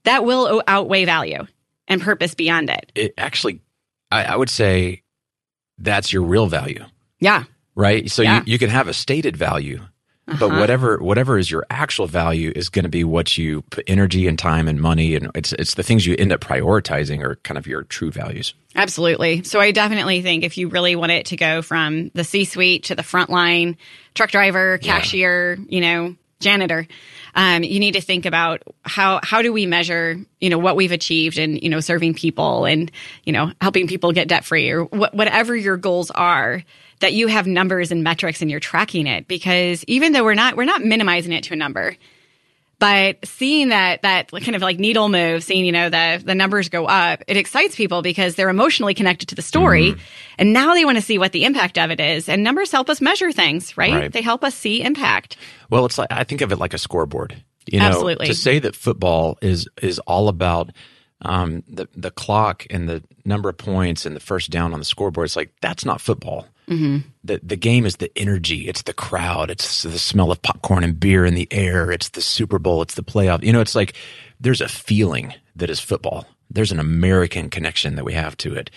that 0.03 0.23
will 0.23 0.63
outweigh 0.67 1.05
value 1.05 1.45
and 1.87 2.01
purpose 2.01 2.35
beyond 2.35 2.69
it. 2.69 2.91
It 2.95 3.13
actually, 3.17 3.61
I, 4.11 4.23
I 4.25 4.35
would 4.35 4.49
say 4.49 5.03
that's 5.77 6.13
your 6.13 6.23
real 6.23 6.47
value. 6.47 6.85
Yeah. 7.19 7.43
Right. 7.75 8.09
So 8.09 8.21
yeah. 8.21 8.37
you, 8.37 8.53
you 8.53 8.59
can 8.59 8.69
have 8.69 8.87
a 8.87 8.93
stated 8.93 9.35
value, 9.35 9.81
uh-huh. 10.29 10.47
But 10.47 10.59
whatever 10.59 10.97
whatever 10.99 11.37
is 11.37 11.49
your 11.49 11.65
actual 11.69 12.05
value 12.05 12.51
is 12.55 12.69
going 12.69 12.83
to 12.83 12.89
be 12.89 13.03
what 13.03 13.37
you 13.37 13.63
put 13.63 13.83
energy 13.87 14.27
and 14.27 14.37
time 14.37 14.67
and 14.67 14.79
money 14.79 15.15
and 15.15 15.31
it's 15.33 15.53
it's 15.53 15.73
the 15.73 15.83
things 15.83 16.05
you 16.05 16.15
end 16.17 16.31
up 16.31 16.39
prioritizing 16.39 17.23
are 17.23 17.37
kind 17.37 17.57
of 17.57 17.65
your 17.65 17.83
true 17.83 18.11
values. 18.11 18.53
Absolutely. 18.75 19.43
So 19.43 19.59
I 19.59 19.71
definitely 19.71 20.21
think 20.21 20.43
if 20.43 20.57
you 20.57 20.67
really 20.67 20.95
want 20.95 21.11
it 21.11 21.27
to 21.27 21.37
go 21.37 21.61
from 21.61 22.11
the 22.13 22.23
C-suite 22.23 22.83
to 22.85 22.95
the 22.95 23.01
frontline 23.01 23.77
truck 24.13 24.29
driver, 24.29 24.77
cashier, 24.77 25.55
yeah. 25.55 25.65
you 25.67 25.81
know, 25.81 26.15
janitor, 26.39 26.87
um, 27.35 27.63
you 27.63 27.79
need 27.79 27.93
to 27.93 28.01
think 28.01 28.25
about 28.25 28.61
how 28.83 29.19
how 29.23 29.41
do 29.41 29.51
we 29.51 29.65
measure 29.65 30.17
you 30.39 30.49
know 30.49 30.57
what 30.57 30.75
we've 30.75 30.91
achieved 30.91 31.37
and 31.37 31.61
you 31.61 31.69
know 31.69 31.79
serving 31.79 32.13
people 32.13 32.65
and 32.65 32.91
you 33.23 33.33
know 33.33 33.51
helping 33.61 33.87
people 33.87 34.11
get 34.11 34.27
debt 34.27 34.45
free 34.45 34.69
or 34.69 34.85
wh- 34.85 35.13
whatever 35.13 35.55
your 35.55 35.77
goals 35.77 36.11
are 36.11 36.63
that 36.99 37.13
you 37.13 37.27
have 37.27 37.47
numbers 37.47 37.91
and 37.91 38.03
metrics 38.03 38.41
and 38.41 38.51
you're 38.51 38.59
tracking 38.59 39.07
it 39.07 39.27
because 39.27 39.83
even 39.85 40.11
though 40.11 40.23
we're 40.23 40.33
not 40.33 40.55
we're 40.55 40.65
not 40.65 40.83
minimizing 40.83 41.31
it 41.31 41.43
to 41.45 41.53
a 41.53 41.57
number 41.57 41.95
but 42.79 43.17
seeing 43.25 43.69
that 43.69 44.01
that 44.01 44.31
kind 44.31 44.55
of 44.55 44.61
like 44.61 44.79
needle 44.79 45.09
move 45.09 45.43
seeing 45.43 45.65
you 45.65 45.71
know 45.71 45.89
the 45.89 46.21
the 46.23 46.35
numbers 46.35 46.69
go 46.69 46.85
up 46.85 47.23
it 47.27 47.37
excites 47.37 47.75
people 47.75 48.01
because 48.01 48.35
they're 48.35 48.49
emotionally 48.49 48.93
connected 48.93 49.27
to 49.27 49.35
the 49.35 49.41
story 49.41 49.93
mm. 49.93 49.99
and 50.37 50.53
now 50.53 50.73
they 50.73 50.85
want 50.85 50.97
to 50.97 51.01
see 51.01 51.17
what 51.17 51.31
the 51.31 51.45
impact 51.45 51.77
of 51.77 51.91
it 51.91 51.99
is 51.99 52.29
and 52.29 52.43
numbers 52.43 52.71
help 52.71 52.89
us 52.89 53.01
measure 53.01 53.31
things 53.31 53.77
right, 53.77 53.93
right. 53.93 54.13
they 54.13 54.21
help 54.21 54.43
us 54.43 54.55
see 54.55 54.81
impact 54.81 55.37
well 55.69 55.85
it's 55.85 55.97
like 55.97 56.11
i 56.11 56.23
think 56.23 56.41
of 56.41 56.51
it 56.51 56.57
like 56.57 56.73
a 56.73 56.77
scoreboard 56.77 57.41
you 57.65 57.79
know 57.79 57.85
Absolutely. 57.85 58.27
to 58.27 58.35
say 58.35 58.59
that 58.59 58.75
football 58.75 59.37
is 59.41 59.67
is 59.81 59.99
all 59.99 60.27
about 60.27 60.71
um, 61.21 61.63
the 61.67 61.87
the 61.95 62.11
clock 62.11 62.65
and 62.69 62.87
the 62.87 63.03
number 63.25 63.49
of 63.49 63.57
points 63.57 64.05
and 64.05 64.15
the 64.15 64.21
first 64.21 64.49
down 64.51 64.73
on 64.73 64.79
the 64.79 64.85
scoreboard. 64.85 65.25
It's 65.25 65.35
like 65.35 65.53
that's 65.61 65.85
not 65.85 66.01
football. 66.01 66.47
Mm-hmm. 66.69 66.97
The 67.23 67.39
the 67.43 67.55
game 67.55 67.85
is 67.85 67.97
the 67.97 68.11
energy. 68.17 68.67
It's 68.67 68.83
the 68.83 68.93
crowd. 68.93 69.49
It's 69.49 69.83
the 69.83 69.97
smell 69.99 70.31
of 70.31 70.41
popcorn 70.41 70.83
and 70.83 70.99
beer 70.99 71.25
in 71.25 71.33
the 71.35 71.47
air. 71.51 71.91
It's 71.91 72.09
the 72.09 72.21
Super 72.21 72.59
Bowl. 72.59 72.81
It's 72.81 72.95
the 72.95 73.03
playoff. 73.03 73.43
You 73.43 73.51
know, 73.53 73.61
it's 73.61 73.75
like 73.75 73.93
there's 74.39 74.61
a 74.61 74.67
feeling 74.69 75.33
that 75.55 75.69
is 75.69 75.79
football. 75.79 76.25
There's 76.51 76.71
an 76.71 76.79
American 76.79 77.49
connection 77.49 77.95
that 77.95 78.05
we 78.05 78.13
have 78.13 78.37
to 78.37 78.53
it. 78.55 78.69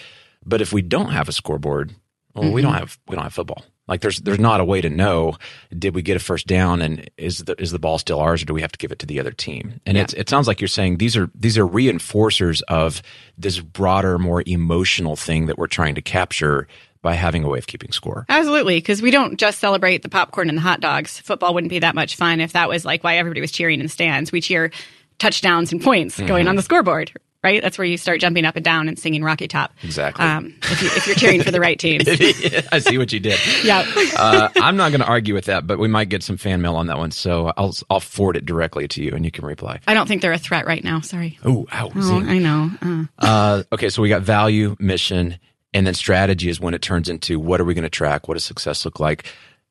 But 0.45 0.61
if 0.61 0.73
we 0.73 0.83
don't 0.83 1.11
have 1.11 1.29
a 1.29 1.33
scoreboard, 1.33 1.95
Well, 2.35 2.51
we 2.53 2.63
don't 2.63 2.75
have 2.75 2.99
we 3.07 3.15
don't 3.15 3.25
have 3.25 3.35
football. 3.35 3.65
Like 3.89 4.01
there's 4.01 4.19
there's 4.21 4.39
not 4.39 4.61
a 4.61 4.65
way 4.65 4.81
to 4.81 4.89
know 4.89 5.37
did 5.77 5.95
we 5.95 6.03
get 6.03 6.17
a 6.17 6.21
first 6.21 6.47
down 6.47 6.81
and 6.81 7.11
is 7.19 7.41
the 7.45 7.61
is 7.61 7.73
the 7.73 7.79
ball 7.79 7.99
still 7.99 8.21
ours 8.21 8.43
or 8.43 8.47
do 8.47 8.55
we 8.55 8.63
have 8.63 8.73
to 8.73 8.79
give 8.79 8.93
it 8.93 8.99
to 9.01 9.07
the 9.07 9.21
other 9.21 9.33
team? 9.33 9.81
And 9.85 9.97
Yeah. 9.97 10.05
it's 10.05 10.15
it 10.15 10.29
sounds 10.31 10.47
like 10.49 10.61
you're 10.61 10.69
saying 10.69 10.97
these 10.99 11.17
are 11.17 11.31
these 11.35 11.59
are 11.59 11.67
reinforcers 11.67 12.63
of 12.69 13.03
this 13.37 13.61
broader, 13.61 14.19
more 14.19 14.43
emotional 14.47 15.17
thing 15.17 15.47
that 15.47 15.59
we're 15.59 15.67
trying 15.67 15.95
to 15.97 16.03
capture 16.03 16.69
by 17.03 17.15
having 17.15 17.45
a 17.45 17.49
way 17.49 17.59
of 17.59 17.67
keeping 17.67 17.93
score. 17.93 18.25
Absolutely, 18.29 18.77
because 18.79 19.03
we 19.03 19.11
don't 19.11 19.37
just 19.39 19.59
celebrate 19.59 20.03
the 20.03 20.09
popcorn 20.09 20.49
and 20.49 20.57
the 20.57 20.63
hot 20.63 20.81
dogs. 20.81 21.19
Football 21.21 21.53
wouldn't 21.55 21.71
be 21.71 21.81
that 21.81 21.95
much 21.95 22.17
fun 22.17 22.41
if 22.41 22.53
that 22.53 22.69
was 22.69 22.85
like 22.85 23.03
why 23.05 23.17
everybody 23.19 23.41
was 23.41 23.53
cheering 23.53 23.81
in 23.81 23.87
the 23.87 23.91
stands. 23.91 24.33
We 24.33 24.41
cheer 24.41 24.71
touchdowns 25.19 25.73
and 25.73 25.83
points 25.83 26.17
Mm-hmm. 26.17 26.27
going 26.27 26.49
on 26.49 26.57
the 26.57 26.63
scoreboard, 26.63 27.13
right? 27.45 27.63
That's 27.63 27.79
where 27.79 27.85
you 27.87 27.97
start 27.97 28.21
jumping 28.21 28.45
up 28.45 28.57
and 28.57 28.65
down 28.65 28.89
and 28.89 28.99
singing 28.99 29.23
Rocky 29.23 29.47
Top. 29.49 29.73
Exactly. 29.83 30.25
Um, 30.25 30.55
if, 30.63 30.83
you, 30.83 30.89
if 30.89 31.07
you're 31.07 31.17
cheering 31.17 31.43
for 31.43 31.51
the 31.51 31.61
right 31.61 31.79
teams. 31.79 32.05
I 32.73 32.79
see 32.81 32.99
what 32.99 33.13
you 33.13 33.21
did. 33.21 33.39
yeah. 33.65 33.85
Uh, 34.17 34.49
I'm 34.57 34.77
not 34.77 34.91
going 34.91 35.01
to 35.01 35.07
argue 35.07 35.35
with 35.35 35.45
that, 35.47 35.67
but 35.67 35.79
we 35.79 35.89
might 35.89 36.09
get 36.09 36.23
some 36.23 36.37
fan 36.37 36.61
mail 36.63 36.77
on 36.77 36.87
that 36.89 36.99
one. 36.99 37.11
So 37.13 37.53
I'll 37.57 37.75
I'll 37.91 38.01
forward 38.01 38.37
it 38.37 38.47
directly 38.47 38.89
to 38.89 39.03
you, 39.03 39.13
and 39.13 39.25
you 39.25 39.31
can 39.31 39.45
reply. 39.45 39.81
I 39.87 39.95
don't 39.95 40.07
think 40.07 40.23
they're 40.23 40.33
a 40.33 40.39
threat 40.39 40.67
right 40.67 40.83
now. 40.83 41.01
Sorry. 41.01 41.39
Oh, 41.45 41.67
ow, 41.73 41.91
Oh. 41.95 42.21
I 42.21 42.39
know. 42.39 42.71
Uh, 42.83 43.05
Uh, 43.19 43.63
okay, 43.73 43.89
so 43.91 44.03
we 44.03 44.09
got 44.09 44.23
value, 44.23 44.77
mission, 44.79 45.39
and 45.75 45.87
then 45.87 45.95
strategy 45.95 46.49
is 46.49 46.61
when 46.61 46.75
it 46.75 46.83
turns 46.83 47.09
into 47.09 47.39
what 47.41 47.61
are 47.61 47.65
we 47.65 47.75
going 47.75 47.83
to 47.85 47.91
track? 47.91 48.29
What 48.29 48.35
does 48.35 48.45
success 48.45 48.85
look 48.85 49.01
like? 49.01 49.27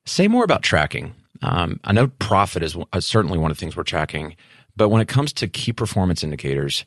Say 0.05 0.27
more 0.27 0.43
about 0.43 0.63
tracking. 0.63 1.13
Um, 1.43 1.79
I 1.83 1.91
know 1.93 2.07
profit 2.07 2.63
is 2.63 2.75
uh, 2.93 2.99
certainly 2.99 3.37
one 3.37 3.51
of 3.51 3.57
the 3.57 3.59
things 3.59 3.75
we're 3.75 3.83
tracking, 3.83 4.35
but 4.75 4.89
when 4.89 5.01
it 5.01 5.07
comes 5.07 5.33
to 5.33 5.47
key 5.47 5.73
performance 5.73 6.23
indicators, 6.23 6.85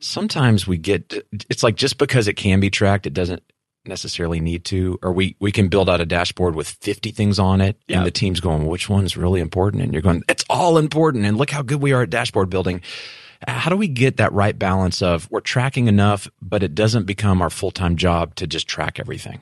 sometimes 0.00 0.66
we 0.66 0.78
get 0.78 1.12
it's 1.48 1.62
like 1.62 1.76
just 1.76 1.98
because 1.98 2.28
it 2.28 2.34
can 2.34 2.60
be 2.60 2.70
tracked, 2.70 3.06
it 3.06 3.14
doesn't 3.14 3.42
necessarily 3.86 4.40
need 4.40 4.64
to, 4.66 4.98
or 5.02 5.12
we 5.12 5.36
we 5.40 5.52
can 5.52 5.68
build 5.68 5.88
out 5.88 6.00
a 6.00 6.06
dashboard 6.06 6.54
with 6.54 6.68
50 6.68 7.10
things 7.12 7.38
on 7.38 7.60
it, 7.60 7.76
Yeah. 7.88 7.98
and 7.98 8.06
the 8.06 8.10
team's 8.10 8.40
going, 8.40 8.66
which 8.66 8.88
one's 8.88 9.16
really 9.16 9.40
important? 9.40 9.82
And 9.82 9.92
you're 9.92 10.02
going, 10.02 10.22
it's 10.28 10.44
all 10.50 10.76
important, 10.78 11.24
and 11.24 11.36
look 11.36 11.50
how 11.50 11.62
good 11.62 11.80
we 11.80 11.92
are 11.92 12.02
at 12.02 12.10
dashboard 12.10 12.50
building 12.50 12.82
how 13.48 13.70
do 13.70 13.76
we 13.76 13.88
get 13.88 14.16
that 14.18 14.32
right 14.32 14.58
balance 14.58 15.02
of 15.02 15.30
we're 15.30 15.40
tracking 15.40 15.86
enough, 15.86 16.28
but 16.42 16.62
it 16.62 16.74
doesn't 16.74 17.04
become 17.06 17.40
our 17.42 17.50
full 17.50 17.70
time 17.70 17.96
job 17.96 18.34
to 18.36 18.46
just 18.46 18.66
track 18.68 18.98
everything? 19.00 19.40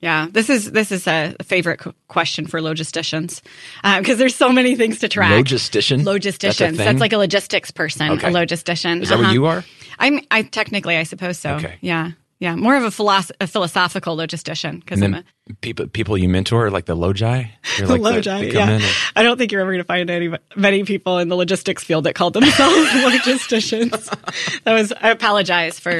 yeah. 0.00 0.26
This 0.30 0.50
is 0.50 0.70
this 0.72 0.92
is 0.92 1.06
a 1.06 1.34
favorite 1.42 1.80
question 2.08 2.46
for 2.46 2.60
logisticians 2.60 3.40
because 3.82 4.18
there's 4.18 4.34
so 4.34 4.52
many 4.52 4.76
things 4.76 4.98
to 5.00 5.08
track. 5.08 5.32
Logistician? 5.32 6.02
Logisticians. 6.04 6.58
That's, 6.58 6.76
That's, 6.76 7.00
like 7.00 7.12
a 7.12 7.18
logistics 7.18 7.70
person. 7.70 8.10
Okay. 8.12 8.28
A 8.28 8.30
logistician. 8.30 9.02
Is 9.02 9.08
that 9.08 9.14
Uh-huh. 9.16 9.24
what 9.28 9.32
you 9.32 9.46
are? 9.46 9.64
I'm. 9.98 10.20
I 10.30 10.42
technically, 10.42 10.96
I 10.96 11.02
suppose 11.04 11.38
so. 11.38 11.54
Okay. 11.54 11.76
Yeah. 11.80 12.12
Yeah. 12.38 12.54
More 12.56 12.76
of 12.76 12.84
a, 12.84 12.90
philosoph- 12.90 13.30
a 13.40 13.46
philosophical 13.46 14.16
logistician 14.16 14.80
because 14.80 15.00
I'm 15.02 15.14
a 15.14 15.24
people 15.60 15.86
people 15.86 16.16
you 16.18 16.28
mentor, 16.28 16.70
like 16.70 16.86
the 16.86 16.94
logi? 16.94 17.24
You're 17.78 17.86
like 17.88 18.00
the- 18.02 18.10
Logi, 18.10 18.50
come 18.52 18.68
yeah. 18.68 18.70
and- 18.76 18.84
I 19.14 19.22
don't 19.22 19.36
think 19.38 19.52
you're 19.52 19.60
ever 19.60 19.70
going 19.70 19.82
to 19.82 19.86
find 19.86 20.08
any 20.10 20.36
many 20.56 20.84
people 20.84 21.18
in 21.18 21.28
the 21.28 21.36
logistics 21.36 21.84
field 21.84 22.04
that 22.04 22.14
called 22.14 22.34
themselves 22.34 22.74
logisticians. 22.90 24.62
that 24.64 24.72
was. 24.72 24.92
I 25.00 25.10
apologize 25.10 25.78
for 25.78 25.92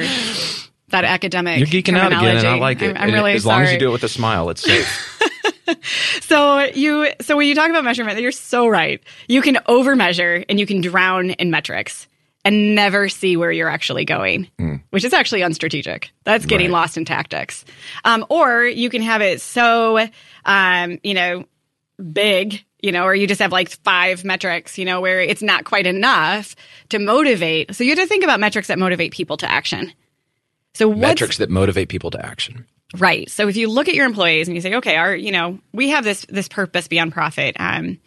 that 0.89 1.03
academic. 1.05 1.59
you're 1.59 1.67
geeking 1.67 1.97
out 1.97 2.11
again, 2.13 2.37
and 2.37 2.47
I 2.47 2.57
like 2.57 2.81
it. 2.81 2.95
I'm, 2.97 3.09
I'm 3.09 3.13
really 3.13 3.33
as 3.33 3.43
sorry. 3.43 3.55
long 3.55 3.63
as 3.65 3.73
you 3.73 3.79
do 3.79 3.89
it 3.89 3.91
with 3.93 4.03
a 4.03 4.09
smile, 4.09 4.49
it's 4.49 4.61
safe. 4.63 5.13
So 6.21 6.59
you. 6.61 7.09
So 7.21 7.35
when 7.35 7.45
you 7.47 7.53
talk 7.53 7.69
about 7.69 7.83
measurement, 7.83 8.19
you're 8.21 8.31
so 8.31 8.67
right. 8.67 9.01
You 9.27 9.41
can 9.41 9.57
over 9.67 9.97
measure 9.97 10.45
and 10.47 10.59
you 10.59 10.65
can 10.65 10.79
drown 10.79 11.31
in 11.31 11.51
metrics 11.51 12.07
and 12.47 12.75
never 12.75 13.09
see 13.09 13.35
where 13.35 13.51
you're 13.51 13.67
actually 13.67 14.05
going, 14.05 14.49
which 14.91 15.03
is 15.03 15.11
actually 15.11 15.41
unstrategic. 15.41 16.11
That's 16.23 16.45
getting. 16.45 16.67
Right. 16.67 16.79
lost 16.79 16.95
in 16.95 17.03
tactics. 17.03 17.65
Um, 18.05 18.25
or 18.29 18.63
you 18.63 18.89
can 18.89 19.01
have 19.01 19.21
it 19.21 19.41
so, 19.41 20.07
um, 20.45 20.97
you 21.03 21.13
know, 21.13 21.43
big, 22.13 22.63
you 22.81 22.93
know, 22.93 23.03
or 23.03 23.13
you 23.13 23.27
just 23.27 23.41
have 23.41 23.51
like 23.51 23.69
five 23.83 24.23
metrics, 24.23 24.77
you 24.77 24.85
know, 24.85 25.01
where 25.01 25.19
it's 25.19 25.41
not 25.41 25.65
quite 25.65 25.85
enough 25.85 26.55
to 26.87 26.99
motivate. 26.99 27.75
So 27.75 27.83
you 27.83 27.89
have 27.89 27.99
to 27.99 28.07
think 28.07 28.23
about 28.23 28.39
metrics 28.39 28.69
that 28.69 28.79
motivate 28.79 29.11
people 29.11 29.35
to 29.37 29.51
action. 29.51 29.91
So 30.73 30.93
Metrics 30.93 31.39
that 31.39 31.49
motivate 31.49 31.89
people 31.89 32.11
to 32.11 32.25
action. 32.25 32.65
Right. 32.95 33.29
So 33.29 33.49
if 33.49 33.57
you 33.57 33.69
look 33.69 33.89
at 33.89 33.95
your 33.95 34.05
employees 34.05 34.47
and 34.47 34.55
you 34.55 34.61
say, 34.61 34.75
okay, 34.75 34.95
our, 34.95 35.13
you 35.13 35.33
know, 35.33 35.59
we 35.73 35.89
have 35.89 36.05
this 36.05 36.25
this 36.29 36.47
purpose 36.47 36.87
beyond 36.87 37.11
profit. 37.11 37.57
Um, 37.59 37.99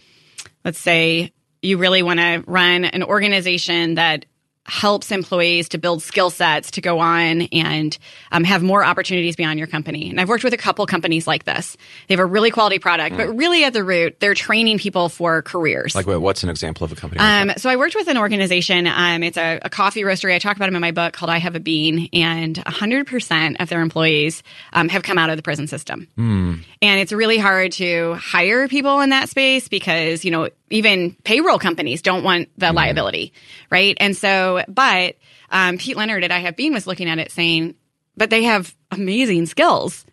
let's 0.65 0.79
say 0.79 1.35
you 1.63 1.77
really 1.79 2.03
want 2.03 2.21
to 2.21 2.43
run 2.47 2.85
an 2.85 3.03
organization 3.03 3.97
that 3.97 4.25
helps 4.71 5.11
employees 5.11 5.69
to 5.71 5.79
build 5.79 6.01
skill 6.03 6.31
sets 6.31 6.71
to 6.71 6.81
go 6.81 7.01
on 7.01 7.43
and 7.53 7.99
um, 8.33 8.45
have 8.45 8.63
more 8.63 8.85
opportunities 8.85 9.35
beyond 9.37 9.59
your 9.59 9.67
company. 9.69 10.09
And 10.09 10.21
I've 10.21 10.29
worked 10.29 10.45
with 10.45 10.55
a 10.55 10.57
couple 10.57 10.87
companies 10.87 11.27
like 11.27 11.45
this. 11.45 11.77
They 12.07 12.15
have 12.15 12.21
a 12.21 12.25
really 12.27 12.51
quality 12.51 12.79
product, 12.79 13.17
but 13.17 13.37
really 13.37 13.65
at 13.65 13.73
the 13.73 13.83
root, 13.83 14.21
they're 14.21 14.35
training 14.35 14.79
people 14.79 15.09
for 15.09 15.43
careers. 15.43 15.95
Like, 15.95 16.07
what- 16.07 16.21
what's 16.21 16.43
an 16.45 16.49
example 16.51 16.85
of 16.85 16.93
a 16.93 16.95
company? 16.95 17.21
like 17.21 17.49
Um, 17.51 17.53
so 17.59 17.69
I 17.69 17.77
worked 17.77 17.97
with 17.97 18.07
an 18.09 18.17
organization. 18.17 18.87
Um, 18.87 19.23
it's 19.25 19.37
a, 19.37 19.59
a 19.63 19.69
coffee 19.71 20.03
roastery. 20.03 20.35
I 20.35 20.39
talk 20.39 20.55
about 20.57 20.67
them 20.67 20.77
in 20.77 20.81
my 20.81 20.93
book 20.93 21.13
called 21.15 21.31
"I 21.31 21.39
Have 21.39 21.57
a 21.57 21.61
Bean," 21.61 22.09
and 22.13 22.57
100 22.59 23.07
percent 23.09 23.57
of 23.61 23.69
their 23.69 23.81
employees 23.81 24.43
um, 24.73 24.89
have 24.89 25.03
come 25.03 25.19
out 25.19 25.31
of 25.31 25.37
the 25.37 25.43
prison 25.43 25.67
system. 25.67 26.07
And 26.17 27.01
it's 27.01 27.13
really 27.13 27.39
hard 27.39 27.73
to 27.73 28.15
hire 28.15 28.69
people 28.69 29.01
in 29.01 29.11
that 29.11 29.29
space 29.29 29.69
because 29.69 30.25
you 30.25 30.31
know 30.31 30.49
even 30.71 31.17
payroll 31.25 31.59
companies 31.59 32.01
don't 32.01 32.23
want 32.23 32.49
the 32.57 32.73
liability, 32.73 33.33
right? 33.71 33.97
And 33.99 34.17
so, 34.17 34.60
but 34.69 35.17
um, 35.51 35.79
Pete 35.79 35.97
Leonard 35.97 36.25
at 36.25 36.33
I 36.33 36.39
Have 36.39 36.57
Bean 36.57 36.73
was 36.73 36.87
looking 36.87 37.09
at 37.09 37.19
it 37.19 37.31
saying, 37.31 37.75
but 38.17 38.31
they 38.31 38.45
have 38.45 38.75
amazing 38.91 39.47
skills 39.47 40.05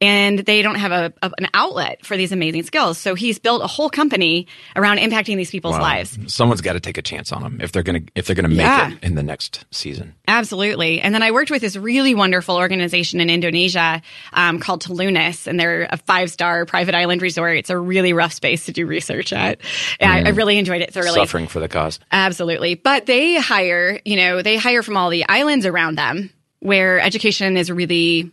and 0.00 0.40
they 0.40 0.60
don't 0.60 0.74
have 0.74 0.92
a, 0.92 1.12
a- 1.22 1.32
an 1.38 1.48
outlet 1.54 2.04
for 2.04 2.16
these 2.18 2.30
amazing 2.30 2.62
skills. 2.64 2.98
So 2.98 3.14
he's 3.14 3.38
built 3.38 3.62
a 3.62 3.66
whole 3.66 3.88
company 3.88 4.46
around 4.76 4.98
impacting 4.98 5.36
these 5.36 5.50
people's 5.50 5.74
Wow. 5.76 5.80
lives. 5.80 6.18
Someone's 6.26 6.60
got 6.60 6.74
to 6.74 6.80
take 6.80 6.98
a 6.98 7.02
chance 7.02 7.32
on 7.32 7.42
them 7.42 7.58
if 7.62 7.72
they're 7.72 7.82
gonna 7.82 8.00
if 8.14 8.26
they're 8.26 8.36
gonna 8.36 8.48
make 8.48 8.58
Yeah. 8.58 8.90
it 8.92 8.98
in 9.02 9.14
the 9.14 9.22
next 9.22 9.64
season. 9.70 10.14
Absolutely. 10.28 11.00
And 11.00 11.14
then 11.14 11.22
I 11.22 11.30
worked 11.30 11.50
with 11.50 11.62
this 11.62 11.76
really 11.76 12.14
wonderful 12.14 12.56
organization 12.56 13.20
in 13.20 13.30
Indonesia 13.30 14.02
um, 14.34 14.58
called 14.58 14.82
Telunas, 14.82 15.46
and 15.46 15.58
they're 15.58 15.88
a 15.90 15.96
five 15.96 16.30
star 16.30 16.66
private 16.66 16.94
island 16.94 17.22
resort. 17.22 17.56
It's 17.56 17.70
a 17.70 17.78
really 17.78 18.12
rough 18.12 18.32
space 18.34 18.66
to 18.66 18.72
do 18.72 18.86
research 18.86 19.32
at. 19.32 19.60
And 19.98 20.12
I, 20.12 20.28
I 20.28 20.32
really 20.32 20.58
enjoyed 20.58 20.82
it 20.82 20.92
thoroughly. 20.92 21.14
Suffering 21.20 21.46
for 21.46 21.60
the 21.60 21.68
cause. 21.68 22.00
Absolutely. 22.12 22.74
But 22.74 23.06
they 23.06 23.36
hire, 23.40 23.98
you 24.04 24.16
know, 24.16 24.42
they 24.42 24.56
hire 24.56 24.82
from 24.82 24.96
all 24.98 25.08
the 25.08 25.26
islands 25.28 25.64
around 25.64 25.96
them 25.96 26.30
where 26.60 27.00
education 27.00 27.56
is 27.56 27.70
really 27.70 28.30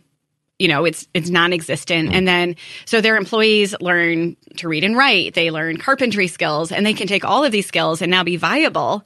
you 0.58 0.68
know 0.68 0.84
it's 0.84 1.06
it's 1.14 1.30
non-existent 1.30 2.10
mm. 2.10 2.14
and 2.14 2.28
then 2.28 2.56
so 2.84 3.00
their 3.00 3.16
employees 3.16 3.74
learn 3.80 4.36
to 4.56 4.68
read 4.68 4.84
and 4.84 4.96
write 4.96 5.34
they 5.34 5.50
learn 5.50 5.76
carpentry 5.76 6.28
skills 6.28 6.70
and 6.70 6.86
they 6.86 6.94
can 6.94 7.06
take 7.06 7.24
all 7.24 7.44
of 7.44 7.52
these 7.52 7.66
skills 7.66 8.00
and 8.00 8.10
now 8.10 8.22
be 8.22 8.36
viable 8.36 9.04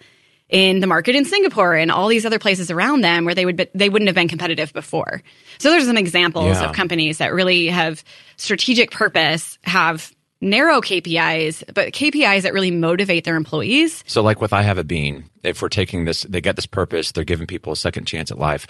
in 0.49 0.81
the 0.81 0.87
market 0.87 1.15
in 1.15 1.25
Singapore 1.25 1.75
and 1.75 1.91
all 1.91 2.09
these 2.09 2.25
other 2.25 2.39
places 2.39 2.71
around 2.71 3.03
them 3.03 3.25
where 3.25 3.35
they 3.35 3.45
would 3.45 3.57
be, 3.57 3.67
they 3.75 3.89
wouldn't 3.91 4.09
have 4.09 4.15
been 4.15 4.29
competitive 4.29 4.73
before. 4.73 5.23
So 5.59 5.71
there's 5.71 5.87
some 5.87 5.99
examples 5.99 6.57
Yeah. 6.59 6.71
of 6.71 6.75
companies 6.75 7.19
that 7.19 7.35
really 7.35 7.67
have 7.67 8.03
strategic 8.37 8.91
purpose, 8.91 9.59
have 9.65 10.11
narrow 10.41 10.81
KPIs, 10.81 11.65
but 11.75 11.93
KPIs 11.93 12.43
that 12.43 12.55
really 12.55 12.71
motivate 12.71 13.25
their 13.25 13.37
employees. 13.37 14.03
So, 14.07 14.23
like 14.23 14.41
with 14.41 14.53
I 14.53 14.63
Have 14.63 14.79
a 14.79 14.85
Bean, 14.85 15.29
if 15.43 15.61
we're 15.61 15.69
taking 15.69 16.05
this, 16.05 16.23
they 16.23 16.41
got 16.41 16.57
this 16.57 16.67
purpose, 16.67 17.13
they're 17.13 17.25
giving 17.25 17.47
people 17.47 17.73
a 17.73 17.77
second 17.77 18.07
chance 18.07 18.31
at 18.31 18.39
life. 18.39 18.67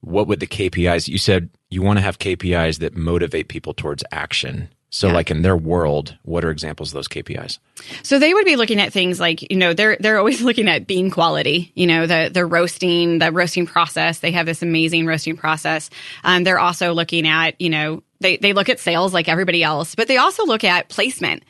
What 0.00 0.26
would 0.26 0.40
the 0.40 0.48
KPIs? 0.48 1.06
You 1.06 1.18
said 1.18 1.50
you 1.72 1.82
want 1.82 1.98
to 1.98 2.02
have 2.02 2.18
KPIs 2.18 2.78
that 2.80 2.96
motivate 2.96 3.48
people 3.48 3.72
towards 3.74 4.04
action. 4.12 4.68
So, 4.94 5.06
Yeah. 5.06 5.14
like 5.14 5.30
in 5.30 5.40
their 5.40 5.56
world, 5.56 6.18
what 6.22 6.44
are 6.44 6.50
examples 6.50 6.90
of 6.90 6.94
those 6.96 7.08
KPIs? 7.08 7.58
So 8.02 8.18
they 8.18 8.34
would 8.34 8.44
be 8.44 8.56
looking 8.56 8.78
at 8.78 8.92
things 8.92 9.18
like, 9.18 9.40
you 9.50 9.56
know, 9.56 9.72
they're 9.72 9.96
they're 9.98 10.18
always 10.18 10.42
looking 10.48 10.68
at 10.68 10.86
bean 10.86 11.10
quality, 11.10 11.72
you 11.74 11.86
know, 11.86 12.06
the 12.06 12.30
the 12.32 12.44
roasting, 12.44 13.18
the 13.18 13.32
roasting 13.32 13.66
process. 13.66 14.18
They 14.18 14.32
have 14.32 14.44
this 14.44 14.60
amazing 14.60 15.06
roasting 15.06 15.36
process. 15.38 15.88
Um, 16.24 16.44
they're 16.44 16.58
also 16.58 16.92
looking 16.92 17.26
at, 17.26 17.58
you 17.58 17.70
know, 17.70 18.02
they 18.20 18.36
they 18.36 18.52
look 18.52 18.68
at 18.68 18.78
sales 18.80 19.14
like 19.14 19.30
everybody 19.30 19.62
else, 19.62 19.94
but 19.94 20.08
they 20.08 20.18
also 20.18 20.44
look 20.44 20.62
at 20.62 20.90
placement 20.90 21.42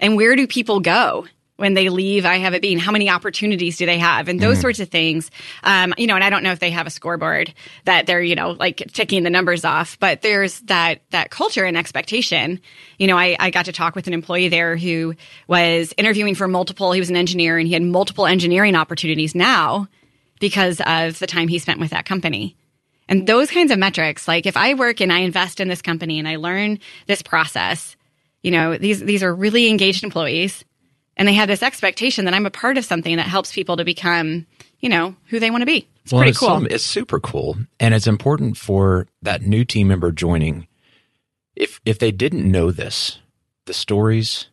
and 0.00 0.16
where 0.16 0.34
do 0.34 0.48
people 0.48 0.80
go 0.80 1.24
when 1.58 1.74
they 1.74 1.88
leave 1.88 2.24
I 2.24 2.38
have 2.38 2.54
a 2.54 2.60
bean? 2.60 2.78
How 2.78 2.92
many 2.92 3.10
opportunities 3.10 3.76
do 3.76 3.84
they 3.84 3.98
have? 3.98 4.28
And 4.28 4.40
those 4.40 4.60
sorts 4.60 4.78
of 4.80 4.88
things. 4.88 5.30
Um, 5.64 5.92
you 5.98 6.06
know, 6.06 6.14
and 6.14 6.22
I 6.22 6.30
don't 6.30 6.44
know 6.44 6.52
if 6.52 6.60
they 6.60 6.70
have 6.70 6.86
a 6.86 6.90
scoreboard 6.90 7.52
that 7.84 8.06
they're, 8.06 8.22
you 8.22 8.36
know, 8.36 8.52
like 8.52 8.76
ticking 8.92 9.24
the 9.24 9.30
numbers 9.30 9.64
off, 9.64 9.98
but 9.98 10.22
there's 10.22 10.60
that 10.60 11.02
that 11.10 11.30
culture 11.30 11.64
and 11.64 11.76
expectation. 11.76 12.60
You 12.98 13.08
know, 13.08 13.18
I, 13.18 13.36
I 13.40 13.50
got 13.50 13.66
to 13.66 13.72
talk 13.72 13.96
with 13.96 14.06
an 14.06 14.14
employee 14.14 14.48
there 14.48 14.76
who 14.76 15.14
was 15.48 15.92
interviewing 15.98 16.36
for 16.36 16.46
multiple, 16.46 16.92
he 16.92 17.00
was 17.00 17.10
an 17.10 17.16
engineer 17.16 17.58
and 17.58 17.66
he 17.66 17.74
had 17.74 17.82
multiple 17.82 18.26
engineering 18.26 18.76
opportunities 18.76 19.34
now 19.34 19.88
because 20.38 20.80
of 20.86 21.18
the 21.18 21.26
time 21.26 21.48
he 21.48 21.58
spent 21.58 21.80
with 21.80 21.90
that 21.90 22.06
company. 22.06 22.56
And 23.08 23.26
those 23.26 23.50
kinds 23.50 23.72
of 23.72 23.78
metrics, 23.78 24.28
like 24.28 24.46
if 24.46 24.56
I 24.56 24.74
work 24.74 25.00
and 25.00 25.12
I 25.12 25.20
invest 25.20 25.58
in 25.58 25.66
this 25.66 25.82
company 25.82 26.20
and 26.20 26.28
I 26.28 26.36
learn 26.36 26.78
this 27.06 27.22
process, 27.22 27.96
you 28.42 28.52
know, 28.52 28.78
these 28.78 29.00
these 29.00 29.24
are 29.24 29.34
really 29.34 29.68
engaged 29.68 30.04
employees 30.04 30.64
and 31.18 31.28
they 31.28 31.34
have 31.34 31.48
this 31.48 31.62
expectation 31.62 32.24
that 32.24 32.34
I'm 32.34 32.46
a 32.46 32.50
part 32.50 32.78
of 32.78 32.84
something 32.84 33.16
that 33.16 33.26
helps 33.26 33.52
people 33.52 33.76
to 33.76 33.84
become, 33.84 34.46
you 34.80 34.88
know, 34.88 35.16
who 35.26 35.40
they 35.40 35.50
want 35.50 35.62
to 35.62 35.66
be. 35.66 35.88
It's 36.04 36.12
pretty 36.12 36.30
it's, 36.30 36.38
cool. 36.38 36.48
some- 36.48 36.66
it's 36.70 36.84
super 36.84 37.20
cool. 37.20 37.56
And 37.78 37.92
it's 37.92 38.06
important 38.06 38.56
for 38.56 39.06
that 39.22 39.42
new 39.42 39.64
team 39.64 39.88
member 39.88 40.12
joining. 40.12 40.66
if 41.56 41.80
if 41.84 41.98
they 41.98 42.12
didn't 42.12 42.50
know 42.50 42.70
this, 42.70 43.18
the 43.66 43.74
stories, 43.74 44.46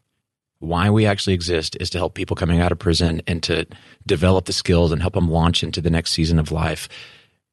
why 0.59 0.89
we 0.89 1.05
actually 1.05 1.33
exist 1.33 1.77
is 1.79 1.89
to 1.91 1.97
help 1.99 2.15
people 2.15 2.35
coming 2.35 2.59
out 2.59 2.71
of 2.71 2.79
prison 2.79 3.21
and 3.27 3.43
to 3.43 3.65
develop 4.05 4.45
the 4.45 4.53
skills 4.53 4.91
and 4.91 5.01
help 5.01 5.13
them 5.13 5.29
launch 5.29 5.63
into 5.63 5.81
the 5.81 5.91
next 5.91 6.11
season 6.11 6.39
of 6.39 6.51
life. 6.51 6.89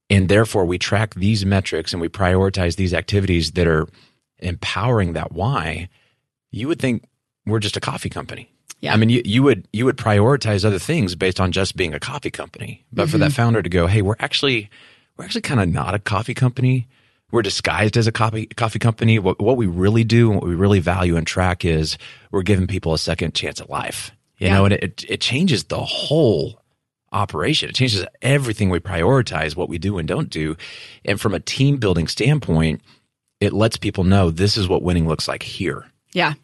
And 0.09 0.29
therefore, 0.29 0.65
we 0.65 0.79
track 0.79 1.15
these 1.15 1.45
metrics 1.45 1.93
and 1.93 2.01
we 2.01 2.09
prioritize 2.09 2.77
these 2.77 2.95
activities 2.95 3.53
that 3.53 3.67
are 3.67 3.87
empowering 4.39 5.13
that 5.13 5.33
why. 5.33 5.89
You 6.51 6.69
would 6.69 6.79
think 6.81 7.05
we're 7.47 7.61
just 7.61 7.77
a 7.77 7.81
coffee 7.81 8.11
company. 8.11 8.51
Yeah. 8.83 8.93
I 8.93 8.97
mean, 8.97 9.09
you, 9.11 9.23
you 9.25 9.43
would 9.45 9.67
you 9.73 9.85
would 9.85 9.97
prioritize 9.97 10.65
other 10.65 10.81
things 10.81 11.15
based 11.15 11.41
on 11.41 11.53
just 11.53 11.77
being 11.77 11.95
a 11.95 12.01
coffee 12.01 12.31
company. 12.33 12.85
But 12.93 13.09
for 13.09 13.17
that 13.19 13.27
mm-hmm. 13.27 13.35
founder 13.35 13.63
to 13.63 13.69
go, 13.69 13.87
hey, 13.87 14.03
we're 14.03 14.17
actually 14.19 14.69
we're 15.17 15.25
actually 15.25 15.43
kind 15.43 15.61
of 15.61 15.69
not 15.69 15.95
a 15.95 16.01
coffee 16.01 16.35
company. 16.35 16.89
We're 17.31 17.43
disguised 17.43 17.97
as 17.97 18.09
a 18.09 18.13
coffee 18.13 18.47
coffee 18.47 18.81
company. 18.81 19.21
What 19.21 19.41
what 19.41 19.57
we 19.57 19.67
really 19.67 20.03
do 20.03 20.33
and 20.33 20.41
what 20.41 20.49
we 20.49 20.57
really 20.57 20.81
value 20.81 21.17
and 21.17 21.27
track 21.27 21.65
is 21.65 21.97
we're 22.33 22.43
giving 22.43 22.67
people 22.67 22.93
a 22.93 22.99
second 22.99 23.35
chance 23.35 23.61
at 23.61 23.71
life. 23.71 24.11
You 24.39 24.49
Yeah. 24.49 24.55
know, 24.55 24.65
and 24.65 24.75
it 24.75 25.05
it 25.09 25.21
changes 25.21 25.65
the 25.65 25.81
whole 25.81 26.61
operation. 27.13 27.69
It 27.69 27.77
changes 27.77 28.05
everything 28.21 28.69
we 28.69 28.81
prioritize, 28.81 29.55
what 29.55 29.69
we 29.69 29.79
do 29.79 29.99
and 29.99 30.09
don't 30.09 30.29
do. 30.29 30.57
And 31.05 31.21
from 31.21 31.35
a 31.35 31.41
team 31.41 31.77
building 31.77 32.09
standpoint, 32.09 32.81
it 33.39 33.53
lets 33.53 33.77
people 33.77 34.03
know 34.03 34.31
this 34.31 34.57
is 34.57 34.67
what 34.67 34.83
winning 34.83 35.07
looks 35.07 35.29
like 35.29 35.45
here. 35.45 35.87
Yeah. 36.13 36.35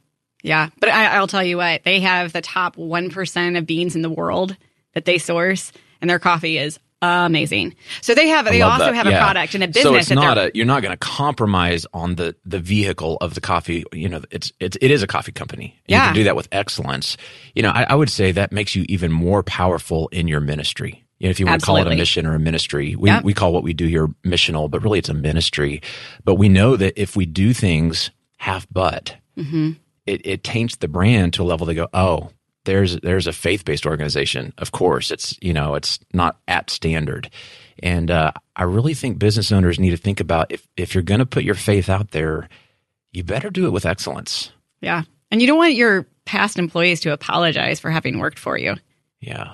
Yeah. 0.42 0.70
But 0.80 0.90
I, 0.90 1.16
I'll 1.16 1.26
tell 1.26 1.42
you 1.44 1.56
what, 1.56 1.82
they 1.84 2.00
have 2.00 2.32
the 2.32 2.40
top 2.40 2.76
1% 2.76 3.58
of 3.58 3.66
beans 3.66 3.96
in 3.96 4.02
the 4.02 4.10
world 4.10 4.56
that 4.94 5.04
they 5.04 5.18
source, 5.18 5.72
and 6.00 6.08
their 6.08 6.18
coffee 6.18 6.58
is 6.58 6.78
amazing. 7.02 7.74
So 8.00 8.14
they 8.14 8.28
have, 8.28 8.44
they 8.46 8.62
also 8.62 8.86
that. 8.86 8.94
have 8.94 9.06
a 9.06 9.10
product 9.10 9.54
and 9.54 9.62
a 9.64 9.68
business 9.68 9.82
So 9.84 9.94
it's 9.94 10.10
not 10.10 10.36
a 10.38 10.50
you're 10.54 10.66
not 10.66 10.82
going 10.82 10.92
to 10.92 10.96
compromise 10.96 11.86
on 11.92 12.16
the 12.16 12.34
the 12.44 12.58
vehicle 12.58 13.18
of 13.20 13.34
the 13.34 13.40
coffee. 13.40 13.84
You 13.92 14.08
know, 14.08 14.22
it's 14.30 14.52
it's 14.58 14.76
it 14.80 14.90
is 14.90 15.02
a 15.02 15.06
coffee 15.06 15.30
company. 15.32 15.76
You 15.86 15.94
Yeah. 15.96 16.06
can 16.06 16.14
do 16.14 16.24
that 16.24 16.34
with 16.36 16.48
excellence. 16.50 17.16
You 17.54 17.62
know, 17.62 17.70
I, 17.70 17.84
I 17.90 17.94
would 17.94 18.10
say 18.10 18.32
that 18.32 18.50
makes 18.52 18.74
you 18.74 18.84
even 18.88 19.12
more 19.12 19.42
powerful 19.44 20.08
in 20.08 20.26
your 20.28 20.40
ministry. 20.40 21.04
You 21.18 21.26
know, 21.26 21.30
if 21.30 21.38
you 21.40 21.46
want 21.46 21.60
to 21.60 21.66
call 21.66 21.76
it 21.78 21.86
a 21.86 21.90
mission 21.96 22.26
or 22.26 22.34
a 22.34 22.38
ministry, 22.40 22.94
we 22.96 23.10
Yep. 23.10 23.24
we 23.24 23.34
call 23.34 23.52
what 23.52 23.62
we 23.64 23.72
do 23.74 23.86
here 23.86 24.08
missional, 24.24 24.70
but 24.70 24.82
really 24.82 24.98
it's 24.98 25.08
a 25.08 25.14
ministry. 25.14 25.82
But 26.24 26.34
we 26.36 26.48
know 26.48 26.76
that 26.76 27.00
if 27.00 27.14
we 27.16 27.26
do 27.26 27.52
things 27.52 28.10
half 28.38 28.68
butt, 28.72 29.16
Mm-hmm. 29.36 29.72
It, 30.08 30.20
it 30.24 30.44
taints 30.44 30.76
the 30.76 30.88
brand 30.88 31.34
to 31.34 31.42
a 31.42 31.44
level 31.44 31.66
they 31.66 31.74
go, 31.74 31.88
oh, 31.92 32.30
there's 32.64 32.96
there's 33.00 33.26
a 33.26 33.32
faith 33.32 33.64
based 33.64 33.86
organization. 33.86 34.52
Of 34.58 34.72
course, 34.72 35.10
it's 35.10 35.36
you 35.40 35.52
know 35.52 35.74
it's 35.74 35.98
not 36.12 36.38
at 36.48 36.70
standard, 36.70 37.30
and 37.82 38.10
uh, 38.10 38.32
I 38.56 38.64
really 38.64 38.94
think 38.94 39.18
business 39.18 39.52
owners 39.52 39.78
need 39.80 39.90
to 39.90 39.96
think 39.96 40.20
about 40.20 40.50
if 40.52 40.66
if 40.76 40.94
you're 40.94 41.02
going 41.02 41.20
to 41.20 41.26
put 41.26 41.44
your 41.44 41.54
faith 41.54 41.88
out 41.88 42.10
there, 42.10 42.48
you 43.12 43.24
better 43.24 43.50
do 43.50 43.66
it 43.66 43.70
with 43.72 43.86
excellence. 43.86 44.50
yeah. 44.80 45.02
And 45.30 45.42
you 45.42 45.46
don't 45.46 45.58
want 45.58 45.74
your 45.74 46.06
past 46.24 46.58
employees 46.58 47.00
to 47.00 47.12
apologize 47.12 47.78
for 47.80 47.90
having 47.90 48.18
worked 48.18 48.38
for 48.38 48.56
you 48.56 48.76
Yeah, 49.20 49.52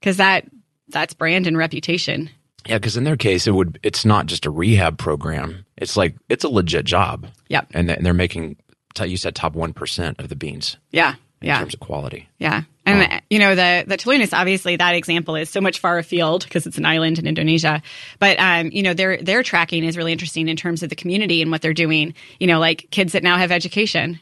because 0.00 0.16
that, 0.16 0.48
that's 0.88 1.14
brand 1.14 1.46
and 1.46 1.56
reputation. 1.56 2.28
yeah, 2.66 2.78
because 2.78 2.96
in 2.96 3.04
their 3.04 3.16
case, 3.16 3.46
it 3.46 3.52
would 3.54 3.78
it's 3.84 4.04
not 4.04 4.26
just 4.26 4.46
a 4.46 4.50
rehab 4.50 4.98
program. 4.98 5.64
It's 5.76 5.96
like 5.96 6.16
it's 6.28 6.42
a 6.44 6.48
legit 6.48 6.86
job, 6.86 7.28
Yep. 7.48 7.68
and 7.72 7.86
th- 7.88 7.96
and 7.98 8.04
they're 8.06 8.12
making 8.14 8.56
you 9.00 9.16
said 9.16 9.34
top 9.34 9.54
one 9.54 9.72
percent 9.72 10.20
of 10.20 10.28
the 10.28 10.36
beans 10.36 10.76
Yeah. 10.90 11.14
in 11.40 11.48
Yeah. 11.48 11.58
terms 11.58 11.74
of 11.74 11.80
quality. 11.80 12.28
Yeah. 12.38 12.62
And, 12.84 13.22
you 13.30 13.38
know, 13.38 13.54
the, 13.54 13.84
the 13.86 13.96
Telunas, 13.96 14.36
obviously 14.36 14.74
that 14.74 14.96
example 14.96 15.36
is 15.36 15.48
so 15.48 15.60
much 15.60 15.78
far 15.78 15.98
afield 15.98 16.42
because 16.42 16.66
it's 16.66 16.78
an 16.78 16.84
island 16.84 17.18
in 17.20 17.28
Indonesia. 17.28 17.80
But, 18.18 18.40
um, 18.40 18.70
you 18.72 18.82
know, 18.82 18.92
their, 18.92 19.18
their 19.18 19.44
tracking 19.44 19.84
is 19.84 19.96
really 19.96 20.10
interesting 20.10 20.48
in 20.48 20.56
terms 20.56 20.82
of 20.82 20.90
the 20.90 20.96
community 20.96 21.42
and 21.42 21.50
what 21.52 21.62
they're 21.62 21.72
doing, 21.74 22.12
you 22.40 22.48
know, 22.48 22.58
like 22.58 22.88
kids 22.90 23.12
that 23.12 23.22
now 23.22 23.36
have 23.38 23.52
education 23.52 24.18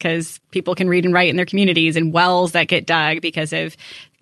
because 0.00 0.40
people 0.50 0.74
can 0.74 0.88
read 0.88 1.04
and 1.04 1.12
write 1.12 1.28
in 1.28 1.36
their 1.36 1.44
communities 1.44 1.94
and 1.94 2.12
wells 2.12 2.52
that 2.52 2.68
get 2.68 2.86
dug 2.86 3.20
because 3.20 3.52
of 3.52 3.76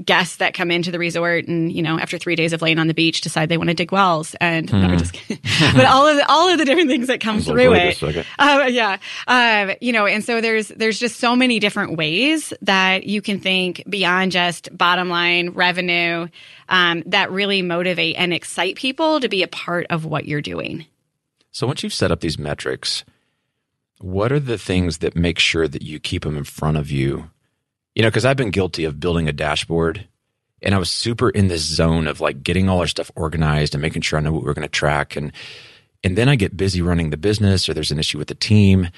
guests 0.05 0.37
that 0.37 0.55
come 0.55 0.71
into 0.71 0.91
the 0.91 0.99
resort 0.99 1.47
and, 1.47 1.73
you 1.73 1.83
know, 1.83 1.99
after 1.99 2.19
three 2.19 2.35
days 2.35 2.53
of 2.53 2.61
laying 2.61 2.79
on 2.79 2.89
the 2.89 2.95
beach 2.95 3.21
decide 3.21 3.49
they 3.49 3.57
want 3.57 3.69
to 3.69 3.75
dig 3.75 3.93
wells. 3.93 4.35
And 4.41 4.73
no, 4.73 4.97
just 4.97 5.13
kidding. 5.13 5.43
but 5.75 5.85
all 5.87 6.07
of 6.07 6.17
the, 6.17 6.29
all 6.29 6.49
of 6.49 6.59
the 6.59 6.65
different 6.65 6.91
things 6.91 7.07
that 7.07 7.21
come 7.21 7.41
through 7.41 7.75
it. 7.75 8.03
Uh, 8.39 8.67
yeah. 8.69 8.99
Um, 9.29 9.77
you 9.81 9.93
know, 9.93 10.07
and 10.07 10.25
so 10.25 10.41
there's 10.41 10.69
there's 10.69 10.99
just 10.99 11.21
so 11.21 11.37
many 11.37 11.61
different 11.61 11.97
ways 11.97 12.53
that 12.63 13.05
you 13.05 13.23
can 13.23 13.39
think 13.41 13.85
beyond 13.89 14.33
just 14.33 14.77
bottom 14.77 15.09
line 15.09 15.51
revenue 15.51 16.29
um, 16.69 17.03
that 17.07 17.31
really 17.31 17.63
motivate 17.63 18.17
and 18.19 18.33
excite 18.33 18.77
people 18.77 19.21
to 19.21 19.29
be 19.29 19.43
a 19.43 19.49
part 19.49 19.87
of 19.91 20.05
what 20.05 20.27
you're 20.27 20.43
doing. 20.43 20.87
So 21.51 21.67
once 21.67 21.83
you've 21.83 21.95
set 21.95 22.13
up 22.13 22.21
these 22.21 22.39
metrics, 22.39 23.05
what 24.01 24.33
are 24.33 24.41
the 24.41 24.59
things 24.59 24.99
that 24.99 25.17
make 25.17 25.39
sure 25.39 25.69
that 25.69 25.83
you 25.83 25.99
keep 25.99 26.23
them 26.23 26.37
in 26.37 26.45
front 26.45 26.77
of 26.77 26.91
you? 26.91 27.31
You 27.95 28.03
know, 28.03 28.09
because 28.09 28.25
I've 28.25 28.37
been 28.37 28.51
guilty 28.51 28.85
of 28.85 29.01
building 29.01 29.29
a 29.29 29.33
dashboard 29.33 30.07
and 30.63 30.75
I 30.75 30.79
was 30.79 30.91
super 30.91 31.31
in 31.31 31.49
this 31.49 31.63
zone 31.63 32.07
of 32.07 32.21
like 32.21 32.43
getting 32.43 32.69
all 32.69 32.81
our 32.81 32.87
stuff 32.87 33.11
organized 33.17 33.75
and 33.75 33.83
making 33.83 34.03
sure 34.03 34.19
I 34.19 34.23
know 34.23 34.33
what 34.33 34.45
we're 34.45 34.55
going 34.55 34.63
to 34.63 34.69
track. 34.69 35.17
And, 35.17 35.33
and 36.05 36.17
then 36.17 36.29
I 36.29 36.37
get 36.37 36.57
busy 36.57 36.83
running 36.83 37.11
the 37.11 37.17
business 37.17 37.69
or 37.69 37.75
there's 37.75 37.91
an 37.91 37.99
issue 37.99 38.19
with 38.19 38.29
the 38.29 38.35
team 38.35 38.89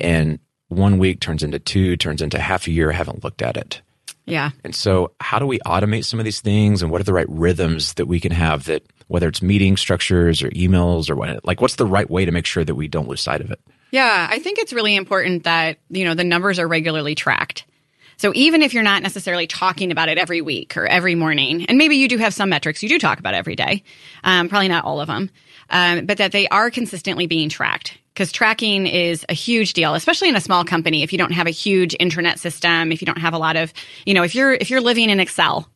and 0.00 0.38
one 0.68 0.98
week 0.98 1.20
turns 1.20 1.42
into 1.42 1.58
two, 1.58 1.96
turns 1.96 2.22
into 2.22 2.38
half 2.38 2.66
a 2.66 2.70
year. 2.70 2.90
I 2.90 2.94
haven't 2.94 3.24
looked 3.24 3.42
at 3.42 3.56
it. 3.56 3.82
Yeah. 4.26 4.50
And 4.64 4.74
so, 4.74 5.12
how 5.20 5.38
do 5.38 5.46
we 5.46 5.60
automate 5.60 6.04
some 6.04 6.18
of 6.18 6.24
these 6.24 6.40
things, 6.40 6.82
and 6.82 6.90
what 6.90 7.00
are 7.00 7.04
the 7.04 7.12
right 7.12 7.28
rhythms 7.28 7.94
that 7.94 8.06
we 8.06 8.18
can 8.18 8.32
have 8.32 8.64
that, 8.64 8.82
whether 9.06 9.28
it's 9.28 9.40
meeting 9.40 9.76
structures 9.76 10.42
or 10.42 10.50
emails 10.50 11.08
or 11.08 11.14
what, 11.14 11.44
like, 11.44 11.60
what's 11.60 11.76
the 11.76 11.86
right 11.86 12.10
way 12.10 12.24
to 12.24 12.32
make 12.32 12.44
sure 12.44 12.64
that 12.64 12.74
we 12.74 12.88
don't 12.88 13.08
lose 13.08 13.20
sight 13.20 13.40
of 13.40 13.52
it? 13.52 13.60
Yeah, 13.90 14.26
I 14.30 14.38
think 14.38 14.58
it's 14.58 14.72
really 14.72 14.96
important 14.96 15.44
that, 15.44 15.78
you 15.88 16.04
know, 16.04 16.14
the 16.14 16.24
numbers 16.24 16.58
are 16.58 16.66
regularly 16.66 17.14
tracked. 17.14 17.64
So 18.18 18.32
even 18.34 18.62
if 18.62 18.72
you're 18.72 18.82
not 18.82 19.02
necessarily 19.02 19.46
talking 19.46 19.92
about 19.92 20.08
it 20.08 20.18
every 20.18 20.40
week 20.40 20.76
or 20.76 20.86
every 20.86 21.14
morning, 21.14 21.66
and 21.66 21.76
maybe 21.76 21.96
you 21.96 22.08
do 22.08 22.16
have 22.16 22.32
some 22.32 22.48
metrics 22.48 22.82
you 22.82 22.88
do 22.88 22.98
talk 22.98 23.18
about 23.18 23.34
every 23.34 23.56
day, 23.56 23.82
um, 24.24 24.48
probably 24.48 24.68
not 24.68 24.84
all 24.84 25.00
of 25.00 25.06
them, 25.06 25.30
um, 25.70 26.06
but 26.06 26.18
that 26.18 26.32
they 26.32 26.48
are 26.48 26.70
consistently 26.70 27.26
being 27.26 27.48
tracked. 27.48 27.98
Because 28.14 28.32
tracking 28.32 28.86
is 28.86 29.26
a 29.28 29.34
huge 29.34 29.74
deal, 29.74 29.94
especially 29.94 30.30
in 30.30 30.36
a 30.36 30.40
small 30.40 30.64
company. 30.64 31.02
If 31.02 31.12
you 31.12 31.18
don't 31.18 31.32
have 31.32 31.46
a 31.46 31.50
huge 31.50 31.94
intranet 32.00 32.38
system, 32.38 32.90
if 32.90 33.02
you 33.02 33.06
don't 33.06 33.18
have 33.18 33.34
a 33.34 33.38
lot 33.38 33.56
of, 33.56 33.74
you 34.06 34.14
know, 34.14 34.22
if 34.22 34.34
you're 34.34 34.54
if 34.54 34.70
you're 34.70 34.80
living 34.80 35.10
in 35.10 35.20
Excel, 35.20 35.68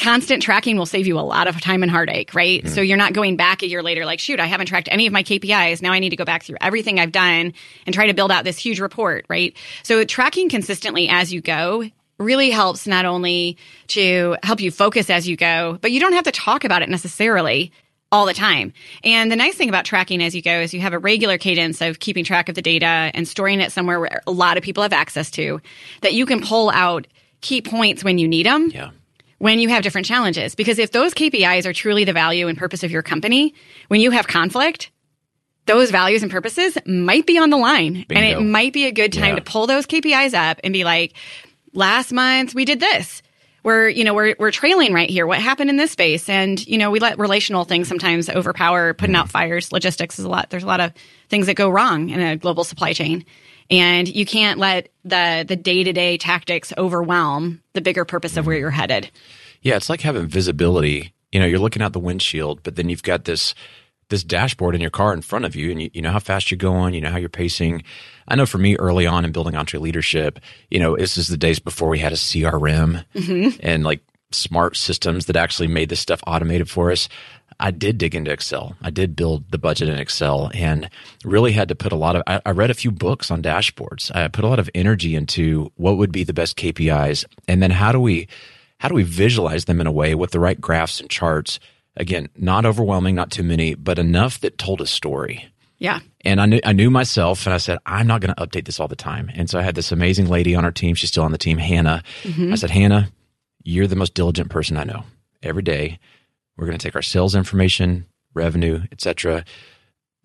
constant 0.00 0.42
tracking 0.42 0.78
will 0.78 0.86
save 0.86 1.06
you 1.06 1.18
a 1.18 1.20
lot 1.20 1.46
of 1.46 1.60
time 1.60 1.82
and 1.82 1.90
heartache, 1.90 2.34
right? 2.34 2.66
So 2.66 2.80
mm. 2.80 2.88
you're 2.88 2.96
not 2.96 3.12
going 3.12 3.36
back 3.36 3.62
a 3.62 3.68
year 3.68 3.82
later 3.82 4.06
like, 4.06 4.18
shoot, 4.18 4.40
I 4.40 4.46
haven't 4.46 4.66
tracked 4.66 4.88
any 4.90 5.06
of 5.06 5.12
my 5.12 5.22
KPIs. 5.22 5.82
Now 5.82 5.92
I 5.92 5.98
need 5.98 6.10
to 6.10 6.16
go 6.16 6.24
back 6.24 6.42
through 6.42 6.56
everything 6.60 6.98
I've 6.98 7.12
done 7.12 7.52
and 7.86 7.94
try 7.94 8.06
to 8.06 8.14
build 8.14 8.32
out 8.32 8.44
this 8.44 8.58
huge 8.58 8.80
report, 8.80 9.26
right? 9.28 9.54
So 9.82 10.04
tracking 10.04 10.48
consistently 10.48 11.08
as 11.08 11.32
you 11.32 11.40
go 11.42 11.84
really 12.18 12.50
helps 12.50 12.86
not 12.86 13.04
only 13.04 13.56
to 13.88 14.36
help 14.42 14.60
you 14.60 14.70
focus 14.70 15.10
as 15.10 15.28
you 15.28 15.36
go, 15.36 15.78
but 15.80 15.92
you 15.92 16.00
don't 16.00 16.12
have 16.12 16.24
to 16.24 16.32
talk 16.32 16.64
about 16.64 16.82
it 16.82 16.88
necessarily 16.88 17.72
all 18.12 18.26
the 18.26 18.34
time. 18.34 18.72
And 19.04 19.30
the 19.30 19.36
nice 19.36 19.54
thing 19.54 19.68
about 19.68 19.84
tracking 19.84 20.22
as 20.22 20.34
you 20.34 20.42
go 20.42 20.60
is 20.60 20.74
you 20.74 20.80
have 20.80 20.92
a 20.92 20.98
regular 20.98 21.38
cadence 21.38 21.80
of 21.80 22.00
keeping 22.00 22.24
track 22.24 22.48
of 22.48 22.54
the 22.54 22.62
data 22.62 23.10
and 23.14 23.28
storing 23.28 23.60
it 23.60 23.70
somewhere 23.70 24.00
where 24.00 24.22
a 24.26 24.32
lot 24.32 24.56
of 24.56 24.62
people 24.62 24.82
have 24.82 24.92
access 24.92 25.30
to 25.32 25.60
that 26.00 26.14
you 26.14 26.26
can 26.26 26.40
pull 26.40 26.70
out 26.70 27.06
key 27.40 27.62
points 27.62 28.02
when 28.02 28.18
you 28.18 28.26
need 28.26 28.46
them 28.46 28.70
Yeah. 28.70 28.90
When 29.40 29.58
you 29.58 29.70
have 29.70 29.82
different 29.82 30.06
challenges. 30.06 30.54
Because 30.54 30.78
if 30.78 30.92
those 30.92 31.14
KPIs 31.14 31.64
are 31.64 31.72
truly 31.72 32.04
the 32.04 32.12
value 32.12 32.46
and 32.46 32.58
purpose 32.58 32.82
of 32.82 32.90
your 32.90 33.02
company, 33.02 33.54
when 33.88 34.00
you 34.00 34.10
have 34.10 34.28
conflict, 34.28 34.90
those 35.64 35.90
values 35.90 36.22
and 36.22 36.30
purposes 36.30 36.76
might 36.86 37.26
be 37.26 37.38
on 37.38 37.48
the 37.48 37.56
line. 37.56 38.04
And 38.10 38.24
it 38.24 38.38
might 38.40 38.74
be 38.74 38.84
a 38.84 38.92
good 38.92 39.14
time 39.14 39.30
Yeah. 39.30 39.36
to 39.36 39.40
pull 39.40 39.66
those 39.66 39.86
KPIs 39.86 40.34
up 40.34 40.60
and 40.62 40.74
be 40.74 40.84
like, 40.84 41.14
last 41.72 42.12
month 42.12 42.54
we 42.54 42.66
did 42.66 42.80
this. 42.80 43.22
We're, 43.62 43.88
you 43.88 44.04
know, 44.04 44.12
we're, 44.12 44.36
we're 44.38 44.50
trailing 44.50 44.92
right 44.92 45.08
here. 45.08 45.26
What 45.26 45.38
happened 45.38 45.70
in 45.70 45.76
this 45.76 45.90
space? 45.90 46.28
And, 46.28 46.64
you 46.66 46.76
know, 46.76 46.90
we 46.90 47.00
let 47.00 47.18
relational 47.18 47.64
things 47.64 47.88
sometimes 47.88 48.28
overpower 48.28 48.92
putting 48.92 49.14
mm. 49.14 49.18
out 49.18 49.30
fires. 49.30 49.72
Logistics 49.72 50.18
is 50.18 50.24
a 50.26 50.28
lot. 50.28 50.50
There's 50.50 50.64
a 50.64 50.66
lot 50.66 50.80
of 50.80 50.92
things 51.30 51.46
that 51.46 51.54
go 51.54 51.70
wrong 51.70 52.10
in 52.10 52.20
a 52.20 52.36
global 52.36 52.64
supply 52.64 52.92
chain. 52.92 53.24
And 53.70 54.08
you 54.08 54.26
can't 54.26 54.58
let 54.58 54.88
the, 55.04 55.44
the 55.46 55.56
day 55.56 55.84
to 55.84 55.92
day 55.92 56.18
tactics 56.18 56.72
overwhelm 56.76 57.62
the 57.72 57.80
bigger 57.80 58.04
purpose 58.04 58.36
of 58.36 58.46
where 58.46 58.56
you're 58.56 58.70
headed. 58.70 59.10
Yeah, 59.62 59.76
it's 59.76 59.88
like 59.88 60.00
having 60.00 60.26
visibility. 60.26 61.12
You 61.32 61.40
know, 61.40 61.46
you're 61.46 61.58
looking 61.58 61.82
out 61.82 61.92
the 61.92 62.00
windshield, 62.00 62.62
but 62.62 62.76
then 62.76 62.88
you've 62.88 63.02
got 63.02 63.24
this 63.24 63.54
this 64.08 64.24
dashboard 64.24 64.74
in 64.74 64.80
your 64.80 64.90
car 64.90 65.12
in 65.12 65.22
front 65.22 65.44
of 65.44 65.54
you, 65.54 65.70
and 65.70 65.80
you, 65.80 65.90
you 65.94 66.02
know 66.02 66.10
how 66.10 66.18
fast 66.18 66.50
you're 66.50 66.58
going, 66.58 66.94
you 66.94 67.00
know 67.00 67.10
how 67.10 67.16
you're 67.16 67.28
pacing. 67.28 67.84
I 68.28 68.34
know 68.34 68.44
for 68.44 68.58
me, 68.58 68.76
early 68.76 69.06
on 69.06 69.24
in 69.24 69.30
building 69.32 69.54
EntreLeadership, 69.54 70.38
you 70.68 70.80
know, 70.80 70.96
this 70.96 71.16
is 71.16 71.28
the 71.28 71.36
days 71.36 71.60
before 71.60 71.88
we 71.88 72.00
had 72.00 72.12
a 72.12 72.16
CRM 72.16 73.04
mm-hmm. 73.14 73.58
and 73.62 73.84
like 73.84 74.00
smart 74.32 74.76
systems 74.76 75.26
that 75.26 75.36
actually 75.36 75.68
made 75.68 75.88
this 75.88 76.00
stuff 76.00 76.20
automated 76.26 76.68
for 76.68 76.90
us. 76.90 77.08
I 77.60 77.70
did 77.70 77.98
dig 77.98 78.14
into 78.14 78.32
Excel. 78.32 78.74
I 78.80 78.90
did 78.90 79.14
build 79.14 79.50
the 79.50 79.58
budget 79.58 79.88
in 79.88 79.98
Excel 79.98 80.50
and 80.54 80.88
really 81.24 81.52
had 81.52 81.68
to 81.68 81.74
put 81.74 81.92
a 81.92 81.96
lot 81.96 82.16
of, 82.16 82.22
I, 82.26 82.40
I 82.44 82.50
read 82.50 82.70
a 82.70 82.74
few 82.74 82.90
books 82.90 83.30
on 83.30 83.42
dashboards. 83.42 84.14
I 84.14 84.26
put 84.28 84.44
a 84.44 84.48
lot 84.48 84.58
of 84.58 84.70
energy 84.74 85.14
into 85.14 85.70
what 85.76 85.98
would 85.98 86.10
be 86.10 86.24
the 86.24 86.32
best 86.32 86.56
KPIs. 86.56 87.24
And 87.46 87.62
then 87.62 87.70
how 87.70 87.92
do 87.92 88.00
we, 88.00 88.28
how 88.78 88.88
do 88.88 88.94
we 88.94 89.02
visualize 89.02 89.66
them 89.66 89.80
in 89.80 89.86
a 89.86 89.92
way 89.92 90.14
with 90.14 90.30
the 90.30 90.40
right 90.40 90.60
graphs 90.60 91.00
and 91.00 91.10
charts? 91.10 91.60
Again, 91.96 92.28
not 92.34 92.64
overwhelming, 92.64 93.14
not 93.14 93.30
too 93.30 93.42
many, 93.42 93.74
but 93.74 93.98
enough 93.98 94.40
that 94.40 94.58
told 94.58 94.80
a 94.80 94.86
story. 94.86 95.50
Yeah. 95.78 96.00
And 96.22 96.40
I 96.40 96.46
knew 96.46 96.60
I 96.62 96.72
knew 96.72 96.90
myself, 96.90 97.46
and 97.46 97.54
I 97.54 97.56
said 97.56 97.78
I'm 97.86 98.06
not 98.06 98.20
going 98.20 98.34
to 98.34 98.40
update 98.40 98.66
this 98.66 98.78
all 98.78 98.86
the 98.86 98.94
time. 98.94 99.30
And 99.34 99.48
so 99.48 99.58
I 99.58 99.62
had 99.62 99.74
this 99.74 99.90
amazing 99.90 100.28
lady 100.28 100.54
on 100.54 100.64
our 100.64 100.70
team. 100.70 100.94
She's 100.94 101.10
still 101.10 101.24
on 101.24 101.32
the 101.32 101.38
team, 101.38 101.56
Hannah. 101.56 102.02
Mm-hmm. 102.22 102.52
I 102.52 102.56
said, 102.56 102.70
Hannah, 102.70 103.10
you're 103.64 103.86
the 103.86 103.96
most 103.96 104.14
diligent 104.14 104.50
person 104.50 104.76
I 104.76 104.84
know. 104.84 105.04
Every 105.42 105.62
day, 105.62 105.98
we're 106.60 106.66
going 106.66 106.78
to 106.78 106.86
take 106.86 106.94
our 106.94 107.02
sales 107.02 107.34
information, 107.34 108.06
revenue, 108.34 108.82
etc. 108.92 109.44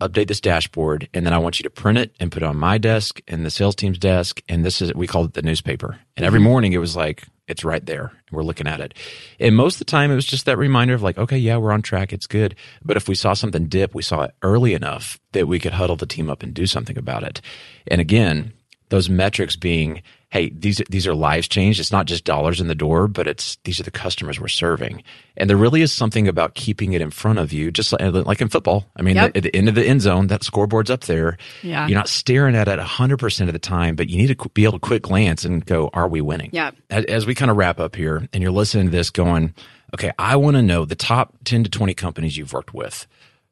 Update 0.02 0.28
this 0.28 0.42
dashboard, 0.42 1.08
and 1.14 1.24
then 1.24 1.32
I 1.32 1.38
want 1.38 1.58
you 1.58 1.62
to 1.62 1.70
print 1.70 1.98
it 1.98 2.14
and 2.20 2.30
put 2.30 2.42
it 2.42 2.46
on 2.46 2.58
my 2.58 2.76
desk 2.76 3.22
and 3.26 3.46
the 3.46 3.50
sales 3.50 3.74
team's 3.74 3.98
desk. 3.98 4.42
And 4.46 4.62
this 4.62 4.82
is 4.82 4.92
we 4.94 5.06
called 5.06 5.28
it 5.28 5.32
the 5.32 5.40
newspaper. 5.40 5.98
And 6.14 6.26
every 6.26 6.38
mm-hmm. 6.38 6.48
morning 6.48 6.72
it 6.74 6.78
was 6.78 6.94
like 6.94 7.24
it's 7.48 7.64
right 7.64 7.84
there, 7.86 8.06
and 8.06 8.36
we're 8.36 8.42
looking 8.42 8.66
at 8.66 8.80
it. 8.80 8.92
And 9.40 9.56
most 9.56 9.76
of 9.76 9.78
the 9.78 9.84
time 9.86 10.10
it 10.10 10.16
was 10.16 10.26
just 10.26 10.44
that 10.44 10.58
reminder 10.58 10.92
of 10.92 11.02
like, 11.02 11.16
okay, 11.16 11.38
yeah, 11.38 11.56
we're 11.56 11.72
on 11.72 11.80
track, 11.80 12.12
it's 12.12 12.26
good. 12.26 12.54
But 12.84 12.98
if 12.98 13.08
we 13.08 13.14
saw 13.14 13.32
something 13.32 13.68
dip, 13.68 13.94
we 13.94 14.02
saw 14.02 14.24
it 14.24 14.34
early 14.42 14.74
enough 14.74 15.18
that 15.32 15.48
we 15.48 15.58
could 15.58 15.72
huddle 15.72 15.96
the 15.96 16.06
team 16.06 16.28
up 16.28 16.42
and 16.42 16.52
do 16.52 16.66
something 16.66 16.98
about 16.98 17.22
it. 17.22 17.40
And 17.86 18.00
again, 18.00 18.52
those 18.90 19.08
metrics 19.08 19.56
being 19.56 20.02
hey 20.30 20.50
these 20.50 20.82
these 20.90 21.06
are 21.06 21.14
lives 21.14 21.46
changed 21.48 21.78
it's 21.78 21.92
not 21.92 22.06
just 22.06 22.24
dollars 22.24 22.60
in 22.60 22.66
the 22.66 22.74
door 22.74 23.06
but 23.06 23.26
it's 23.28 23.58
these 23.64 23.78
are 23.78 23.84
the 23.84 23.90
customers 23.90 24.40
we're 24.40 24.48
serving 24.48 25.02
and 25.36 25.48
there 25.48 25.56
really 25.56 25.82
is 25.82 25.92
something 25.92 26.26
about 26.26 26.54
keeping 26.54 26.92
it 26.94 27.00
in 27.00 27.10
front 27.10 27.38
of 27.38 27.52
you 27.52 27.70
just 27.70 27.92
like, 27.92 28.00
like 28.26 28.40
in 28.40 28.48
football 28.48 28.84
i 28.96 29.02
mean 29.02 29.14
Yep. 29.16 29.36
at 29.36 29.42
the 29.44 29.54
end 29.56 29.68
of 29.68 29.74
the 29.76 29.86
end 29.86 30.00
zone 30.02 30.26
that 30.26 30.42
scoreboard's 30.42 30.90
up 30.90 31.02
there 31.02 31.36
Yeah. 31.62 31.86
you're 31.86 31.96
not 31.98 32.08
staring 32.08 32.56
at 32.56 32.66
it 32.68 32.78
100% 32.80 33.46
of 33.46 33.52
the 33.52 33.58
time 33.58 33.94
but 33.94 34.08
you 34.08 34.16
need 34.18 34.36
to 34.36 34.48
be 34.50 34.64
able 34.64 34.72
to 34.72 34.78
quick 34.80 35.02
glance 35.02 35.44
and 35.44 35.64
go 35.64 35.90
are 35.94 36.08
we 36.08 36.20
winning 36.20 36.50
Yeah. 36.52 36.72
as, 36.90 37.04
as 37.04 37.26
we 37.26 37.34
kind 37.34 37.50
of 37.50 37.56
wrap 37.56 37.78
up 37.78 37.94
here 37.94 38.28
and 38.32 38.42
you're 38.42 38.52
listening 38.52 38.86
to 38.86 38.90
this 38.92 39.10
going 39.10 39.54
okay 39.94 40.10
i 40.18 40.34
want 40.36 40.56
to 40.56 40.62
know 40.62 40.84
the 40.84 40.96
top 40.96 41.34
10 41.44 41.64
to 41.64 41.70
20 41.70 41.94
companies 41.94 42.36
you've 42.36 42.52
worked 42.52 42.74
with 42.74 43.06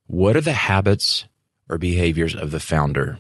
what 0.09 0.37
are 0.37 0.41
the 0.41 0.53
habits 0.53 1.25
or 1.71 1.79
behaviors 1.79 2.35
of 2.35 2.51
the 2.51 2.61
founder 2.61 3.19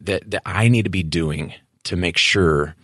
that 0.00 0.30
that 0.30 0.42
I 0.46 0.68
need 0.68 0.84
to 0.84 0.90
be 0.90 1.02
doing 1.02 1.52
to 1.88 1.96
make 1.96 2.18
sure 2.18 2.74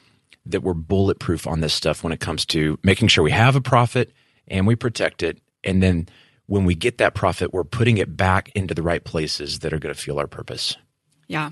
that 0.46 0.62
we're 0.62 0.72
bulletproof 0.72 1.46
on 1.46 1.60
this 1.60 1.74
stuff 1.74 2.02
when 2.02 2.12
it 2.12 2.20
comes 2.20 2.46
to 2.46 2.78
making 2.82 3.08
sure 3.08 3.22
we 3.22 3.30
have 3.30 3.54
a 3.54 3.60
profit 3.60 4.10
and 4.48 4.66
we 4.66 4.74
protect 4.74 5.22
it 5.22 5.38
and 5.62 5.82
then 5.82 6.08
when 6.46 6.64
we 6.64 6.74
get 6.74 6.96
that 6.96 7.14
profit 7.14 7.52
we're 7.52 7.64
putting 7.64 7.98
it 7.98 8.16
back 8.16 8.50
into 8.54 8.72
the 8.72 8.82
right 8.82 9.04
places 9.04 9.58
that 9.58 9.74
are 9.74 9.78
going 9.78 9.94
to 9.94 10.00
fuel 10.00 10.18
our 10.18 10.26
purpose. 10.26 10.76
Yeah. 11.28 11.50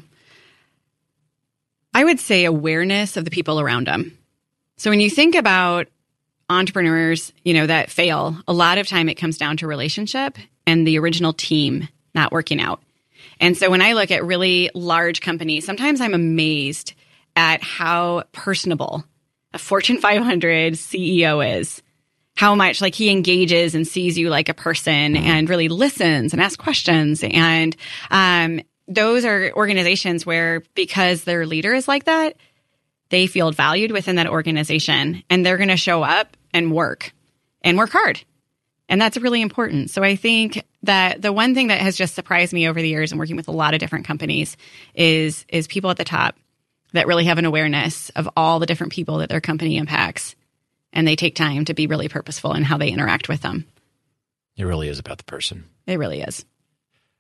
I 1.93 2.05
would 2.05 2.19
say 2.19 2.47
awareness 2.47 3.19
of 3.19 3.27
the 3.27 3.31
people 3.31 3.61
around 3.61 3.87
them. 3.87 4.17
So 4.79 4.89
when 4.89 5.01
you 5.01 5.11
think 5.11 5.35
about 5.35 5.89
entrepreneurs, 6.49 7.35
you 7.45 7.53
know, 7.53 7.67
that 7.67 7.91
fail, 7.91 8.39
a 8.49 8.55
lot 8.55 8.79
of 8.79 8.89
time 8.89 9.11
it 9.11 9.17
comes 9.17 9.37
down 9.37 9.59
to 9.59 9.67
relationship 9.67 10.39
and 10.67 10.87
the 10.87 10.99
original 10.99 11.35
team 11.35 11.87
not 12.15 12.33
working 12.33 12.63
out. 12.63 12.83
And 13.41 13.59
so 13.59 13.71
when 13.71 13.83
I 13.83 13.93
look 13.93 14.11
at 14.11 14.25
really 14.25 14.71
large 14.75 15.21
companies, 15.21 15.67
sometimes 15.67 16.01
I'm 16.01 16.15
amazed 16.15 16.95
at 17.37 17.63
how 17.63 18.25
personable 18.33 19.05
a 19.55 19.59
Fortune 19.59 19.99
500 19.99 20.75
CEO 20.75 21.59
is. 21.61 21.83
How 22.35 22.55
much 22.55 22.81
like 22.81 22.95
he 22.95 23.11
engages 23.11 23.75
and 23.75 23.87
sees 23.87 24.17
you 24.17 24.31
like 24.31 24.49
a 24.49 24.55
person 24.55 25.17
and 25.17 25.51
really 25.51 25.69
listens 25.69 26.33
and 26.33 26.41
asks 26.41 26.57
questions. 26.57 27.23
And 27.23 27.77
um, 28.11 28.63
those 28.89 29.25
are 29.27 29.53
organizations 29.55 30.25
where 30.25 30.63
because 30.75 31.25
their 31.25 31.45
leader 31.45 31.75
is 31.75 31.89
like 31.89 32.05
that, 32.05 32.37
they 33.11 33.27
feel 33.27 33.53
valued 33.53 33.93
within 33.93 34.17
that 34.17 34.27
organization 34.27 35.23
and 35.29 35.45
they're 35.45 35.59
going 35.59 35.69
to 35.69 35.77
show 35.77 36.03
up 36.03 36.37
and 36.55 36.73
work 36.73 37.13
and 37.61 37.77
work 37.77 37.91
hard. 37.91 38.23
And 38.89 39.01
that's 39.01 39.17
really 39.17 39.43
important. 39.43 39.91
So 39.91 40.03
I 40.03 40.17
think 40.17 40.65
that 40.83 41.23
the 41.23 41.33
one 41.33 41.55
thing 41.55 41.69
that 41.69 41.81
has 41.81 41.97
just 41.97 42.15
surprised 42.15 42.53
me 42.53 42.69
over 42.69 42.81
the 42.81 42.89
years 42.89 43.13
and 43.13 43.19
working 43.19 43.37
with 43.37 43.49
a 43.49 43.53
lot 43.53 43.75
of 43.75 43.81
different 43.81 44.07
companies 44.07 44.57
is 44.95 45.45
is 45.49 45.67
people 45.67 45.91
at 45.91 45.97
the 45.97 46.05
top 46.05 46.37
that 46.93 47.07
really 47.07 47.25
have 47.25 47.39
an 47.39 47.45
awareness 47.45 48.11
of 48.11 48.29
all 48.37 48.59
the 48.59 48.67
different 48.67 48.93
people 48.93 49.19
that 49.19 49.29
their 49.29 49.41
company 49.41 49.77
impacts 49.77 50.35
and 50.93 51.07
they 51.07 51.17
take 51.17 51.35
time 51.35 51.65
to 51.65 51.75
be 51.75 51.87
really 51.87 52.09
purposeful 52.09 52.53
in 52.53 52.63
how 52.63 52.77
they 52.77 52.91
interact 52.91 53.29
with 53.29 53.41
them. 53.41 53.67
It 54.57 54.65
really 54.65 54.89
is 54.89 54.99
about 54.99 55.19
the 55.19 55.25
person. 55.25 55.65
It 55.87 55.99
really 55.99 56.21
is. 56.21 56.45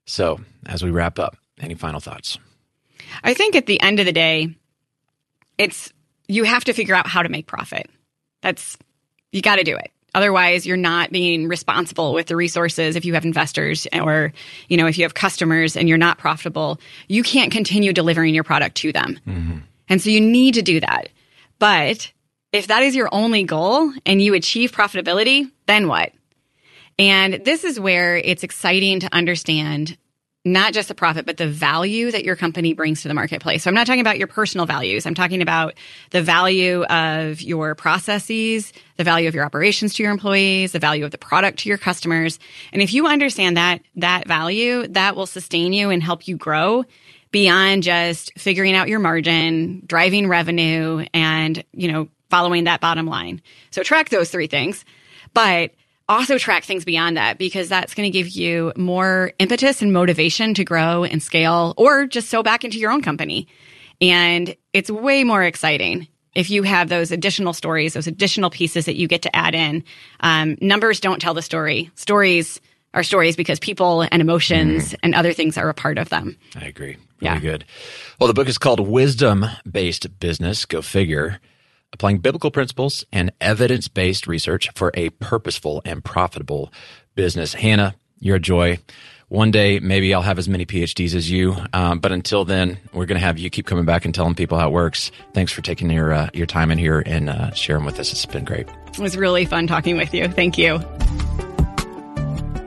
So, 0.04 0.40
as 0.66 0.82
we 0.82 0.90
wrap 0.90 1.18
up, 1.18 1.36
any 1.60 1.74
final 1.74 2.00
thoughts? 2.00 2.38
I 3.24 3.34
think 3.34 3.56
at 3.56 3.66
the 3.66 3.80
end 3.80 4.00
of 4.00 4.06
the 4.06 4.12
day, 4.12 4.54
it's 5.58 5.92
you 6.28 6.44
have 6.44 6.64
to 6.64 6.72
figure 6.72 6.94
out 6.94 7.06
how 7.06 7.22
to 7.22 7.28
make 7.28 7.46
profit. 7.46 7.88
That's 8.42 8.76
you 9.30 9.42
got 9.42 9.56
to 9.56 9.64
do 9.64 9.76
it. 9.76 9.90
Otherwise, 10.14 10.66
you're 10.66 10.76
not 10.76 11.10
being 11.10 11.48
responsible 11.48 12.12
with 12.12 12.26
the 12.26 12.36
resources. 12.36 12.96
If 12.96 13.04
you 13.04 13.14
have 13.14 13.24
investors 13.24 13.86
or, 13.92 14.32
you 14.68 14.76
know, 14.76 14.86
if 14.86 14.98
you 14.98 15.04
have 15.04 15.14
customers 15.14 15.76
and 15.76 15.88
you're 15.88 15.98
not 15.98 16.18
profitable, 16.18 16.78
you 17.08 17.22
can't 17.22 17.50
continue 17.50 17.92
delivering 17.92 18.34
your 18.34 18.44
product 18.44 18.76
to 18.78 18.92
them. 18.92 19.18
Mm-hmm. 19.26 19.58
And 19.88 20.02
so 20.02 20.10
you 20.10 20.20
need 20.20 20.54
to 20.54 20.62
do 20.62 20.80
that. 20.80 21.08
But 21.58 22.12
if 22.52 22.66
that 22.66 22.82
is 22.82 22.94
your 22.94 23.08
only 23.12 23.44
goal 23.44 23.92
and 24.04 24.20
you 24.20 24.34
achieve 24.34 24.72
profitability, 24.72 25.50
then 25.66 25.88
what? 25.88 26.12
And 26.98 27.42
this 27.44 27.64
is 27.64 27.80
where 27.80 28.16
it's 28.16 28.42
exciting 28.42 29.00
to 29.00 29.14
understand 29.14 29.96
not 30.44 30.72
just 30.72 30.88
the 30.88 30.94
profit, 30.94 31.24
but 31.24 31.36
the 31.36 31.46
value 31.46 32.10
that 32.10 32.24
your 32.24 32.34
company 32.34 32.74
brings 32.74 33.02
to 33.02 33.08
the 33.08 33.14
marketplace. 33.14 33.62
So 33.62 33.68
I'm 33.68 33.74
not 33.74 33.86
talking 33.86 34.00
about 34.00 34.18
your 34.18 34.26
personal 34.26 34.66
values. 34.66 35.06
I'm 35.06 35.14
talking 35.14 35.40
about 35.40 35.74
the 36.10 36.20
value 36.20 36.82
of 36.84 37.40
your 37.40 37.76
processes, 37.76 38.72
the 38.96 39.04
value 39.04 39.28
of 39.28 39.36
your 39.36 39.44
operations 39.44 39.94
to 39.94 40.02
your 40.02 40.10
employees, 40.10 40.72
the 40.72 40.80
value 40.80 41.04
of 41.04 41.12
the 41.12 41.18
product 41.18 41.60
to 41.60 41.68
your 41.68 41.78
customers. 41.78 42.40
And 42.72 42.82
if 42.82 42.92
you 42.92 43.06
understand 43.06 43.56
that, 43.56 43.82
that 43.96 44.26
value, 44.26 44.88
that 44.88 45.14
will 45.14 45.26
sustain 45.26 45.72
you 45.72 45.90
and 45.90 46.02
help 46.02 46.26
you 46.26 46.36
grow 46.36 46.84
beyond 47.30 47.84
just 47.84 48.36
figuring 48.36 48.74
out 48.74 48.88
your 48.88 48.98
margin, 48.98 49.82
driving 49.86 50.28
revenue, 50.28 51.06
and, 51.14 51.62
you 51.72 51.90
know, 51.90 52.08
following 52.30 52.64
that 52.64 52.80
bottom 52.80 53.06
line. 53.06 53.40
So 53.70 53.82
track 53.82 54.08
those 54.08 54.30
three 54.30 54.48
things. 54.48 54.84
But 55.34 55.70
also 56.08 56.38
track 56.38 56.64
things 56.64 56.84
beyond 56.84 57.16
that 57.16 57.38
because 57.38 57.68
that's 57.68 57.94
going 57.94 58.10
to 58.10 58.16
give 58.16 58.28
you 58.28 58.72
more 58.76 59.32
impetus 59.38 59.82
and 59.82 59.92
motivation 59.92 60.54
to 60.54 60.64
grow 60.64 61.04
and 61.04 61.22
scale 61.22 61.74
or 61.76 62.06
just 62.06 62.28
sew 62.28 62.42
back 62.42 62.64
into 62.64 62.78
your 62.78 62.90
own 62.90 63.02
company. 63.02 63.46
And 64.00 64.54
it's 64.72 64.90
way 64.90 65.24
more 65.24 65.42
exciting 65.44 66.08
if 66.34 66.50
you 66.50 66.62
have 66.62 66.88
those 66.88 67.12
additional 67.12 67.52
stories, 67.52 67.94
those 67.94 68.06
additional 68.06 68.50
pieces 68.50 68.86
that 68.86 68.96
you 68.96 69.06
get 69.06 69.22
to 69.22 69.36
add 69.36 69.54
in. 69.54 69.84
Um, 70.20 70.56
numbers 70.60 70.98
don't 70.98 71.20
tell 71.20 71.34
the 71.34 71.42
story. 71.42 71.90
Stories 71.94 72.60
are 72.94 73.02
stories 73.02 73.36
because 73.36 73.58
people 73.58 74.02
and 74.10 74.20
emotions 74.20 74.94
and 75.02 75.14
other 75.14 75.32
things 75.32 75.56
are 75.56 75.68
a 75.68 75.74
part 75.74 75.98
of 75.98 76.08
them. 76.08 76.36
I 76.56 76.64
agree. 76.66 76.96
Really 77.20 77.34
Yeah. 77.34 77.38
good. 77.38 77.64
Well, 78.18 78.26
the 78.28 78.34
book 78.34 78.48
is 78.48 78.58
called 78.58 78.80
Wisdom 78.80 79.46
Based 79.70 80.18
Business. 80.20 80.64
Go 80.66 80.82
figure. 80.82 81.38
Applying 81.92 82.18
biblical 82.18 82.50
principles 82.50 83.04
and 83.12 83.32
evidence 83.40 83.88
based 83.88 84.26
research 84.26 84.70
for 84.74 84.90
a 84.94 85.10
purposeful 85.10 85.82
and 85.84 86.02
profitable 86.02 86.72
business. 87.14 87.52
Hannah, 87.54 87.94
you're 88.18 88.36
a 88.36 88.40
joy. 88.40 88.78
One 89.28 89.50
day, 89.50 89.80
maybe 89.80 90.12
I'll 90.12 90.22
have 90.22 90.38
as 90.38 90.48
many 90.48 90.66
PhDs 90.66 91.14
as 91.14 91.30
you. 91.30 91.56
Um, 91.72 92.00
but 92.00 92.12
until 92.12 92.44
then, 92.44 92.78
we're 92.92 93.06
going 93.06 93.18
to 93.18 93.24
have 93.24 93.38
you 93.38 93.48
keep 93.48 93.66
coming 93.66 93.86
back 93.86 94.04
and 94.04 94.14
telling 94.14 94.34
people 94.34 94.58
how 94.58 94.68
it 94.68 94.72
works. 94.72 95.10
Thanks 95.32 95.52
for 95.52 95.62
taking 95.62 95.90
your 95.90 96.12
uh, 96.12 96.28
your 96.34 96.46
time 96.46 96.70
in 96.70 96.78
here 96.78 97.02
and 97.04 97.30
uh, 97.30 97.52
sharing 97.52 97.84
with 97.84 97.98
us. 97.98 98.12
It's 98.12 98.26
been 98.26 98.44
great. 98.44 98.68
It 98.88 98.98
was 98.98 99.16
really 99.16 99.46
fun 99.46 99.66
talking 99.66 99.96
with 99.96 100.12
you. 100.12 100.28
Thank 100.28 100.58
you. 100.58 100.74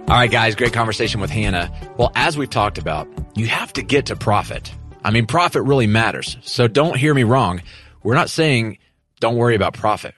All 0.08 0.16
right, 0.16 0.30
guys, 0.30 0.56
great 0.56 0.74
conversation 0.74 1.20
with 1.20 1.32
Hannah. 1.32 1.72
Well, 1.98 2.12
as 2.16 2.38
we've 2.38 2.50
talked 2.50 2.78
about, 2.78 3.08
you 3.36 3.48
have 3.48 3.74
to 3.74 3.82
get 3.82 4.08
to 4.08 4.16
profit. 4.16 4.72
I 5.04 5.12
mean, 5.12 5.26
profit 5.28 5.64
really 5.64 5.88
matters. 5.88 6.38
So 6.42 6.68
don't 6.68 6.96
hear 6.98 7.14
me 7.14 7.24
wrong. 7.24 7.62
We're 8.04 8.16
not 8.16 8.30
saying 8.30 8.78
don't 9.26 9.38
worry 9.38 9.56
about 9.56 9.74
profit. 9.74 10.14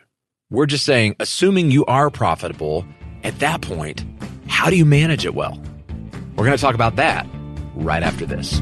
We're 0.50 0.66
just 0.66 0.84
saying, 0.84 1.16
assuming 1.22 1.72
you 1.72 1.86
are 1.86 2.10
profitable, 2.10 2.86
at 3.24 3.40
that 3.40 3.62
point, 3.62 4.04
how 4.48 4.70
do 4.70 4.76
you 4.76 4.84
manage 4.84 5.26
it 5.26 5.34
well? 5.34 5.58
We're 6.36 6.44
going 6.44 6.58
to 6.58 6.62
talk 6.62 6.76
about 6.76 6.98
that 6.98 7.26
right 7.74 8.04
after 8.04 8.26
this. 8.26 8.62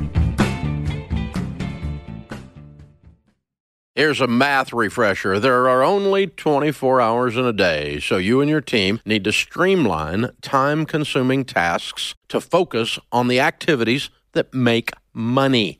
Here's 3.96 4.22
a 4.22 4.28
math 4.28 4.72
refresher. 4.72 5.39
There 5.39 5.68
are 5.68 5.82
only 5.82 6.28
24 6.28 7.02
hours 7.02 7.38
in 7.38 7.46
a 7.46 7.52
day, 7.52 8.00
so 8.00 8.18
you 8.18 8.39
and 8.39 8.48
your 8.48 8.62
team 8.62 9.02
need 9.04 9.24
to 9.24 9.32
streamline 9.32 10.30
time 10.43 10.86
consuming 10.86 11.43
tasks 11.43 12.14
to 12.28 12.39
focus 12.39 13.00
on 13.12 13.30
the 13.30 13.39
activities 13.39 14.12
that 14.34 14.54
make 14.54 14.91
money. 15.12 15.80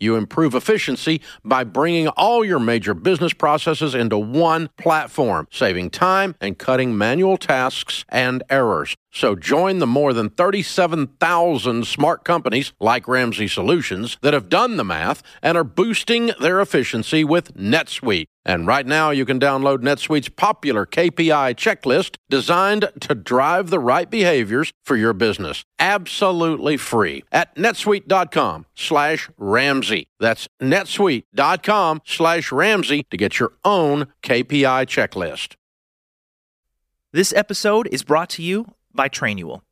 You 0.00 0.16
improve 0.16 0.54
efficiency 0.54 1.20
by 1.44 1.64
bringing 1.64 2.08
all 2.08 2.44
your 2.44 2.60
major 2.60 2.94
business 2.94 3.32
processes 3.32 3.94
into 3.94 4.18
one 4.18 4.70
platform, 4.76 5.48
saving 5.50 5.90
time 5.90 6.34
and 6.40 6.58
cutting 6.58 6.96
manual 6.96 7.36
tasks 7.36 8.04
and 8.08 8.42
errors. 8.48 8.96
So 9.10 9.34
join 9.34 9.78
the 9.78 9.86
more 9.86 10.12
than 10.12 10.30
37,000 10.30 11.86
smart 11.86 12.24
companies 12.24 12.72
like 12.78 13.08
Ramsey 13.08 13.48
Solutions 13.48 14.18
that 14.22 14.34
have 14.34 14.48
done 14.48 14.76
the 14.76 14.84
math 14.84 15.22
and 15.42 15.56
are 15.56 15.64
boosting 15.64 16.30
their 16.40 16.60
efficiency 16.60 17.24
with 17.24 17.54
NetSuite. 17.56 18.26
And 18.44 18.66
right 18.66 18.86
now, 18.86 19.10
you 19.10 19.26
can 19.26 19.40
download 19.40 19.78
NetSuite's 19.78 20.28
popular 20.28 20.86
KPI 20.86 21.54
checklist 21.56 22.16
designed 22.30 22.90
to 23.00 23.14
drive 23.14 23.70
the 23.70 23.78
right 23.78 24.08
behaviors 24.08 24.72
for 24.84 24.96
your 24.96 25.12
business. 25.12 25.64
Absolutely 25.78 26.76
free 26.76 27.24
at 27.30 27.54
netsuite.com 27.54 28.66
slash 28.74 29.30
Ramsey. 29.36 30.08
That's 30.18 30.48
netsuite.com 30.60 32.02
slash 32.04 32.50
Ramsey 32.50 33.04
to 33.10 33.16
get 33.16 33.38
your 33.38 33.52
own 33.64 34.08
KPI 34.22 34.86
checklist. 34.86 35.54
This 37.12 37.32
episode 37.32 37.88
is 37.90 38.02
brought 38.02 38.28
to 38.30 38.42
you 38.42 38.66
by 38.92 39.08
Trainual. 39.08 39.62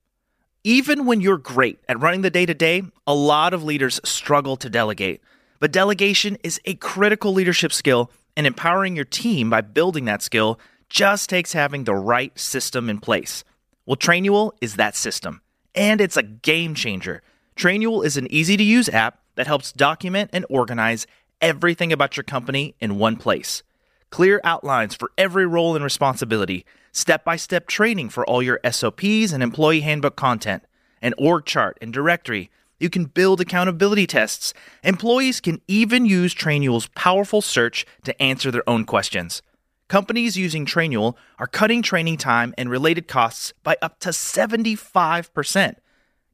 Even 0.64 1.07
when 1.07 1.20
you're 1.20 1.38
great 1.38 1.78
at 1.88 2.00
running 2.00 2.22
the 2.22 2.30
day 2.30 2.46
to 2.46 2.54
day, 2.54 2.82
a 3.07 3.14
lot 3.14 3.52
of 3.54 3.62
leaders 3.62 4.00
struggle 4.04 4.57
to 4.57 4.70
delegate. 4.70 5.20
But 5.61 5.70
delegation 5.72 6.38
is 6.42 6.61
a 6.64 6.74
critical 6.74 7.32
leadership 7.32 7.72
skill, 7.72 8.11
and 8.36 8.46
empowering 8.46 8.96
your 8.96 9.04
team 9.04 9.48
by 9.48 9.61
building 9.61 10.04
that 10.07 10.22
skill 10.22 10.59
just 10.88 11.30
takes 11.30 11.52
having 11.52 11.84
the 11.84 11.94
right 11.94 12.36
system 12.38 12.90
in 12.90 12.98
place. 12.98 13.44
Well, 13.86 13.96
Trainual 13.96 14.52
is 14.61 14.76
that 14.76 14.96
system, 14.96 15.40
and 15.76 16.00
it's 16.00 16.16
a 16.16 16.22
game 16.22 16.74
changer. 16.74 17.22
Trainual 17.54 18.04
is 18.04 18.16
an 18.16 18.26
easy 18.32 18.56
to 18.56 18.64
use 18.64 18.88
app 18.88 19.20
that 19.36 19.46
helps 19.46 19.72
document 19.72 20.30
and 20.32 20.44
organize 20.48 21.06
everything 21.40 21.92
about 21.92 22.16
your 22.16 22.24
company 22.24 22.74
in 22.80 22.98
one 22.98 23.16
place. 23.16 23.62
Clear 24.10 24.40
outlines 24.44 24.94
for 24.94 25.10
every 25.18 25.46
role 25.46 25.74
and 25.74 25.84
responsibility, 25.84 26.64
step 26.92 27.24
by 27.24 27.36
step 27.36 27.66
training 27.66 28.08
for 28.08 28.26
all 28.26 28.42
your 28.42 28.60
SOPs 28.68 29.32
and 29.32 29.42
employee 29.42 29.80
handbook 29.80 30.16
content, 30.16 30.64
an 31.02 31.12
org 31.18 31.44
chart 31.44 31.76
and 31.82 31.92
directory. 31.92 32.50
You 32.78 32.90
can 32.90 33.04
build 33.06 33.40
accountability 33.40 34.06
tests. 34.06 34.52
Employees 34.82 35.40
can 35.40 35.60
even 35.66 36.04
use 36.04 36.34
Trainual's 36.34 36.88
powerful 36.88 37.40
search 37.40 37.86
to 38.04 38.22
answer 38.22 38.50
their 38.50 38.68
own 38.68 38.84
questions. 38.84 39.42
Companies 39.89 40.37
using 40.37 40.66
Trainual 40.66 41.14
are 41.39 41.47
cutting 41.47 41.80
training 41.80 42.16
time 42.16 42.53
and 42.59 42.68
related 42.68 43.07
costs 43.07 43.53
by 43.62 43.76
up 43.80 44.01
to 44.01 44.09
75%. 44.09 45.76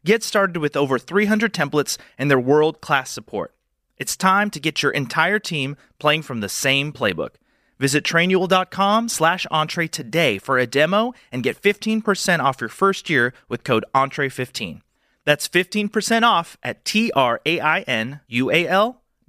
Get 0.05 0.23
started 0.23 0.57
with 0.57 0.75
over 0.77 0.99
300 0.99 1.53
templates 1.53 1.99
and 2.17 2.31
their 2.31 2.41
world 2.41 2.81
class 2.81 3.11
support. 3.11 3.55
It's 3.99 4.17
time 4.17 4.49
to 4.51 4.61
get 4.61 4.83
your 4.83 4.93
entire 4.93 5.39
team 5.39 5.77
playing 5.99 6.23
from 6.23 6.41
the 6.41 6.49
same 6.49 6.95
playbook. 6.95 7.35
Visit 7.79 8.05
trainual.com 8.05 9.11
slash 9.11 9.47
entre 9.51 9.87
today 9.87 10.39
for 10.39 10.57
a 10.59 10.67
demo 10.67 11.13
and 11.31 11.43
get 11.43 11.61
15% 11.61 12.41
off 12.41 12.61
your 12.61 12.71
first 12.71 13.11
year 13.11 13.35
with 13.49 13.65
code 13.65 13.85
entre15. 13.95 14.81
That's 15.25 15.47
15% 15.47 16.23
off 16.23 16.57
at 16.63 16.85
T-R-A-I-N-U-A-L 16.85 17.19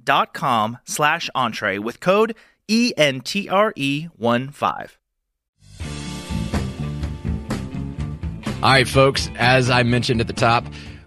dot 0.03 0.33
com 0.33 0.77
slash 0.85 1.29
entre 1.33 1.79
with 1.79 1.99
code 1.99 2.35
E-N-T-R-E-1-5. 2.73 4.89
All 8.63 8.71
right, 8.71 8.87
folks, 8.87 9.29
as 9.35 9.69
I 9.69 9.83
mentioned 9.83 10.21
at 10.21 10.27
the 10.27 10.33
top, 10.33 10.65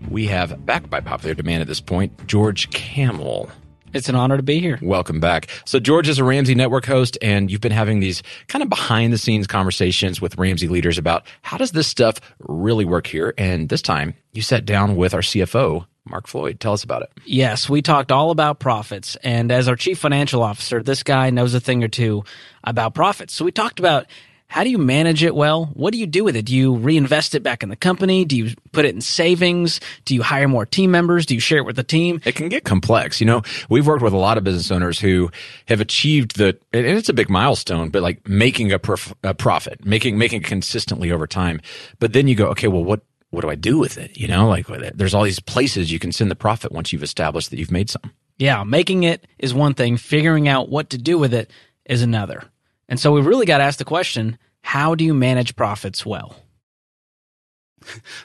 we 0.09 0.27
have, 0.27 0.65
back 0.65 0.89
by 0.89 1.01
popular 1.01 1.35
demand 1.35 1.63
at 1.63 1.67
this 1.67 1.81
point, 1.81 2.29
George 2.29 2.71
Kamel. 2.71 3.51
It's 3.93 4.09
an 4.09 4.15
honor 4.15 4.37
to 4.37 4.45
be 4.45 4.61
here. 4.61 4.79
Welcome 4.81 5.19
back. 5.19 5.49
So 5.65 5.81
George 5.81 6.09
is 6.09 6.21
a 6.21 6.25
Ramsey 6.25 6.55
Network 6.55 6.87
host, 6.87 7.19
and 7.21 7.51
you've 7.51 7.63
been 7.63 7.73
having 7.73 7.99
these 7.99 8.23
kind 8.47 8.63
of 8.63 8.69
behind 8.69 9.13
the 9.13 9.19
scenes 9.19 9.49
conversations 9.49 10.21
with 10.21 10.39
Ramsey 10.39 10.69
leaders 10.69 10.99
about 10.99 11.27
how 11.43 11.57
does 11.57 11.73
this 11.73 11.89
stuff 11.89 12.21
really 12.39 12.85
work 12.85 13.09
here? 13.09 13.35
And 13.37 13.71
this 13.71 13.83
time 13.83 14.15
you 14.33 14.43
sat 14.43 14.67
down 14.67 14.95
with 14.95 15.15
our 15.15 15.23
CFO, 15.23 15.85
Mark 16.07 16.27
Floyd. 16.27 16.61
Tell 16.61 16.73
us 16.73 16.85
about 16.85 17.03
it. 17.03 17.11
Yes, 17.25 17.69
we 17.69 17.83
talked 17.83 18.13
all 18.13 18.31
about 18.31 18.59
profits. 18.59 19.17
And 19.17 19.51
as 19.51 19.69
our 19.69 19.77
chief 19.77 19.99
financial 19.99 20.43
officer, 20.43 20.83
this 20.83 21.03
guy 21.03 21.31
knows 21.31 21.55
a 21.55 21.61
thing 21.61 21.83
or 21.85 21.89
two 21.89 22.25
about 22.65 22.95
profits. 22.95 23.35
So 23.35 23.45
we 23.45 23.53
talked 23.53 23.79
about 23.79 24.07
how 24.49 24.63
do 24.63 24.71
you 24.71 24.79
manage 24.79 25.25
it 25.25 25.35
well? 25.35 25.67
What 25.75 25.93
do 25.93 25.99
you 25.99 26.07
do 26.07 26.23
with 26.23 26.37
it? 26.37 26.45
Do 26.45 26.55
you 26.55 26.77
reinvest 26.77 27.35
it 27.35 27.43
back 27.43 27.63
in 27.63 27.69
the 27.69 27.77
company? 27.77 28.25
Do 28.25 28.37
you 28.37 28.55
put 28.71 28.85
it 28.85 28.95
in 28.95 29.01
savings? 29.01 29.81
Do 30.05 30.15
you 30.15 30.23
hire 30.23 30.47
more 30.47 30.65
team 30.65 30.93
members? 30.93 31.27
Do 31.27 31.35
you 31.35 31.41
share 31.41 31.59
it 31.59 31.67
with 31.67 31.77
the 31.77 31.83
team? 31.83 32.21
It 32.25 32.37
can 32.37 32.49
get 32.49 32.65
complex. 32.65 33.21
You 33.21 33.27
know, 33.27 33.43
we've 33.69 33.87
worked 33.87 34.03
with 34.03 34.13
a 34.13 34.19
lot 34.19 34.39
of 34.39 34.45
business 34.45 34.71
owners 34.71 35.01
who 35.01 35.31
have 35.67 35.81
achieved 35.81 36.37
the, 36.37 36.57
and 36.73 36.87
it's 36.87 37.09
a 37.09 37.13
big 37.13 37.29
milestone, 37.29 37.91
but 37.91 38.03
like 38.03 38.27
making 38.29 38.71
a, 38.71 38.79
prof, 38.79 39.13
a 39.25 39.35
profit, 39.35 39.85
making, 39.85 40.17
making 40.17 40.43
it 40.43 40.47
consistently 40.47 41.11
over 41.11 41.27
time. 41.27 41.61
But 41.99 42.13
then 42.13 42.29
you 42.29 42.37
go, 42.37 42.47
okay, 42.51 42.69
well, 42.69 42.85
what, 42.85 43.01
what 43.37 43.43
do 43.43 43.51
I 43.51 43.55
do 43.55 43.79
with 43.79 43.99
it? 43.99 44.17
You 44.17 44.29
know, 44.29 44.49
like 44.49 44.67
there's 44.67 45.13
all 45.13 45.23
these 45.23 45.41
places 45.41 45.93
you 45.93 45.99
can 45.99 46.11
send 46.11 46.31
the 46.31 46.35
profit 46.35 46.73
once 46.73 46.91
you've 46.91 47.03
established 47.03 47.51
that 47.51 47.59
you've 47.59 47.71
made 47.71 47.91
some. 47.91 48.11
Yeah, 48.39 48.65
making 48.65 49.03
it 49.03 49.27
is 49.39 49.53
one 49.53 49.75
thing. 49.75 49.99
Figuring 49.99 50.49
out 50.49 50.71
what 50.71 50.89
to 50.91 50.99
do 50.99 51.19
with 51.19 51.35
it 51.35 51.51
is 51.85 52.01
another. 52.01 52.45
And 52.89 52.99
so 52.99 53.13
we've 53.13 53.27
really 53.27 53.45
got 53.45 53.59
to 53.59 53.65
ask 53.65 53.79
the 53.79 53.85
question, 53.85 54.39
how 54.63 54.95
do 54.95 55.05
you 55.05 55.13
manage 55.13 55.55
profits 55.55 56.07
well? 56.07 56.35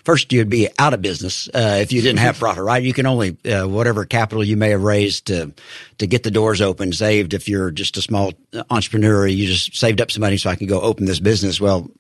First, 0.06 0.32
you'd 0.32 0.50
be 0.50 0.70
out 0.80 0.94
of 0.94 1.02
business 1.02 1.50
uh, 1.54 1.80
if 1.82 1.92
you 1.92 2.02
didn't 2.02 2.20
have 2.20 2.40
profit, 2.40 2.64
right? 2.64 2.82
You 2.82 2.94
can 2.94 3.06
only 3.06 3.38
uh, 3.46 3.68
whatever 3.68 4.06
capital 4.06 4.46
you 4.46 4.56
may 4.56 4.70
have 4.70 4.82
raised 4.82 5.28
to 5.28 5.54
to 5.98 6.08
get 6.08 6.24
the 6.24 6.32
doors 6.32 6.62
open, 6.62 6.94
saved. 6.94 7.34
If 7.34 7.50
you're 7.50 7.70
just 7.70 7.98
a 7.98 8.02
small 8.02 8.32
entrepreneur, 8.70 9.28
you 9.28 9.48
just 9.48 9.76
saved 9.76 10.00
up 10.00 10.10
some 10.10 10.22
money 10.22 10.38
so 10.38 10.50
I 10.50 10.56
can 10.56 10.68
go 10.68 10.80
open 10.80 11.06
this 11.06 11.20
business. 11.20 11.60
Well, 11.60 11.92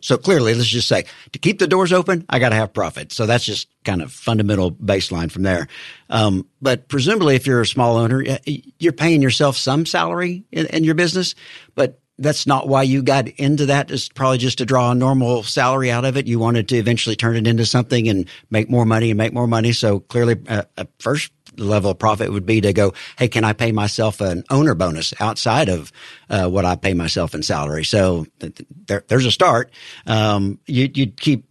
so 0.00 0.16
clearly, 0.16 0.54
let's 0.54 0.68
just 0.68 0.88
say 0.88 1.04
to 1.32 1.38
keep 1.38 1.58
the 1.58 1.66
doors 1.66 1.92
open, 1.92 2.24
I 2.28 2.38
got 2.38 2.50
to 2.50 2.56
have 2.56 2.72
profit. 2.72 3.12
So 3.12 3.26
that's 3.26 3.44
just 3.44 3.68
kind 3.84 4.02
of 4.02 4.12
fundamental 4.12 4.72
baseline 4.72 5.30
from 5.30 5.42
there. 5.42 5.68
Um, 6.10 6.46
but 6.60 6.88
presumably, 6.88 7.36
if 7.36 7.46
you're 7.46 7.60
a 7.60 7.66
small 7.66 7.96
owner, 7.96 8.24
you're 8.44 8.92
paying 8.92 9.22
yourself 9.22 9.56
some 9.56 9.86
salary 9.86 10.44
in, 10.50 10.66
in 10.66 10.84
your 10.84 10.94
business, 10.94 11.34
but 11.74 12.00
that's 12.18 12.46
not 12.46 12.66
why 12.68 12.82
you 12.82 13.02
got 13.02 13.28
into 13.28 13.66
that. 13.66 13.90
It's 13.90 14.08
probably 14.08 14.38
just 14.38 14.58
to 14.58 14.66
draw 14.66 14.90
a 14.90 14.94
normal 14.94 15.44
salary 15.44 15.90
out 15.90 16.04
of 16.04 16.16
it. 16.16 16.26
You 16.26 16.38
wanted 16.40 16.68
to 16.70 16.76
eventually 16.76 17.14
turn 17.14 17.36
it 17.36 17.46
into 17.46 17.64
something 17.64 18.08
and 18.08 18.28
make 18.50 18.68
more 18.68 18.84
money 18.84 19.10
and 19.10 19.18
make 19.18 19.32
more 19.32 19.46
money. 19.46 19.72
So 19.72 20.00
clearly, 20.00 20.36
uh, 20.48 20.64
first 20.98 21.30
level 21.58 21.90
of 21.90 21.98
profit 21.98 22.32
would 22.32 22.46
be 22.46 22.60
to 22.60 22.72
go, 22.72 22.94
Hey, 23.16 23.28
can 23.28 23.44
I 23.44 23.52
pay 23.52 23.72
myself 23.72 24.20
an 24.20 24.44
owner 24.50 24.74
bonus 24.74 25.12
outside 25.20 25.68
of, 25.68 25.92
uh, 26.30 26.48
what 26.48 26.64
I 26.64 26.76
pay 26.76 26.94
myself 26.94 27.34
in 27.34 27.42
salary? 27.42 27.84
So 27.84 28.26
th- 28.40 28.60
there, 28.86 29.04
there's 29.08 29.26
a 29.26 29.30
start. 29.30 29.70
Um, 30.06 30.58
you, 30.66 30.90
would 30.96 31.20
keep 31.20 31.44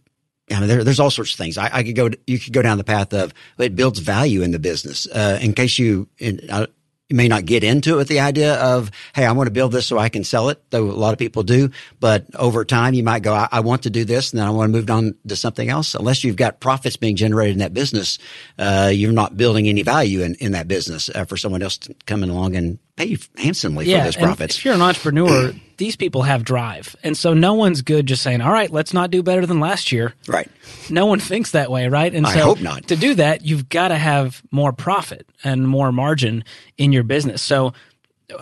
I 0.50 0.60
mean, 0.60 0.68
there, 0.68 0.84
there's 0.84 1.00
all 1.00 1.10
sorts 1.10 1.32
of 1.32 1.38
things. 1.38 1.58
I, 1.58 1.68
I, 1.72 1.82
could 1.82 1.94
go, 1.94 2.10
you 2.26 2.38
could 2.38 2.52
go 2.52 2.62
down 2.62 2.78
the 2.78 2.84
path 2.84 3.12
of 3.12 3.34
it 3.58 3.76
builds 3.76 3.98
value 3.98 4.42
in 4.42 4.50
the 4.50 4.58
business. 4.58 5.06
Uh, 5.06 5.38
in 5.42 5.52
case 5.52 5.78
you, 5.78 6.08
in, 6.18 6.40
uh, 6.48 6.66
you 7.08 7.16
may 7.16 7.28
not 7.28 7.46
get 7.46 7.64
into 7.64 7.94
it 7.94 7.96
with 7.96 8.08
the 8.08 8.20
idea 8.20 8.54
of, 8.56 8.90
hey, 9.14 9.24
I 9.24 9.32
want 9.32 9.46
to 9.46 9.52
build 9.52 9.72
this 9.72 9.86
so 9.86 9.98
I 9.98 10.10
can 10.10 10.24
sell 10.24 10.50
it, 10.50 10.62
though 10.70 10.84
a 10.84 10.92
lot 10.92 11.12
of 11.12 11.18
people 11.18 11.42
do. 11.42 11.70
But 12.00 12.26
over 12.34 12.64
time, 12.64 12.92
you 12.92 13.02
might 13.02 13.22
go, 13.22 13.32
I, 13.32 13.48
I 13.50 13.60
want 13.60 13.82
to 13.84 13.90
do 13.90 14.04
this, 14.04 14.30
and 14.30 14.40
then 14.40 14.46
I 14.46 14.50
want 14.50 14.70
to 14.70 14.78
move 14.78 14.90
on 14.90 15.14
to 15.26 15.36
something 15.36 15.70
else. 15.70 15.94
Unless 15.94 16.22
you've 16.22 16.36
got 16.36 16.60
profits 16.60 16.96
being 16.96 17.16
generated 17.16 17.54
in 17.54 17.60
that 17.60 17.72
business, 17.72 18.18
uh, 18.58 18.90
you're 18.92 19.12
not 19.12 19.38
building 19.38 19.68
any 19.68 19.82
value 19.82 20.20
in, 20.22 20.34
in 20.34 20.52
that 20.52 20.68
business 20.68 21.08
uh, 21.14 21.24
for 21.24 21.38
someone 21.38 21.62
else 21.62 21.78
to 21.78 21.94
come 22.04 22.22
along 22.22 22.56
and 22.56 22.78
pay 22.98 23.16
handsomely 23.36 23.86
yeah, 23.86 23.98
for 23.98 24.04
those 24.04 24.16
profits. 24.16 24.58
If 24.58 24.64
you're 24.64 24.74
an 24.74 24.82
entrepreneur, 24.82 25.52
these 25.78 25.96
people 25.96 26.22
have 26.22 26.44
drive. 26.44 26.96
And 27.02 27.16
so 27.16 27.32
no 27.32 27.54
one's 27.54 27.82
good 27.82 28.06
just 28.06 28.22
saying, 28.22 28.40
all 28.40 28.52
right, 28.52 28.70
let's 28.70 28.92
not 28.92 29.10
do 29.10 29.22
better 29.22 29.46
than 29.46 29.60
last 29.60 29.92
year. 29.92 30.14
Right. 30.26 30.50
No 30.90 31.06
one 31.06 31.20
thinks 31.20 31.52
that 31.52 31.70
way, 31.70 31.88
right? 31.88 32.12
And 32.12 32.26
I 32.26 32.34
so 32.34 32.40
hope 32.40 32.60
not. 32.60 32.88
to 32.88 32.96
do 32.96 33.14
that, 33.14 33.44
you've 33.44 33.68
got 33.68 33.88
to 33.88 33.96
have 33.96 34.42
more 34.50 34.72
profit 34.72 35.26
and 35.44 35.66
more 35.66 35.92
margin 35.92 36.44
in 36.76 36.92
your 36.92 37.04
business. 37.04 37.40
So 37.40 37.72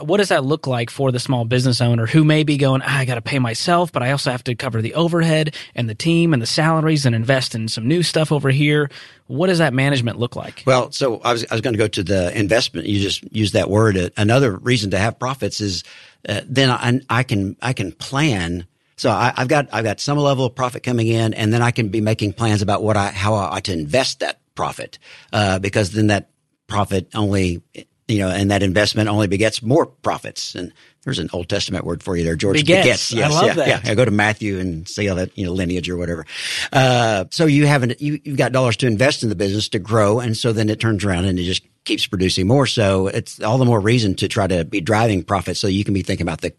what 0.01 0.17
does 0.17 0.31
that 0.31 0.45
look 0.45 0.67
like 0.67 0.91
for 0.91 1.13
the 1.13 1.21
small 1.21 1.45
business 1.45 1.81
owner 1.81 2.07
who 2.07 2.25
may 2.25 2.43
be 2.43 2.57
going, 2.57 2.83
I 2.83 3.05
got 3.05 3.15
to 3.15 3.23
pay 3.23 3.39
myself, 3.39 3.93
but 3.93 4.03
I 4.03 4.11
also 4.11 4.33
have 4.33 4.43
to 4.45 4.55
cover 4.57 4.83
the 4.83 4.95
overhead 4.95 5.55
and 5.77 5.89
the 5.89 5.95
team 5.95 6.33
and 6.33 6.43
the 6.43 6.47
salaries 6.47 7.07
and 7.07 7.15
invest 7.15 7.55
in 7.55 7.69
some 7.69 7.87
new 7.87 8.03
stuff 8.03 8.33
over 8.33 8.51
here? 8.51 8.91
What 9.29 9.47
does 9.47 9.59
that 9.59 9.73
management 9.73 10.19
look 10.19 10.35
like? 10.35 10.65
Well, 10.67 10.91
so 10.91 11.21
I 11.21 11.33
was, 11.33 11.47
I 11.51 11.55
was 11.55 11.61
going 11.61 11.75
to 11.75 11.79
go 11.79 11.87
to 11.87 12.03
the 12.03 12.37
investment. 12.37 12.89
You 12.89 13.01
just 13.01 13.33
used 13.33 13.55
that 13.55 13.71
word. 13.71 14.13
Another 14.17 14.57
reason 14.57 14.91
to 14.91 14.99
have 14.99 15.19
profits 15.21 15.61
is 15.61 15.85
uh, 16.29 16.41
then 16.45 16.71
I, 16.71 17.01
I 17.09 17.23
can, 17.23 17.57
I 17.63 17.73
can 17.73 17.93
plan. 17.93 18.67
So 18.97 19.11
I, 19.11 19.35
have 19.37 19.49
got, 19.49 19.69
I've 19.73 19.85
got 19.85 20.01
some 20.01 20.19
level 20.19 20.47
of 20.47 20.55
profit 20.55 20.83
coming 20.83 21.07
in 21.07 21.33
and 21.33 21.53
then 21.53 21.63
I 21.63 21.71
can 21.71 21.91
be 21.91 22.01
making 22.01 22.33
plans 22.33 22.61
about 22.61 22.83
what 22.83 22.97
I, 22.97 23.11
how 23.11 23.35
I 23.35 23.57
ought 23.57 23.65
to 23.65 23.73
invest 23.73 24.19
that 24.19 24.41
profit. 24.57 24.99
Uh, 25.33 25.61
because 25.61 25.93
then 25.93 26.09
that 26.09 26.31
profit 26.67 27.09
only 27.15 27.63
you 28.09 28.19
know, 28.19 28.29
and 28.29 28.51
that 28.51 28.63
investment 28.63 29.09
only 29.09 29.27
begets 29.27 29.63
more 29.63 29.87
profits. 29.87 30.55
And 30.55 30.73
there's 31.03 31.19
an 31.19 31.29
Old 31.33 31.49
Testament 31.49 31.85
word 31.85 32.03
for 32.03 32.17
you 32.17 32.25
there, 32.25 32.37
George. 32.37 32.57
Begets. 32.57 32.85
begets. 32.85 33.13
Yes, 33.13 33.33
I 33.33 33.35
love 33.35 33.47
yeah, 33.47 33.55
that. 33.55 33.85
Yeah, 33.85 33.95
go 33.95 34.05
to 34.05 34.11
Matthew 34.11 34.59
and 34.59 34.89
see 34.89 35.07
how 35.07 35.15
that, 35.15 35.37
you 35.37 35.45
know, 35.45 35.53
lineage 35.53 35.89
or 35.89 35.97
whatever. 35.97 36.27
Uh, 36.73 37.25
so 37.31 37.47
you 37.47 37.67
haven't, 37.67 38.01
you, 38.01 38.21
you've 38.25 38.37
got 38.37 38.53
dollars 38.53 38.77
to 38.79 38.87
invest 38.87 39.23
in 39.23 39.29
the 39.29 39.35
business 39.35 39.69
to 39.71 39.79
grow. 39.79 40.21
And 40.21 40.37
so 40.37 40.53
then 40.53 40.69
it 40.69 40.81
turns 40.81 41.05
around 41.05 41.25
and 41.25 41.39
it 41.39 41.45
just 41.45 41.63
keeps 41.85 42.07
producing 42.07 42.47
more. 42.47 42.67
So 42.67 43.09
it's 43.09 43.41
all 43.41 43.59
the 43.59 43.65
more 43.65 43.81
reason 43.81 44.15
to 44.17 44.29
try 44.29 44.47
to 44.47 44.65
be 44.65 44.81
driving 44.81 45.23
profits 45.23 45.61
so 45.61 45.67
you 45.67 45.85
can 45.85 45.95
be 45.95 46.03
thinking 46.03 46.27
about 46.27 46.41
the 46.41 46.53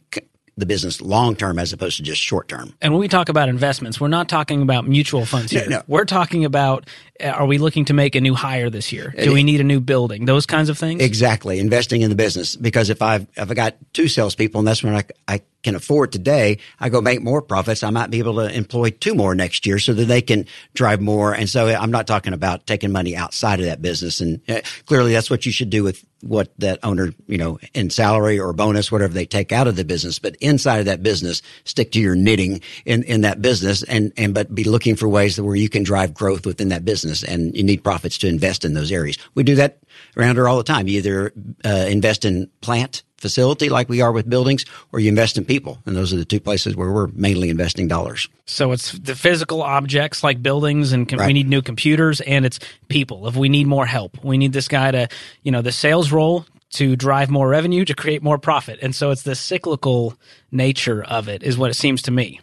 the 0.57 0.65
business 0.65 1.01
long 1.01 1.35
term 1.35 1.59
as 1.59 1.71
opposed 1.71 1.97
to 1.97 2.03
just 2.03 2.21
short 2.21 2.47
term. 2.47 2.73
And 2.81 2.91
when 2.91 2.99
we 2.99 3.07
talk 3.07 3.29
about 3.29 3.47
investments, 3.47 4.01
we're 4.01 4.07
not 4.07 4.27
talking 4.27 4.61
about 4.61 4.87
mutual 4.87 5.25
funds 5.25 5.51
here. 5.51 5.63
No, 5.69 5.77
no. 5.77 5.83
We're 5.87 6.05
talking 6.05 6.45
about 6.45 6.89
uh, 7.23 7.27
are 7.27 7.45
we 7.45 7.57
looking 7.57 7.85
to 7.85 7.93
make 7.93 8.15
a 8.15 8.21
new 8.21 8.33
hire 8.33 8.69
this 8.69 8.91
year? 8.91 9.13
Do 9.17 9.33
we 9.33 9.43
need 9.43 9.61
a 9.61 9.63
new 9.63 9.79
building? 9.79 10.25
Those 10.25 10.45
kinds 10.45 10.69
of 10.69 10.77
things? 10.77 11.01
Exactly. 11.01 11.59
Investing 11.59 12.01
in 12.01 12.09
the 12.09 12.15
business. 12.15 12.55
Because 12.55 12.89
if 12.89 13.01
I've, 13.01 13.27
if 13.35 13.49
I 13.49 13.53
got 13.53 13.75
two 13.93 14.07
salespeople 14.07 14.59
and 14.59 14.67
that's 14.67 14.83
when 14.83 14.95
I, 14.95 15.03
I 15.27 15.41
can 15.63 15.75
afford 15.75 16.11
today, 16.11 16.59
I 16.79 16.89
go 16.89 17.01
make 17.01 17.21
more 17.21 17.41
profits. 17.41 17.83
I 17.83 17.89
might 17.89 18.09
be 18.09 18.19
able 18.19 18.35
to 18.35 18.53
employ 18.53 18.91
two 18.91 19.15
more 19.15 19.35
next 19.35 19.65
year 19.65 19.79
so 19.79 19.93
that 19.93 20.05
they 20.05 20.21
can 20.21 20.45
drive 20.73 21.01
more. 21.01 21.33
And 21.33 21.49
so 21.49 21.67
I'm 21.67 21.91
not 21.91 22.07
talking 22.07 22.33
about 22.33 22.67
taking 22.67 22.91
money 22.91 23.15
outside 23.15 23.59
of 23.59 23.65
that 23.65 23.81
business. 23.81 24.21
And 24.21 24.41
uh, 24.47 24.61
clearly 24.85 25.13
that's 25.13 25.29
what 25.29 25.45
you 25.45 25.51
should 25.51 25.69
do 25.69 25.83
with 25.83 26.05
what 26.21 26.51
that 26.59 26.79
owner, 26.83 27.13
you 27.27 27.37
know, 27.37 27.59
in 27.73 27.89
salary 27.89 28.39
or 28.39 28.51
bonus, 28.53 28.91
whatever 28.91 29.13
they 29.13 29.25
take 29.25 29.51
out 29.51 29.67
of 29.67 29.75
the 29.75 29.83
business. 29.83 30.19
But 30.19 30.35
inside 30.37 30.79
of 30.79 30.85
that 30.85 31.03
business, 31.03 31.41
stick 31.63 31.91
to 31.91 31.99
your 31.99 32.15
knitting 32.15 32.61
in, 32.85 33.03
in 33.03 33.21
that 33.21 33.41
business 33.41 33.83
and, 33.83 34.11
and, 34.17 34.33
but 34.33 34.53
be 34.53 34.63
looking 34.63 34.95
for 34.95 35.07
ways 35.07 35.35
that 35.35 35.43
where 35.43 35.55
you 35.55 35.69
can 35.69 35.83
drive 35.83 36.13
growth 36.13 36.45
within 36.45 36.69
that 36.69 36.85
business 36.85 37.23
and 37.23 37.55
you 37.55 37.63
need 37.63 37.83
profits 37.83 38.17
to 38.19 38.27
invest 38.27 38.65
in 38.65 38.73
those 38.73 38.91
areas. 38.91 39.17
We 39.35 39.43
do 39.43 39.55
that 39.55 39.79
around 40.15 40.35
here 40.35 40.47
all 40.47 40.57
the 40.57 40.63
time. 40.63 40.87
You 40.87 40.97
either 40.97 41.33
uh, 41.65 41.85
invest 41.87 42.25
in 42.25 42.49
plant 42.61 43.03
facility 43.17 43.69
like 43.69 43.89
we 43.89 44.01
are 44.01 44.11
with 44.11 44.29
buildings 44.29 44.63
or 44.91 44.99
you 44.99 45.09
invest 45.09 45.37
in 45.37 45.45
people. 45.45 45.79
And 45.85 45.95
those 45.95 46.13
are 46.13 46.17
the 46.17 46.25
two 46.25 46.39
places 46.39 46.75
where 46.75 46.91
we're 46.91 47.07
mainly 47.07 47.49
investing 47.49 47.87
dollars. 47.87 48.27
So 48.45 48.71
it's 48.71 48.91
the 48.91 49.15
physical 49.15 49.61
objects 49.63 50.23
like 50.23 50.41
buildings 50.43 50.91
and 50.91 51.07
com- 51.09 51.19
Right. 51.19 51.27
we 51.27 51.33
need 51.33 51.49
new 51.49 51.61
computers 51.61 52.21
and 52.21 52.45
it's 52.45 52.59
people. 52.87 53.27
If 53.27 53.35
we 53.35 53.49
need 53.49 53.67
more 53.67 53.85
help, 53.85 54.23
we 54.23 54.37
need 54.37 54.53
this 54.53 54.67
guy 54.67 54.91
to, 54.91 55.07
you 55.43 55.51
know, 55.51 55.61
the 55.61 55.71
sales 55.71 56.11
role 56.11 56.45
to 56.73 56.95
drive 56.95 57.29
more 57.29 57.47
revenue 57.47 57.85
to 57.85 57.93
create 57.95 58.21
more 58.21 58.37
profit. 58.37 58.77
And 58.81 58.93
so 58.93 59.11
it's 59.11 59.23
the 59.23 59.35
cyclical 59.35 60.15
nature 60.51 61.03
of 61.03 61.27
it 61.29 61.41
is 61.43 61.57
what 61.57 61.71
it 61.71 61.75
seems 61.75 62.01
to 62.03 62.11
me. 62.11 62.39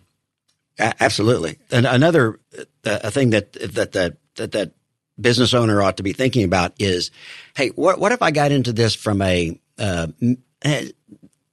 A- 0.79 0.95
absolutely. 1.01 1.59
And 1.71 1.87
another 1.87 2.41
uh, 2.59 2.65
a 2.85 3.11
thing 3.11 3.31
that 3.31 3.53
that 3.53 3.93
that 3.93 4.17
that 4.37 4.53
that 4.53 4.73
business 5.21 5.55
owner 5.55 5.81
ought 5.81 5.99
to 5.99 6.03
be 6.03 6.13
thinking 6.13 6.43
about 6.45 6.73
is, 6.81 7.11
hey, 7.55 7.69
what 7.69 8.01
what 8.01 8.13
if 8.13 8.23
I 8.23 8.31
got 8.33 8.51
into 8.51 8.73
this 8.73 8.95
from 8.97 9.23
a 9.23 9.61
uh, 9.79 10.07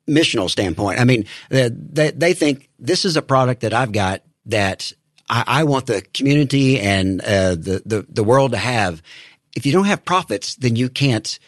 missional 0.07 0.49
standpoint? 0.49 0.99
I 0.99 1.03
mean, 1.03 1.26
they, 1.49 2.12
they 2.12 2.34
think 2.34 2.70
this 2.80 3.05
is 3.05 3.18
a 3.18 3.22
product 3.22 3.62
that 3.62 3.74
I've 3.74 3.91
got 3.91 4.22
that 4.47 4.91
I, 5.30 5.43
I 5.47 5.64
want 5.64 5.86
the 5.86 6.01
community 6.14 6.80
and 6.80 7.22
uh, 7.22 7.55
the, 7.55 7.82
the 7.86 8.05
the 8.09 8.24
world 8.24 8.51
to 8.51 8.57
have. 8.57 9.01
If 9.55 9.66
you 9.66 9.72
don't 9.72 9.86
have 9.86 10.03
profits, 10.05 10.55
then 10.55 10.76
you 10.76 10.89
can't 10.89 11.39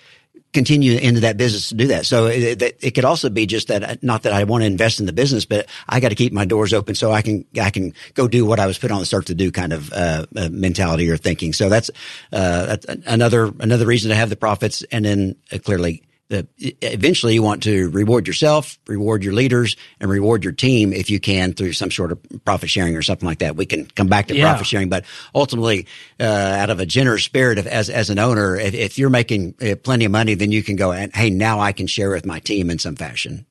continue 0.54 0.98
into 0.98 1.22
that 1.22 1.36
business 1.36 1.70
to 1.70 1.76
do 1.76 1.88
that. 1.88 2.06
So 2.06 2.28
it, 2.28 2.62
it, 2.62 2.78
it 2.80 2.92
could 2.92 3.06
also 3.06 3.30
be 3.30 3.46
just 3.46 3.68
that, 3.68 4.04
not 4.04 4.24
that 4.24 4.34
I 4.34 4.44
want 4.44 4.62
to 4.62 4.68
invest 4.68 5.00
in 5.00 5.08
the 5.08 5.14
business, 5.14 5.46
but 5.46 5.68
I 5.90 6.00
got 6.00 6.10
to 6.10 6.16
keep 6.16 6.32
my 6.32 6.46
doors 6.46 6.74
open 6.74 6.96
so 6.96 7.12
I 7.12 7.24
can, 7.24 7.44
I 7.60 7.72
can 7.72 7.94
go 8.14 8.28
do 8.28 8.46
what 8.46 8.60
I 8.60 8.68
was 8.68 8.78
put 8.78 8.92
on 8.92 9.02
the 9.02 9.16
earth 9.16 9.26
to 9.26 9.36
do 9.36 9.52
kind 9.52 9.74
of, 9.74 9.92
uh, 9.92 10.26
uh, 10.36 10.50
mentality 10.52 11.10
or 11.10 11.18
thinking. 11.18 11.54
So 11.54 11.70
that's, 11.70 11.90
uh, 12.32 12.78
another, 13.08 13.52
another 13.60 13.88
reason 13.88 14.10
to 14.10 14.16
have 14.16 14.30
the 14.30 14.36
profits. 14.36 14.84
And 14.92 15.04
then 15.04 15.36
uh, 15.52 15.58
clearly, 15.58 16.04
uh, 16.32 16.44
eventually 16.58 17.34
you 17.34 17.44
want 17.44 17.64
to 17.64 17.90
reward 17.90 18.28
yourself, 18.28 18.80
reward 18.88 19.24
your 19.24 19.34
leaders, 19.34 19.76
and 20.00 20.10
reward 20.10 20.44
your 20.44 20.54
team 20.54 20.94
if 20.94 21.10
you 21.10 21.20
can 21.20 21.54
through 21.54 21.74
some 21.74 21.92
sort 21.92 22.12
of 22.12 22.20
profit 22.46 22.70
sharing 22.70 22.96
or 22.96 23.02
something 23.02 23.28
like 23.28 23.40
that. 23.40 23.56
We 23.56 23.66
can 23.66 23.86
come 23.86 24.08
back 24.08 24.28
to 24.28 24.36
Yeah. 24.36 24.50
profit 24.50 24.68
sharing, 24.68 24.90
but 24.90 25.06
ultimately, 25.36 25.88
uh, 26.20 26.24
out 26.24 26.70
of 26.70 26.80
a 26.80 26.86
generous 26.86 27.24
spirit 27.24 27.60
of 27.60 27.68
as 27.68 27.90
as 27.90 28.10
an 28.10 28.20
owner, 28.20 28.56
if, 28.56 28.74
if 28.74 28.98
you're 28.98 29.10
making 29.10 29.56
uh, 29.62 29.76
plenty 29.76 30.06
of 30.06 30.12
money, 30.12 30.34
then 30.34 30.52
you 30.52 30.64
can 30.64 30.76
go 30.76 30.92
and 30.92 31.14
hey, 31.16 31.30
now 31.30 31.60
I 31.60 31.72
can 31.72 31.88
share 31.88 32.10
with 32.10 32.26
my 32.26 32.40
team 32.40 32.70
in 32.70 32.80
some 32.80 32.96
fashion. 32.96 33.46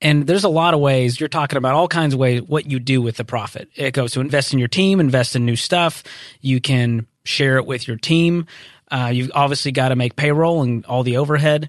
And 0.00 0.26
there's 0.26 0.44
a 0.44 0.48
lot 0.48 0.74
of 0.74 0.80
ways 0.80 1.18
you're 1.18 1.28
talking 1.28 1.56
about 1.56 1.74
all 1.74 1.88
kinds 1.88 2.14
of 2.14 2.20
ways 2.20 2.42
what 2.42 2.70
you 2.70 2.78
do 2.78 3.02
with 3.02 3.16
the 3.16 3.24
profit. 3.24 3.68
It 3.74 3.92
goes 3.92 4.12
to 4.12 4.20
invest 4.20 4.52
in 4.52 4.58
your 4.60 4.68
team, 4.68 5.00
invest 5.00 5.34
in 5.34 5.44
new 5.44 5.56
stuff. 5.56 6.04
You 6.40 6.60
can 6.60 7.06
share 7.24 7.56
it 7.56 7.66
with 7.66 7.88
your 7.88 7.96
team. 7.96 8.46
Uh, 8.90 9.10
you've 9.12 9.30
obviously 9.34 9.72
got 9.72 9.88
to 9.88 9.96
make 9.96 10.16
payroll 10.16 10.62
and 10.62 10.84
all 10.86 11.02
the 11.02 11.16
overhead. 11.16 11.68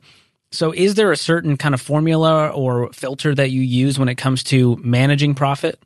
So, 0.52 0.74
is 0.74 0.96
there 0.96 1.12
a 1.12 1.18
certain 1.18 1.58
kind 1.58 1.76
of 1.76 1.82
formula 1.82 2.50
or 2.50 2.92
filter 2.92 3.36
that 3.36 3.52
you 3.52 3.62
use 3.62 4.00
when 4.00 4.10
it 4.10 4.16
comes 4.16 4.44
to 4.46 4.78
managing 4.78 5.36
profit? 5.36 5.80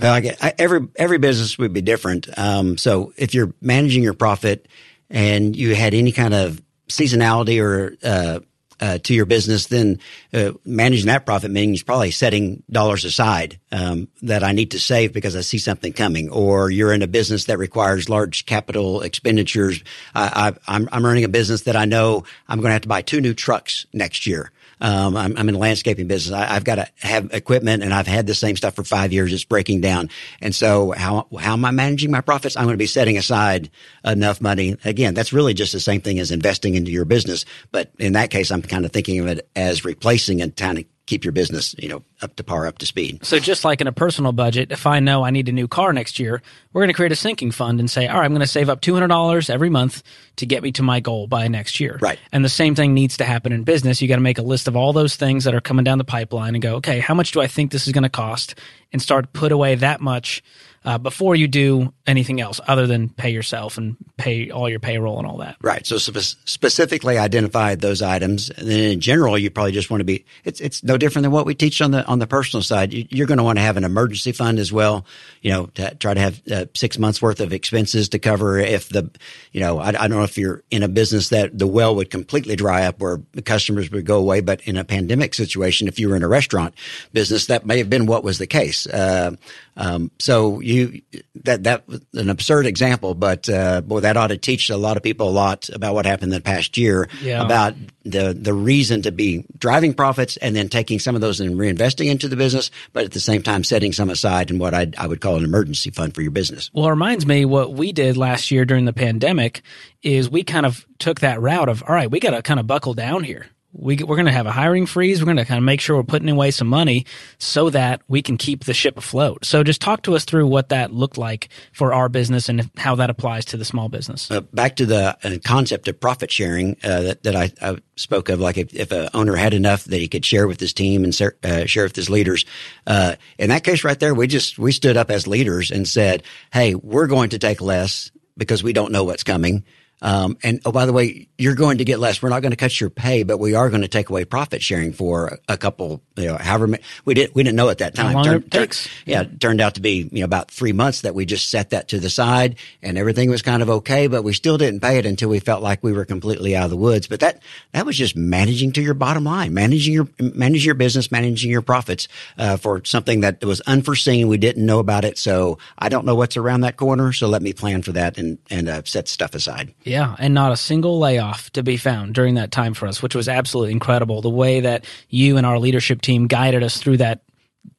Well, 0.00 0.12
I 0.12 0.20
get, 0.20 0.42
I, 0.42 0.52
every 0.58 0.86
every 0.96 1.18
business 1.18 1.58
would 1.58 1.72
be 1.72 1.80
different. 1.80 2.28
Um, 2.36 2.78
so 2.78 3.12
if 3.16 3.34
you're 3.34 3.52
managing 3.60 4.02
your 4.02 4.14
profit 4.14 4.68
and 5.10 5.56
you 5.56 5.74
had 5.74 5.94
any 5.94 6.12
kind 6.12 6.34
of 6.34 6.62
seasonality 6.88 7.60
or 7.62 7.96
uh, 8.04 8.40
uh, 8.80 8.98
to 8.98 9.14
your 9.14 9.26
business, 9.26 9.66
then 9.66 9.98
uh, 10.32 10.52
managing 10.64 11.06
that 11.06 11.26
profit 11.26 11.50
means 11.50 11.82
probably 11.82 12.10
setting 12.10 12.62
dollars 12.70 13.04
aside 13.04 13.58
um, 13.72 14.08
that 14.22 14.42
I 14.44 14.52
need 14.52 14.72
to 14.72 14.78
save 14.78 15.12
because 15.12 15.36
I 15.36 15.40
see 15.40 15.58
something 15.58 15.92
coming. 15.92 16.30
Or 16.30 16.70
you're 16.70 16.92
in 16.92 17.02
a 17.02 17.06
business 17.06 17.44
that 17.46 17.58
requires 17.58 18.08
large 18.08 18.46
capital 18.46 19.02
expenditures. 19.02 19.82
I, 20.14 20.52
I'm, 20.66 20.88
I'm 20.92 21.04
running 21.04 21.24
a 21.24 21.28
business 21.28 21.62
that 21.62 21.76
I 21.76 21.84
know 21.84 22.24
I'm 22.48 22.60
going 22.60 22.70
to 22.70 22.74
have 22.74 22.82
to 22.82 22.88
buy 22.88 23.02
two 23.02 23.20
new 23.20 23.34
trucks 23.34 23.86
next 23.92 24.26
year. 24.26 24.50
Um, 24.80 25.16
I'm, 25.16 25.36
I'm 25.36 25.48
in 25.48 25.54
the 25.54 25.60
landscaping 25.60 26.06
business. 26.06 26.34
I, 26.34 26.54
I've 26.54 26.64
got 26.64 26.76
to 26.76 26.88
have 26.98 27.32
equipment 27.32 27.82
and 27.82 27.94
I've 27.94 28.06
had 28.06 28.26
the 28.26 28.34
same 28.34 28.56
stuff 28.56 28.74
for 28.74 28.84
five 28.84 29.12
years. 29.12 29.32
It's 29.32 29.44
breaking 29.44 29.80
down. 29.80 30.10
And 30.40 30.54
so 30.54 30.92
how, 30.92 31.28
how 31.38 31.54
am 31.54 31.64
I 31.64 31.70
managing 31.70 32.10
my 32.10 32.20
profits? 32.20 32.56
I'm 32.56 32.64
going 32.64 32.74
to 32.74 32.78
be 32.78 32.86
setting 32.86 33.16
aside 33.16 33.70
enough 34.04 34.40
money. 34.40 34.76
Again, 34.84 35.14
that's 35.14 35.32
really 35.32 35.54
just 35.54 35.72
the 35.72 35.80
same 35.80 36.00
thing 36.00 36.18
as 36.18 36.30
investing 36.30 36.74
into 36.74 36.90
your 36.90 37.04
business. 37.04 37.44
But 37.72 37.90
in 37.98 38.12
that 38.14 38.30
case, 38.30 38.50
I'm 38.50 38.62
kind 38.62 38.84
of 38.84 38.92
thinking 38.92 39.20
of 39.20 39.26
it 39.26 39.48
as 39.56 39.84
replacing 39.84 40.42
and 40.42 40.56
trying 40.56 40.76
to 40.76 40.84
keep 41.06 41.24
your 41.24 41.32
business, 41.32 41.74
you 41.78 41.88
know, 41.88 42.02
up 42.20 42.36
to 42.36 42.44
par, 42.44 42.66
up 42.66 42.78
to 42.78 42.86
speed. 42.86 43.24
So, 43.24 43.38
just 43.38 43.64
like 43.64 43.80
in 43.80 43.86
a 43.86 43.92
personal 43.92 44.32
budget, 44.32 44.72
if 44.72 44.86
I 44.86 45.00
know 45.00 45.24
I 45.24 45.30
need 45.30 45.48
a 45.48 45.52
new 45.52 45.68
car 45.68 45.92
next 45.92 46.18
year, 46.18 46.42
we're 46.72 46.82
going 46.82 46.88
to 46.88 46.94
create 46.94 47.12
a 47.12 47.16
sinking 47.16 47.52
fund 47.52 47.80
and 47.80 47.88
say, 47.88 48.08
all 48.08 48.18
right, 48.18 48.24
I'm 48.24 48.32
going 48.32 48.40
to 48.40 48.46
save 48.46 48.68
up 48.68 48.80
$200 48.80 49.50
every 49.50 49.70
month 49.70 50.02
to 50.36 50.46
get 50.46 50.62
me 50.62 50.72
to 50.72 50.82
my 50.82 51.00
goal 51.00 51.26
by 51.26 51.48
next 51.48 51.80
year. 51.80 51.98
Right. 52.00 52.18
And 52.32 52.44
the 52.44 52.48
same 52.48 52.74
thing 52.74 52.92
needs 52.92 53.16
to 53.18 53.24
happen 53.24 53.52
in 53.52 53.64
business. 53.64 54.02
You 54.02 54.08
got 54.08 54.16
to 54.16 54.20
make 54.20 54.38
a 54.38 54.42
list 54.42 54.68
of 54.68 54.76
all 54.76 54.92
those 54.92 55.16
things 55.16 55.44
that 55.44 55.54
are 55.54 55.60
coming 55.60 55.84
down 55.84 55.98
the 55.98 56.04
pipeline 56.04 56.54
and 56.54 56.62
go, 56.62 56.76
okay, 56.76 56.98
how 56.98 57.14
much 57.14 57.32
do 57.32 57.40
I 57.40 57.46
think 57.46 57.70
this 57.70 57.86
is 57.86 57.92
going 57.92 58.02
to 58.02 58.08
cost? 58.08 58.56
And 58.92 59.00
start 59.00 59.32
put 59.32 59.52
away 59.52 59.74
that 59.76 60.00
much 60.00 60.42
uh, 60.86 60.96
before 60.98 61.34
you 61.34 61.48
do 61.48 61.92
anything 62.06 62.40
else 62.40 62.60
other 62.68 62.86
than 62.86 63.08
pay 63.08 63.30
yourself 63.30 63.76
and 63.76 63.96
pay 64.16 64.50
all 64.50 64.68
your 64.68 64.78
payroll 64.78 65.18
and 65.18 65.26
all 65.26 65.38
that. 65.38 65.56
Right. 65.60 65.84
So 65.84 65.98
spe- 65.98 66.38
specifically 66.44 67.18
identify 67.18 67.74
those 67.74 68.02
items. 68.02 68.50
And 68.50 68.68
then 68.68 68.92
in 68.92 69.00
general, 69.00 69.36
you 69.36 69.50
probably 69.50 69.72
just 69.72 69.90
want 69.90 70.00
to 70.00 70.04
be, 70.04 70.24
it's, 70.44 70.60
it's 70.60 70.84
no 70.84 70.96
different 70.96 71.24
than 71.24 71.32
what 71.32 71.44
we 71.44 71.56
teach 71.56 71.82
on 71.82 71.90
the, 71.90 72.06
on 72.06 72.20
the 72.20 72.26
personal 72.28 72.62
side. 72.62 72.94
You, 72.94 73.04
you're 73.10 73.26
going 73.26 73.38
to 73.38 73.44
want 73.44 73.58
to 73.58 73.62
have 73.62 73.76
an 73.76 73.82
emergency 73.82 74.30
fund 74.30 74.60
as 74.60 74.72
well. 74.72 75.04
You 75.42 75.50
know, 75.50 75.66
to 75.74 75.94
try 75.96 76.14
to 76.14 76.20
have 76.20 76.40
uh, 76.48 76.66
six 76.74 76.98
months 76.98 77.20
worth 77.20 77.40
of 77.40 77.52
expenses 77.52 78.08
to 78.10 78.20
cover 78.20 78.58
if 78.58 78.88
the, 78.88 79.10
you 79.50 79.60
know, 79.60 79.80
I, 79.80 79.88
I 79.88 79.92
don't 79.92 80.10
know 80.10 80.22
if 80.22 80.38
you're 80.38 80.62
in 80.70 80.84
a 80.84 80.88
business 80.88 81.30
that 81.30 81.58
the 81.58 81.66
well 81.66 81.96
would 81.96 82.10
completely 82.10 82.54
dry 82.54 82.86
up 82.86 83.00
where 83.00 83.20
customers 83.44 83.90
would 83.90 84.06
go 84.06 84.18
away. 84.18 84.40
But 84.40 84.60
in 84.62 84.76
a 84.76 84.84
pandemic 84.84 85.34
situation, 85.34 85.88
if 85.88 85.98
you 85.98 86.08
were 86.08 86.16
in 86.16 86.22
a 86.22 86.28
restaurant 86.28 86.74
business, 87.12 87.46
that 87.46 87.66
may 87.66 87.78
have 87.78 87.90
been 87.90 88.06
what 88.06 88.22
was 88.22 88.38
the 88.38 88.46
case. 88.46 88.86
Uh, 88.86 89.34
um, 89.76 90.10
so 90.18 90.60
you, 90.60 91.02
that, 91.44 91.64
that 91.64 91.86
was 91.86 92.00
an 92.14 92.30
absurd 92.30 92.66
example, 92.66 93.14
but, 93.14 93.48
uh, 93.48 93.80
boy, 93.82 94.00
that 94.00 94.16
ought 94.16 94.28
to 94.28 94.38
teach 94.38 94.70
a 94.70 94.76
lot 94.76 94.96
of 94.96 95.02
people 95.02 95.28
a 95.28 95.30
lot 95.30 95.68
about 95.68 95.94
what 95.94 96.06
happened 96.06 96.32
in 96.32 96.38
the 96.38 96.42
past 96.42 96.76
year 96.76 97.08
Yeah. 97.22 97.44
about 97.44 97.74
the, 98.04 98.32
the 98.32 98.54
reason 98.54 99.02
to 99.02 99.12
be 99.12 99.44
driving 99.58 99.92
profits 99.92 100.36
and 100.38 100.54
then 100.56 100.68
taking 100.68 100.98
some 100.98 101.14
of 101.14 101.20
those 101.20 101.40
and 101.40 101.56
reinvesting 101.56 102.06
into 102.10 102.28
the 102.28 102.36
business, 102.36 102.70
but 102.92 103.04
at 103.04 103.12
the 103.12 103.20
same 103.20 103.42
time 103.42 103.64
setting 103.64 103.92
some 103.92 104.10
aside 104.10 104.50
in 104.50 104.58
what 104.58 104.72
I, 104.74 104.86
I 104.96 105.06
would 105.06 105.20
call 105.20 105.36
an 105.36 105.44
emergency 105.44 105.90
fund 105.90 106.14
for 106.14 106.22
your 106.22 106.30
business. 106.30 106.70
Well, 106.72 106.86
it 106.86 106.90
reminds 106.90 107.26
me 107.26 107.44
what 107.44 107.72
we 107.74 107.92
did 107.92 108.16
last 108.16 108.50
year 108.50 108.64
during 108.64 108.84
the 108.84 108.92
pandemic 108.92 109.62
is 110.02 110.30
we 110.30 110.42
kind 110.44 110.64
of 110.66 110.86
took 110.98 111.20
that 111.20 111.40
route 111.40 111.68
of, 111.68 111.82
all 111.86 111.94
right, 111.94 112.10
we 112.10 112.20
got 112.20 112.30
to 112.30 112.42
kind 112.42 112.60
of 112.60 112.66
buckle 112.66 112.94
down 112.94 113.24
here. 113.24 113.46
We, 113.78 113.96
we're 113.96 114.16
going 114.16 114.26
to 114.26 114.32
have 114.32 114.46
a 114.46 114.52
hiring 114.52 114.86
freeze. 114.86 115.20
We're 115.20 115.26
going 115.26 115.36
to 115.36 115.44
kind 115.44 115.58
of 115.58 115.64
make 115.64 115.80
sure 115.80 115.96
we're 115.96 116.02
putting 116.02 116.28
away 116.28 116.50
some 116.50 116.68
money 116.68 117.06
so 117.38 117.70
that 117.70 118.02
we 118.08 118.22
can 118.22 118.36
keep 118.36 118.64
the 118.64 118.74
ship 118.74 118.96
afloat. 118.96 119.44
So 119.44 119.62
just 119.62 119.80
talk 119.80 120.02
to 120.02 120.16
us 120.16 120.24
through 120.24 120.46
what 120.46 120.70
that 120.70 120.92
looked 120.92 121.18
like 121.18 121.48
for 121.72 121.92
our 121.92 122.08
business 122.08 122.48
and 122.48 122.70
how 122.76 122.94
that 122.96 123.10
applies 123.10 123.44
to 123.46 123.56
the 123.56 123.64
small 123.64 123.88
business. 123.88 124.30
Uh, 124.30 124.40
back 124.40 124.76
to 124.76 124.86
the 124.86 125.16
uh, 125.22 125.38
concept 125.44 125.88
of 125.88 126.00
profit 126.00 126.30
sharing 126.32 126.76
uh, 126.82 127.02
that, 127.02 127.22
that 127.24 127.36
I, 127.36 127.52
I 127.60 127.78
spoke 127.96 128.28
of, 128.28 128.40
like 128.40 128.56
if, 128.56 128.74
if 128.74 128.92
an 128.92 129.08
owner 129.14 129.36
had 129.36 129.54
enough 129.54 129.84
that 129.84 130.00
he 130.00 130.08
could 130.08 130.24
share 130.24 130.46
with 130.46 130.60
his 130.60 130.72
team 130.72 131.04
and 131.04 131.14
ser- 131.14 131.36
uh, 131.42 131.66
share 131.66 131.84
with 131.84 131.96
his 131.96 132.10
leaders. 132.10 132.44
Uh, 132.86 133.16
in 133.38 133.50
that 133.50 133.64
case, 133.64 133.84
right 133.84 133.98
there, 133.98 134.14
we 134.14 134.26
just 134.26 134.58
we 134.58 134.72
stood 134.72 134.96
up 134.96 135.10
as 135.10 135.26
leaders 135.26 135.70
and 135.70 135.86
said, 135.86 136.22
"Hey, 136.52 136.74
we're 136.74 137.06
going 137.06 137.30
to 137.30 137.38
take 137.38 137.60
less 137.60 138.10
because 138.36 138.62
we 138.62 138.72
don't 138.72 138.92
know 138.92 139.04
what's 139.04 139.22
coming." 139.24 139.64
Um, 140.02 140.36
and 140.42 140.60
oh, 140.64 140.72
by 140.72 140.86
the 140.86 140.92
way, 140.92 141.28
you're 141.38 141.54
going 141.54 141.78
to 141.78 141.84
get 141.84 141.98
less. 141.98 142.20
We're 142.20 142.28
not 142.28 142.42
going 142.42 142.50
to 142.50 142.56
cut 142.56 142.78
your 142.80 142.90
pay, 142.90 143.22
but 143.22 143.38
we 143.38 143.54
are 143.54 143.70
going 143.70 143.82
to 143.82 143.88
take 143.88 144.10
away 144.10 144.24
profit 144.24 144.62
sharing 144.62 144.92
for 144.92 145.38
a 145.48 145.56
couple, 145.56 146.02
you 146.16 146.26
know, 146.26 146.36
however 146.36 146.66
many, 146.66 146.82
we 147.04 147.14
didn't, 147.14 147.34
we 147.34 147.42
didn't 147.42 147.56
know 147.56 147.70
at 147.70 147.78
that 147.78 147.94
time. 147.94 148.08
How 148.08 148.12
long 148.14 148.24
Turn- 148.24 148.42
it 148.42 148.50
takes. 148.50 148.88
yeah, 149.06 149.22
it 149.22 149.40
turned 149.40 149.60
out 149.60 149.76
to 149.76 149.80
be, 149.80 150.08
you 150.12 150.20
know, 150.20 150.24
about 150.24 150.50
three 150.50 150.72
months 150.72 151.00
that 151.00 151.14
we 151.14 151.24
just 151.24 151.50
set 151.50 151.70
that 151.70 151.88
to 151.88 151.98
the 151.98 152.10
side 152.10 152.56
and 152.82 152.98
everything 152.98 153.30
was 153.30 153.42
kind 153.42 153.62
of 153.62 153.70
okay, 153.70 154.06
but 154.06 154.22
we 154.22 154.32
still 154.32 154.58
didn't 154.58 154.80
pay 154.80 154.98
it 154.98 155.06
until 155.06 155.30
we 155.30 155.40
felt 155.40 155.62
like 155.62 155.82
we 155.82 155.92
were 155.92 156.04
completely 156.04 156.54
out 156.54 156.64
of 156.64 156.70
the 156.70 156.76
woods. 156.76 157.06
But 157.06 157.20
that, 157.20 157.42
that 157.72 157.86
was 157.86 157.96
just 157.96 158.16
managing 158.16 158.72
to 158.72 158.82
your 158.82 158.94
bottom 158.94 159.24
line, 159.24 159.54
managing 159.54 159.94
your, 159.94 160.08
managing 160.20 160.66
your 160.66 160.74
business, 160.74 161.10
managing 161.10 161.50
your 161.50 161.62
profits, 161.62 162.06
uh, 162.36 162.58
for 162.58 162.84
something 162.84 163.22
that 163.22 163.42
was 163.42 163.60
unforeseen. 163.62 164.28
We 164.28 164.36
didn't 164.36 164.64
know 164.64 164.78
about 164.78 165.04
it. 165.04 165.16
So 165.16 165.58
I 165.78 165.88
don't 165.88 166.04
know 166.04 166.14
what's 166.14 166.36
around 166.36 166.60
that 166.62 166.76
corner. 166.76 167.12
So 167.12 167.28
let 167.28 167.40
me 167.40 167.52
plan 167.54 167.82
for 167.82 167.92
that 167.92 168.18
and, 168.18 168.38
and, 168.50 168.68
uh, 168.68 168.82
set 168.84 169.08
stuff 169.08 169.34
aside. 169.34 169.72
Yeah, 169.86 170.16
and 170.18 170.34
not 170.34 170.50
a 170.50 170.56
single 170.56 170.98
layoff 170.98 171.50
to 171.52 171.62
be 171.62 171.76
found 171.76 172.12
during 172.12 172.34
that 172.34 172.50
time 172.50 172.74
for 172.74 172.88
us, 172.88 173.00
which 173.00 173.14
was 173.14 173.28
absolutely 173.28 173.70
incredible. 173.70 174.20
The 174.20 174.28
way 174.28 174.60
that 174.60 174.84
you 175.08 175.36
and 175.36 175.46
our 175.46 175.60
leadership 175.60 176.02
team 176.02 176.26
guided 176.26 176.64
us 176.64 176.78
through 176.78 176.96
that, 176.96 177.22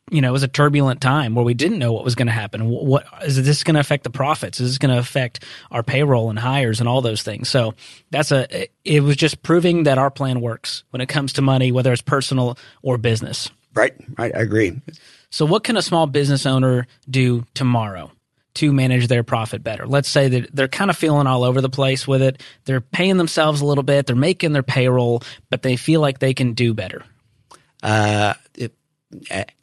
you 0.10 0.22
know, 0.22 0.30
it 0.30 0.32
was 0.32 0.43
a 0.43 0.47
turbulent 0.47 1.01
time 1.01 1.36
where 1.36 1.43
we 1.43 1.53
didn't 1.53 1.80
know 1.80 1.91
what 1.91 2.05
was 2.05 2.16
going 2.16 2.28
to 2.28 2.34
happen. 2.34 2.70
What, 2.70 3.05
is 3.24 3.45
this 3.45 3.66
going 3.66 3.74
to 3.74 3.82
affect 3.82 4.05
the 4.05 4.10
profits? 4.10 4.62
Is 4.62 4.70
this 4.70 4.78
going 4.78 4.93
to 4.93 4.99
affect 4.99 5.43
our 5.70 5.84
payroll 5.84 6.30
and 6.30 6.39
hires 6.39 6.80
and 6.80 6.88
all 6.88 7.01
those 7.01 7.24
things? 7.24 7.49
So 7.49 7.74
that's 8.10 8.32
a. 8.32 8.70
It 8.86 9.01
was 9.01 9.18
just 9.18 9.43
proving 9.43 9.84
that 9.84 9.97
our 9.97 10.10
plan 10.10 10.39
works 10.39 10.86
when 10.91 11.01
it 11.01 11.10
comes 11.10 11.34
to 11.34 11.41
money, 11.41 11.74
whether 11.74 11.91
it's 11.91 12.01
personal 12.01 12.58
or 12.82 12.97
business. 12.97 13.49
Right. 13.74 13.93
Right. 14.18 14.34
I 14.34 14.39
agree. 14.39 14.80
So, 15.30 15.45
what 15.45 15.66
can 15.66 15.76
a 15.76 15.82
small 15.82 16.08
business 16.08 16.45
owner 16.45 16.88
do 17.10 17.45
tomorrow 17.53 18.12
to 18.58 18.72
manage 18.72 19.08
their 19.08 19.24
profit 19.24 19.64
better? 19.64 19.88
Let's 19.88 20.10
say 20.10 20.28
that 20.30 20.55
they're 20.55 20.68
kind 20.68 20.89
of 20.89 20.97
feeling 20.97 21.28
all 21.28 21.43
over 21.43 21.62
the 21.62 21.70
place 21.70 22.08
with 22.08 22.22
it. 22.22 22.41
They're 22.66 22.82
paying 22.82 23.18
themselves 23.18 23.62
a 23.62 23.66
little 23.66 23.84
bit, 23.84 24.05
they're 24.05 24.16
making 24.16 24.53
their 24.53 24.64
payroll, 24.64 25.24
but 25.49 25.62
they 25.62 25.76
feel 25.76 26.01
like 26.01 26.20
they 26.20 26.34
can 26.34 26.53
do 26.53 26.74
better. 26.74 27.03
Uh, 27.82 28.34
it, 28.55 28.76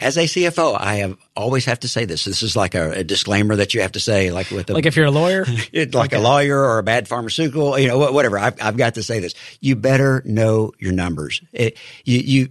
as 0.01 0.17
a 0.17 0.25
CFO, 0.25 0.79
I 0.79 0.97
have 0.97 1.19
always 1.37 1.67
have 1.67 1.81
to 1.81 1.89
say 1.89 2.07
this. 2.07 2.25
This 2.25 2.43
is 2.43 2.57
like 2.57 2.75
a, 2.75 2.93
a 2.93 3.05
disclaimer 3.05 3.57
that 3.57 3.75
you 3.75 3.83
have 3.83 3.93
to 3.93 4.01
say, 4.01 4.31
like 4.31 4.51
with 4.51 4.71
a, 4.71 4.73
Like 4.73 4.87
if 4.87 4.97
you're 4.97 5.07
a 5.07 5.11
lawyer, 5.11 5.45
it, 5.73 5.95
like 5.95 6.13
a 6.15 6.19
lawyer 6.19 6.59
or 6.59 6.79
a 6.79 6.83
bad 6.83 7.09
pharmaceutical, 7.09 7.79
you 7.79 7.89
know, 7.89 8.11
whatever. 8.11 8.39
I've, 8.39 8.61
I've 8.61 8.77
got 8.77 8.95
to 8.95 9.03
say 9.03 9.21
this. 9.21 9.35
You 9.61 9.77
better 9.77 10.23
know 10.25 10.73
your 10.79 10.93
numbers. 10.93 11.43
It, 11.53 11.77
you, 12.05 12.19
you, 12.21 12.49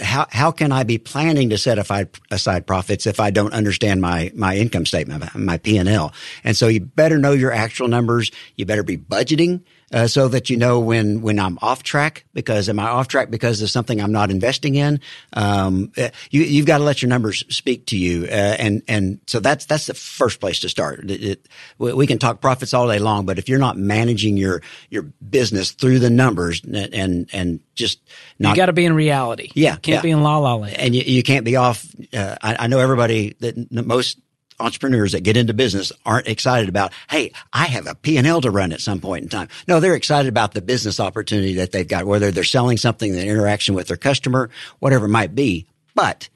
how, 0.00 0.26
how 0.30 0.50
can 0.50 0.72
I 0.72 0.84
be 0.84 0.98
planning 0.98 1.50
to 1.50 1.58
set 1.58 1.78
aside, 1.78 2.08
aside 2.30 2.66
profits 2.66 3.06
if 3.06 3.20
I 3.20 3.30
don't 3.30 3.52
understand 3.52 4.00
my, 4.00 4.30
my 4.34 4.56
income 4.56 4.86
statement, 4.86 5.34
my 5.34 5.58
P 5.58 5.78
and 5.78 5.88
L? 5.88 6.12
And 6.44 6.56
so 6.56 6.68
you 6.68 6.80
better 6.80 7.18
know 7.18 7.32
your 7.32 7.52
actual 7.52 7.88
numbers. 7.88 8.30
You 8.56 8.66
better 8.66 8.82
be 8.82 8.96
budgeting. 8.96 9.62
Uh, 9.90 10.06
so 10.06 10.28
that 10.28 10.50
you 10.50 10.56
know 10.58 10.80
when 10.80 11.22
when 11.22 11.38
I'm 11.40 11.58
off 11.62 11.82
track 11.82 12.26
because 12.34 12.68
am 12.68 12.78
I 12.78 12.88
off 12.88 13.08
track 13.08 13.30
because 13.30 13.62
of 13.62 13.70
something 13.70 14.02
I'm 14.02 14.12
not 14.12 14.30
investing 14.30 14.74
in? 14.74 15.00
Um, 15.32 15.92
uh, 15.96 16.10
you 16.30 16.42
you've 16.42 16.66
got 16.66 16.78
to 16.78 16.84
let 16.84 17.00
your 17.00 17.08
numbers 17.08 17.42
speak 17.48 17.86
to 17.86 17.96
you, 17.96 18.24
uh, 18.24 18.56
and 18.58 18.82
and 18.86 19.18
so 19.26 19.40
that's 19.40 19.64
that's 19.64 19.86
the 19.86 19.94
first 19.94 20.40
place 20.40 20.60
to 20.60 20.68
start. 20.68 21.10
It, 21.10 21.24
it, 21.24 21.48
we 21.78 21.94
we 21.94 22.06
can 22.06 22.18
talk 22.18 22.42
profits 22.42 22.74
all 22.74 22.86
day 22.86 22.98
long, 22.98 23.24
but 23.24 23.38
if 23.38 23.48
you're 23.48 23.58
not 23.58 23.78
managing 23.78 24.36
your 24.36 24.60
your 24.90 25.04
business 25.04 25.70
through 25.70 26.00
the 26.00 26.10
numbers 26.10 26.62
and 26.62 26.76
and, 26.92 27.30
and 27.32 27.60
just 27.74 27.98
not 28.38 28.50
you 28.50 28.56
got 28.56 28.66
to 28.66 28.74
be 28.74 28.84
in 28.84 28.92
reality. 28.92 29.47
Yeah, 29.54 29.76
Can't 29.76 29.86
yeah. 29.86 30.00
be 30.02 30.10
in 30.10 30.22
la 30.22 30.38
la 30.38 30.54
land. 30.54 30.76
and 30.76 30.94
you, 30.94 31.02
you 31.02 31.22
can't 31.22 31.44
be 31.44 31.56
off. 31.56 31.86
Uh, 32.12 32.36
I, 32.42 32.56
I 32.60 32.66
know 32.66 32.78
everybody 32.78 33.34
that 33.40 33.70
most 33.70 34.18
entrepreneurs 34.60 35.12
that 35.12 35.20
get 35.22 35.36
into 35.36 35.54
business 35.54 35.92
aren't 36.04 36.26
excited 36.26 36.68
about, 36.68 36.92
hey, 37.08 37.32
I 37.52 37.66
have 37.66 37.86
a 37.86 37.94
P&L 37.94 38.40
to 38.40 38.50
run 38.50 38.72
at 38.72 38.80
some 38.80 39.00
point 39.00 39.22
in 39.22 39.28
time. 39.28 39.48
No, 39.68 39.78
they're 39.78 39.94
excited 39.94 40.28
about 40.28 40.52
the 40.52 40.60
business 40.62 40.98
opportunity 40.98 41.54
that 41.54 41.70
they've 41.70 41.86
got, 41.86 42.06
whether 42.06 42.30
they're 42.32 42.42
selling 42.44 42.76
something, 42.76 43.12
the 43.12 43.24
interaction 43.24 43.76
with 43.76 43.86
their 43.86 43.96
customer, 43.96 44.50
whatever 44.80 45.06
it 45.06 45.10
might 45.10 45.34
be. 45.36 45.66
But 45.94 46.28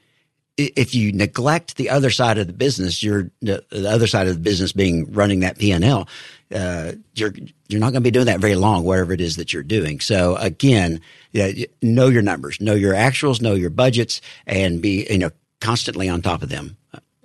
if 0.57 0.95
you 0.95 1.13
neglect 1.13 1.77
the 1.77 1.91
other 1.91 2.11
side 2.11 2.39
of 2.39 2.47
the 2.47 2.53
business, 2.53 3.03
you're 3.03 3.31
the, 3.41 3.65
the 3.71 3.91
other 3.91 4.07
side 4.07 4.29
of 4.29 4.35
the 4.35 4.41
business 4.41 4.73
being 4.73 5.11
running 5.13 5.41
that 5.41 5.59
P 5.59 5.73
and 5.73 5.83
L. 5.85 6.07
Uh, 6.55 6.93
you're 7.15 7.33
you're 7.69 7.81
not 7.81 7.93
going 7.93 8.03
to 8.03 8.07
be 8.07 8.11
doing 8.11 8.27
that 8.27 8.41
very 8.41 8.55
long, 8.55 8.85
whatever 8.85 9.13
it 9.13 9.21
is 9.21 9.37
that 9.37 9.53
you're 9.53 9.63
doing. 9.63 10.01
So 10.01 10.37
again, 10.37 11.01
yeah, 11.33 11.47
y- 11.47 11.67
know 11.81 12.09
your 12.09 12.23
numbers, 12.23 12.61
know 12.61 12.75
your 12.75 12.95
actuals, 12.95 13.41
know 13.41 13.55
your 13.55 13.71
budgets, 13.71 14.21
and 14.47 14.83
be 14.83 15.07
you 15.11 15.19
know 15.19 15.31
constantly 15.61 16.09
on 16.09 16.23
top 16.23 16.43
of 16.43 16.49
them. 16.49 16.77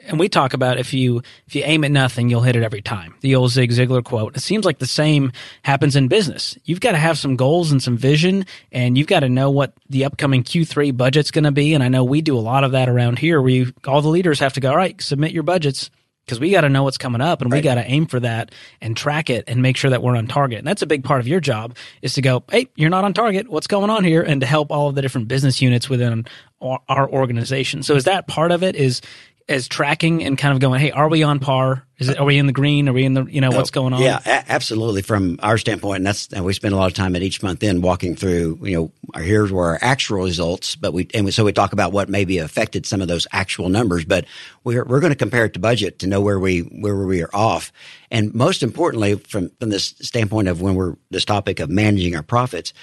and 0.08 0.20
we 0.20 0.30
talk 0.30 0.54
about 0.54 0.80
if 0.80 0.94
you 0.94 1.22
if 1.48 1.56
you 1.56 1.64
aim 1.66 1.84
at 1.84 1.92
nothing, 1.92 2.30
you'll 2.30 2.42
hit 2.42 2.56
it 2.56 2.64
every 2.64 2.82
time. 2.82 3.14
The 3.22 3.36
old 3.36 3.52
Zig 3.52 3.72
Ziglar 3.72 4.04
quote. 4.04 4.38
It 4.38 4.42
seems 4.42 4.64
like 4.64 4.80
the 4.80 4.88
same 4.88 5.32
happens 5.64 5.96
in 5.98 6.08
business. 6.08 6.58
You've 6.64 6.80
got 6.80 6.92
to 6.94 6.98
have 6.98 7.18
some 7.18 7.36
goals 7.36 7.72
and 7.72 7.84
some 7.84 7.98
vision, 7.98 8.46
and 8.72 8.98
you've 8.98 9.08
got 9.08 9.22
to 9.22 9.30
know 9.30 9.52
what 9.52 9.74
the 9.90 10.06
upcoming 10.06 10.44
Q3 10.44 10.96
budget's 10.96 11.32
going 11.32 11.44
to 11.44 11.52
be. 11.52 11.74
And 11.74 11.84
I 11.84 11.90
know 11.90 12.06
we 12.06 12.22
do 12.22 12.38
a 12.38 12.40
lot 12.40 12.64
of 12.64 12.72
that 12.72 12.88
around 12.88 13.20
here, 13.20 13.42
where 13.42 13.52
you, 13.52 13.74
all 13.86 14.02
the 14.02 14.08
leaders 14.08 14.40
have 14.40 14.54
to 14.54 14.62
go, 14.62 14.70
all 14.70 14.78
right, 14.78 15.02
submit 15.02 15.32
your 15.34 15.44
budgets. 15.44 15.90
Because 16.28 16.42
we 16.42 16.52
got 16.52 16.62
to 16.62 16.70
know 16.70 16.84
what's 16.84 16.98
coming 16.98 17.22
up, 17.22 17.42
and 17.42 17.50
we 17.50 17.62
got 17.62 17.76
to 17.76 17.86
aim 17.90 18.06
for 18.06 18.20
that 18.20 18.52
and 18.82 18.98
track 18.98 19.30
it 19.30 19.46
and 19.48 19.62
make 19.62 19.78
sure 19.78 19.90
that 19.90 20.04
we're 20.04 20.18
on 20.18 20.28
target. 20.28 20.60
And 20.60 20.68
that's 20.68 20.82
a 20.82 20.86
big 20.86 21.06
part 21.06 21.22
of 21.22 21.28
your 21.28 21.40
job 21.40 21.78
is 22.02 22.16
to 22.16 22.22
go, 22.22 22.44
hey, 22.52 22.68
you're 22.76 22.90
not 22.90 23.06
on 23.06 23.14
target. 23.14 23.48
What's 23.48 23.68
going 23.68 23.90
on 23.90 24.04
here? 24.04 24.24
And 24.24 24.42
to 24.42 24.48
help 24.48 24.70
all 24.70 24.90
of 24.90 24.96
the 24.96 25.02
different 25.02 25.30
business 25.30 25.62
units 25.62 25.90
within 25.90 26.26
our, 26.60 26.82
our 26.90 27.10
organization. 27.10 27.82
So 27.82 27.96
is 27.96 28.04
that 28.04 28.28
part 28.28 28.52
of 28.52 28.62
it? 28.62 28.76
Is 28.76 29.02
as 29.50 29.68
tracking 29.68 30.24
and 30.24 30.38
kind 30.38 30.54
of 30.54 30.60
going, 30.60 30.80
hey, 30.80 30.92
are 30.92 31.08
we 31.10 31.24
on 31.24 31.40
par? 31.40 31.86
Is 32.00 32.10
it 32.10 32.20
are 32.20 32.26
we 32.26 32.38
in 32.38 32.46
the 32.46 32.54
green? 32.54 32.88
Are 32.88 32.94
we 32.94 33.06
in 33.06 33.16
the 33.16 33.24
you 33.24 33.42
know 33.42 33.50
what's 33.50 33.72
oh, 33.72 33.74
going 33.74 33.94
on? 33.94 34.02
Yeah, 34.02 34.20
a- 34.24 34.52
absolutely. 34.52 35.02
From 35.02 35.40
our 35.42 35.58
standpoint, 35.58 35.98
and 35.98 36.06
that's 36.06 36.32
and 36.32 36.46
we 36.46 36.54
spend 36.54 36.76
a 36.76 36.78
lot 36.78 36.86
of 36.86 36.94
time 36.94 37.16
at 37.16 37.24
each 37.24 37.42
month 37.42 37.64
in 37.64 37.82
walking 37.82 38.16
through. 38.16 38.60
You 38.62 38.76
know, 38.76 38.92
our, 39.16 39.22
here's 39.22 39.52
where 39.52 39.66
our 39.66 39.80
actual 39.82 40.24
results, 40.24 40.76
but 40.76 40.94
we 40.94 41.08
and 41.16 41.26
we, 41.26 41.32
so 41.32 41.44
we 41.44 41.54
talk 41.54 41.74
about 41.74 41.94
what 41.94 42.08
maybe 42.08 42.38
affected 42.38 42.86
some 42.86 43.02
of 43.02 43.08
those 43.08 43.26
actual 43.32 43.70
numbers. 43.70 44.06
But 44.06 44.26
we're 44.64 44.86
we're 44.86 45.00
going 45.00 45.12
to 45.12 45.18
compare 45.18 45.46
it 45.46 45.54
to 45.54 45.60
budget 45.60 45.98
to 46.00 46.08
know 46.08 46.22
where 46.22 46.40
we 46.40 46.60
where 46.60 46.96
we 46.96 47.24
are 47.24 47.34
off, 47.34 47.72
and 48.12 48.32
most 48.36 48.62
importantly, 48.62 49.16
from 49.16 49.50
from 49.60 49.70
this 49.70 49.96
standpoint 50.00 50.50
of 50.50 50.62
when 50.62 50.76
we're 50.76 50.98
this 51.10 51.26
topic 51.26 51.60
of 51.60 51.72
managing 51.72 52.16
our 52.16 52.24
profits. 52.24 52.74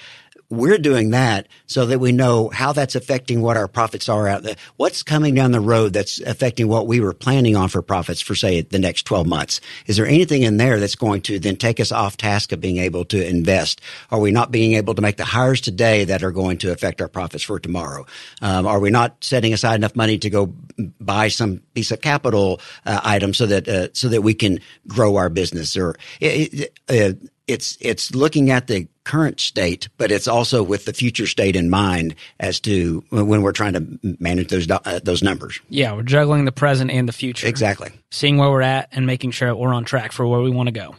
We're 0.49 0.77
doing 0.77 1.09
that 1.09 1.47
so 1.65 1.87
that 1.87 1.99
we 1.99 2.11
know 2.11 2.49
how 2.49 2.71
that's 2.71 2.95
affecting 2.95 3.41
what 3.41 3.57
our 3.57 3.67
profits 3.67 4.07
are 4.07 4.27
out 4.27 4.43
there. 4.43 4.55
What's 4.77 5.01
coming 5.01 5.33
down 5.33 5.51
the 5.51 5.59
road 5.59 5.93
that's 5.93 6.21
affecting 6.21 6.67
what 6.67 6.85
we 6.85 6.99
were 6.99 7.13
planning 7.13 7.55
on 7.55 7.69
for 7.69 7.81
profits 7.81 8.21
for 8.21 8.35
say 8.35 8.61
the 8.61 8.77
next 8.77 9.03
12 9.03 9.25
months? 9.25 9.59
Is 9.87 9.97
there 9.97 10.05
anything 10.05 10.43
in 10.43 10.57
there 10.57 10.79
that's 10.79 10.95
going 10.95 11.21
to 11.23 11.39
then 11.39 11.55
take 11.55 11.79
us 11.79 11.91
off 11.91 12.17
task 12.17 12.51
of 12.51 12.61
being 12.61 12.77
able 12.77 13.05
to 13.05 13.27
invest? 13.27 13.81
Are 14.11 14.19
we 14.19 14.31
not 14.31 14.51
being 14.51 14.73
able 14.73 14.93
to 14.93 15.01
make 15.01 15.17
the 15.17 15.25
hires 15.25 15.61
today 15.61 16.03
that 16.05 16.23
are 16.23 16.31
going 16.31 16.59
to 16.59 16.71
affect 16.71 17.01
our 17.01 17.07
profits 17.07 17.43
for 17.43 17.59
tomorrow? 17.59 18.05
Um, 18.41 18.67
are 18.67 18.79
we 18.79 18.91
not 18.91 19.23
setting 19.23 19.53
aside 19.53 19.75
enough 19.75 19.95
money 19.95 20.19
to 20.19 20.29
go 20.29 20.53
buy 20.99 21.29
some 21.29 21.61
piece 21.73 21.89
of 21.89 22.01
capital 22.01 22.61
uh, 22.85 23.01
item 23.03 23.33
so 23.33 23.47
that 23.47 23.67
uh, 23.67 23.87
so 23.93 24.09
that 24.09 24.21
we 24.21 24.35
can 24.35 24.59
grow 24.87 25.15
our 25.15 25.29
business? 25.29 25.75
Or 25.75 25.95
uh, 26.21 27.13
it's 27.47 27.77
it's 27.79 28.13
looking 28.15 28.49
at 28.49 28.67
the 28.67 28.87
current 29.03 29.39
state, 29.39 29.87
but 29.97 30.11
it's 30.11 30.27
also 30.27 30.63
with 30.63 30.85
the 30.85 30.93
future 30.93 31.27
state 31.27 31.55
in 31.55 31.69
mind 31.69 32.15
as 32.39 32.59
to 32.61 33.03
when 33.09 33.41
we're 33.41 33.51
trying 33.51 33.73
to 33.73 34.17
manage 34.19 34.49
those 34.49 34.69
uh, 34.69 34.99
those 35.03 35.21
numbers. 35.21 35.59
Yeah, 35.69 35.93
we're 35.93 36.03
juggling 36.03 36.45
the 36.45 36.51
present 36.51 36.91
and 36.91 37.07
the 37.07 37.13
future. 37.13 37.47
Exactly. 37.47 37.91
Seeing 38.11 38.37
where 38.37 38.49
we're 38.49 38.61
at 38.61 38.89
and 38.91 39.05
making 39.05 39.31
sure 39.31 39.53
we're 39.55 39.73
on 39.73 39.85
track 39.85 40.11
for 40.11 40.25
where 40.27 40.41
we 40.41 40.49
want 40.49 40.67
to 40.67 40.73
go. 40.73 40.95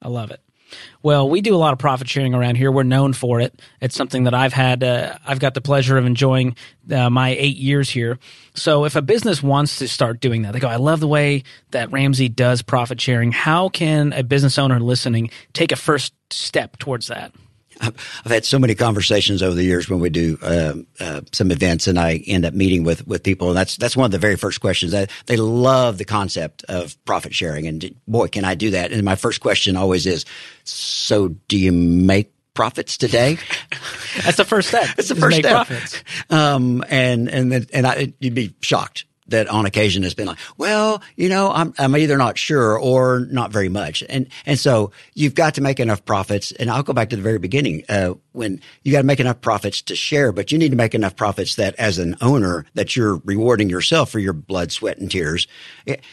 I 0.00 0.08
love 0.08 0.30
it. 0.30 0.40
Well, 1.02 1.28
we 1.28 1.40
do 1.40 1.54
a 1.54 1.56
lot 1.58 1.72
of 1.72 1.78
profit 1.78 2.08
sharing 2.08 2.34
around 2.34 2.56
here. 2.56 2.70
We're 2.70 2.82
known 2.82 3.12
for 3.12 3.40
it. 3.40 3.60
It's 3.80 3.94
something 3.94 4.24
that 4.24 4.34
I've 4.34 4.52
had. 4.52 4.82
Uh, 4.82 5.18
I've 5.26 5.40
got 5.40 5.54
the 5.54 5.60
pleasure 5.60 5.96
of 5.96 6.06
enjoying 6.06 6.56
uh, 6.90 7.10
my 7.10 7.30
eight 7.30 7.56
years 7.56 7.90
here. 7.90 8.18
So, 8.54 8.84
if 8.84 8.96
a 8.96 9.02
business 9.02 9.42
wants 9.42 9.78
to 9.78 9.88
start 9.88 10.20
doing 10.20 10.42
that, 10.42 10.52
they 10.52 10.60
go, 10.60 10.68
"I 10.68 10.76
love 10.76 11.00
the 11.00 11.08
way 11.08 11.44
that 11.70 11.92
Ramsey 11.92 12.28
does 12.28 12.62
profit 12.62 13.00
sharing." 13.00 13.32
How 13.32 13.68
can 13.68 14.12
a 14.12 14.22
business 14.22 14.58
owner 14.58 14.80
listening 14.80 15.30
take 15.52 15.72
a 15.72 15.76
first 15.76 16.12
step 16.30 16.78
towards 16.78 17.06
that? 17.08 17.32
I've 17.80 18.22
I've 18.24 18.32
had 18.32 18.44
so 18.44 18.58
many 18.58 18.74
conversations 18.74 19.42
over 19.42 19.54
the 19.54 19.64
years 19.64 19.88
when 19.88 20.00
we 20.00 20.10
do 20.10 20.38
uh, 20.42 20.74
uh, 21.00 21.20
some 21.32 21.50
events, 21.50 21.86
and 21.86 21.98
I 21.98 22.22
end 22.26 22.44
up 22.44 22.54
meeting 22.54 22.84
with 22.84 23.06
with 23.06 23.22
people, 23.22 23.48
and 23.48 23.56
that's 23.56 23.76
that's 23.76 23.96
one 23.96 24.06
of 24.06 24.12
the 24.12 24.18
very 24.18 24.36
first 24.36 24.60
questions. 24.60 24.92
They, 24.92 25.06
they 25.26 25.36
love 25.36 25.98
the 25.98 26.04
concept 26.04 26.64
of 26.68 27.02
profit 27.04 27.34
sharing, 27.34 27.66
and 27.66 27.94
boy, 28.06 28.28
can 28.28 28.44
I 28.44 28.54
do 28.54 28.70
that! 28.70 28.92
And 28.92 29.02
my 29.04 29.16
first 29.16 29.40
question 29.40 29.76
always 29.76 30.06
is, 30.06 30.24
"So, 30.64 31.28
do 31.48 31.58
you 31.58 31.72
make 31.72 32.32
profits 32.54 32.96
today?" 32.96 33.38
That's 34.24 34.36
the 34.36 34.44
first 34.44 34.68
step. 34.68 34.88
It's 34.98 35.08
the 35.08 35.14
first 35.14 35.38
step. 35.38 35.52
Profits. 35.52 36.02
Um, 36.30 36.84
and 36.88 37.28
and 37.28 37.52
then, 37.52 37.66
and 37.72 37.86
I, 37.86 38.12
you'd 38.18 38.34
be 38.34 38.54
shocked 38.60 39.04
that 39.28 39.48
on 39.48 39.66
occasion 39.66 40.04
it's 40.04 40.14
been 40.14 40.26
like, 40.26 40.38
well, 40.56 41.02
you 41.16 41.28
know, 41.28 41.50
I'm 41.50 41.74
I'm 41.78 41.96
either 41.96 42.16
not 42.16 42.38
sure 42.38 42.78
or 42.78 43.20
not 43.30 43.52
very 43.52 43.68
much, 43.68 44.02
and 44.08 44.26
and 44.46 44.58
so 44.58 44.92
you've 45.14 45.34
got 45.34 45.54
to 45.54 45.60
make 45.60 45.80
enough 45.80 46.04
profits. 46.04 46.52
And 46.52 46.70
I'll 46.70 46.82
go 46.82 46.92
back 46.92 47.10
to 47.10 47.16
the 47.16 47.22
very 47.22 47.38
beginning. 47.38 47.84
Uh, 47.88 48.14
when 48.38 48.60
you 48.82 48.92
got 48.92 49.00
to 49.00 49.06
make 49.06 49.20
enough 49.20 49.40
profits 49.42 49.82
to 49.82 49.94
share, 49.94 50.32
but 50.32 50.50
you 50.50 50.56
need 50.56 50.70
to 50.70 50.76
make 50.76 50.94
enough 50.94 51.16
profits 51.16 51.56
that 51.56 51.74
as 51.74 51.98
an 51.98 52.16
owner 52.22 52.64
that 52.74 52.96
you're 52.96 53.16
rewarding 53.24 53.68
yourself 53.68 54.10
for 54.10 54.18
your 54.18 54.32
blood, 54.32 54.72
sweat, 54.72 54.96
and 54.98 55.10
tears. 55.10 55.46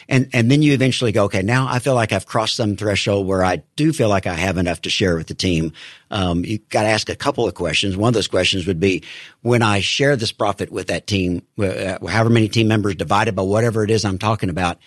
And, 0.09 0.27
and 0.33 0.51
then 0.51 0.61
you 0.61 0.73
eventually 0.73 1.11
go, 1.13 1.25
okay, 1.25 1.41
now 1.41 1.67
I 1.69 1.79
feel 1.79 1.93
like 1.93 2.11
I've 2.11 2.25
crossed 2.25 2.55
some 2.55 2.75
threshold 2.75 3.27
where 3.27 3.45
I 3.45 3.63
do 3.77 3.93
feel 3.93 4.09
like 4.09 4.27
I 4.27 4.33
have 4.33 4.57
enough 4.57 4.81
to 4.81 4.89
share 4.89 5.15
with 5.15 5.27
the 5.27 5.33
team. 5.33 5.71
Um, 6.11 6.43
you 6.43 6.57
got 6.69 6.83
to 6.83 6.89
ask 6.89 7.09
a 7.09 7.15
couple 7.15 7.47
of 7.47 7.53
questions. 7.53 7.95
One 7.95 8.09
of 8.09 8.13
those 8.13 8.27
questions 8.27 8.67
would 8.67 8.79
be 8.79 9.03
when 9.41 9.61
I 9.61 9.79
share 9.79 10.15
this 10.15 10.31
profit 10.31 10.71
with 10.71 10.87
that 10.87 11.07
team, 11.07 11.43
uh, 11.59 11.99
however 12.07 12.29
many 12.29 12.49
team 12.49 12.67
members 12.67 12.95
divided 12.95 13.35
by 13.35 13.43
whatever 13.43 13.83
it 13.83 13.91
is 13.91 14.03
I'm 14.03 14.17
talking 14.17 14.49
about, 14.49 14.79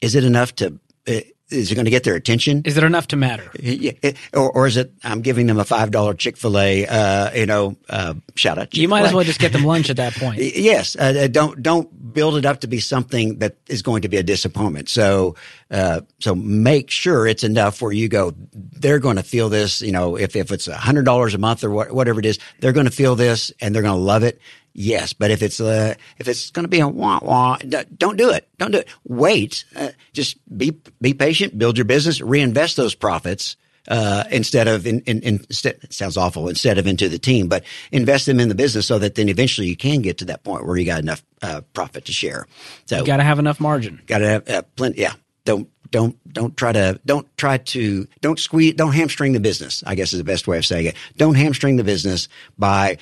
is 0.00 0.14
it 0.14 0.24
enough 0.24 0.54
to, 0.56 0.78
uh, 1.08 1.20
is 1.52 1.70
it 1.70 1.74
going 1.74 1.84
to 1.84 1.90
get 1.90 2.04
their 2.04 2.14
attention? 2.14 2.62
Is 2.64 2.76
it 2.76 2.84
enough 2.84 3.08
to 3.08 3.16
matter? 3.16 3.50
Yeah, 3.60 3.92
or, 4.32 4.50
or 4.50 4.66
is 4.66 4.76
it 4.76 4.92
I'm 5.04 5.20
giving 5.20 5.46
them 5.46 5.58
a 5.58 5.64
five 5.64 5.90
dollar 5.90 6.14
Chick 6.14 6.36
Fil 6.36 6.58
A, 6.58 6.86
uh, 6.86 7.32
you 7.34 7.46
know, 7.46 7.76
uh, 7.88 8.14
shout 8.34 8.58
out. 8.58 8.76
You 8.76 8.88
might 8.88 9.04
as 9.04 9.12
well 9.12 9.24
just 9.24 9.38
get 9.40 9.52
them 9.52 9.64
lunch 9.64 9.90
at 9.90 9.96
that 9.96 10.14
point. 10.14 10.40
yes, 10.56 10.96
uh, 10.96 11.24
uh, 11.24 11.26
don't 11.28 11.62
don't 11.62 12.12
build 12.12 12.36
it 12.36 12.44
up 12.44 12.60
to 12.60 12.66
be 12.66 12.80
something 12.80 13.38
that 13.38 13.56
is 13.68 13.82
going 13.82 14.02
to 14.02 14.08
be 14.08 14.16
a 14.16 14.22
disappointment. 14.22 14.88
So 14.88 15.36
uh, 15.70 16.02
so 16.20 16.34
make 16.34 16.90
sure 16.90 17.26
it's 17.26 17.44
enough 17.44 17.80
where 17.80 17.92
you 17.92 18.08
go. 18.08 18.34
They're 18.52 18.98
going 18.98 19.16
to 19.16 19.22
feel 19.22 19.48
this. 19.48 19.80
You 19.80 19.92
know, 19.92 20.16
if 20.16 20.36
if 20.36 20.52
it's 20.52 20.68
a 20.68 20.76
hundred 20.76 21.04
dollars 21.04 21.34
a 21.34 21.38
month 21.38 21.64
or 21.64 21.70
what, 21.70 21.92
whatever 21.92 22.20
it 22.20 22.26
is, 22.26 22.38
they're 22.60 22.72
going 22.72 22.86
to 22.86 22.92
feel 22.92 23.14
this 23.14 23.52
and 23.60 23.74
they're 23.74 23.82
going 23.82 23.98
to 23.98 24.04
love 24.04 24.22
it. 24.22 24.40
Yes, 24.74 25.12
but 25.12 25.30
if 25.30 25.42
it's 25.42 25.60
uh, 25.60 25.94
if 26.18 26.28
it's 26.28 26.50
going 26.50 26.64
to 26.64 26.68
be 26.68 26.80
a 26.80 26.88
wah 26.88 27.20
wah, 27.22 27.58
don't 27.58 28.16
do 28.16 28.30
it. 28.30 28.48
Don't 28.58 28.70
do 28.70 28.78
it. 28.78 28.88
Wait. 29.04 29.64
Uh, 29.76 29.90
just 30.12 30.36
be 30.56 30.76
be 31.00 31.12
patient. 31.14 31.58
Build 31.58 31.76
your 31.76 31.84
business. 31.84 32.20
Reinvest 32.20 32.76
those 32.76 32.94
profits 32.94 33.56
uh, 33.88 34.24
instead 34.30 34.68
of 34.68 34.86
in, 34.86 35.00
in, 35.00 35.20
in 35.20 35.34
instead, 35.48 35.92
sounds 35.92 36.16
awful 36.16 36.48
instead 36.48 36.78
of 36.78 36.86
into 36.86 37.08
the 37.08 37.18
team, 37.18 37.48
but 37.48 37.64
invest 37.90 38.26
them 38.26 38.40
in 38.40 38.48
the 38.48 38.54
business 38.54 38.86
so 38.86 38.98
that 38.98 39.14
then 39.14 39.28
eventually 39.28 39.66
you 39.66 39.76
can 39.76 40.00
get 40.00 40.18
to 40.18 40.24
that 40.26 40.44
point 40.44 40.66
where 40.66 40.76
you 40.76 40.84
got 40.84 41.00
enough 41.00 41.22
uh, 41.42 41.60
profit 41.72 42.04
to 42.06 42.12
share. 42.12 42.46
So 42.86 42.98
you 42.98 43.06
got 43.06 43.16
to 43.18 43.24
have 43.24 43.38
enough 43.38 43.60
margin. 43.60 44.00
Got 44.06 44.18
to 44.18 44.28
have 44.28 44.48
uh, 44.48 44.62
plenty. 44.76 45.00
Yeah. 45.00 45.14
Don't 45.44 45.68
don't 45.90 46.16
don't 46.32 46.56
try 46.56 46.72
to 46.72 47.00
don't 47.04 47.26
try 47.36 47.58
to 47.58 48.06
don't 48.20 48.38
squeeze 48.38 48.74
don't 48.74 48.92
hamstring 48.92 49.32
the 49.32 49.40
business. 49.40 49.82
I 49.84 49.96
guess 49.96 50.12
is 50.12 50.18
the 50.18 50.24
best 50.24 50.46
way 50.46 50.58
of 50.58 50.64
saying 50.64 50.86
it. 50.86 50.96
Don't 51.16 51.34
hamstring 51.34 51.76
the 51.76 51.84
business 51.84 52.28
by 52.56 52.98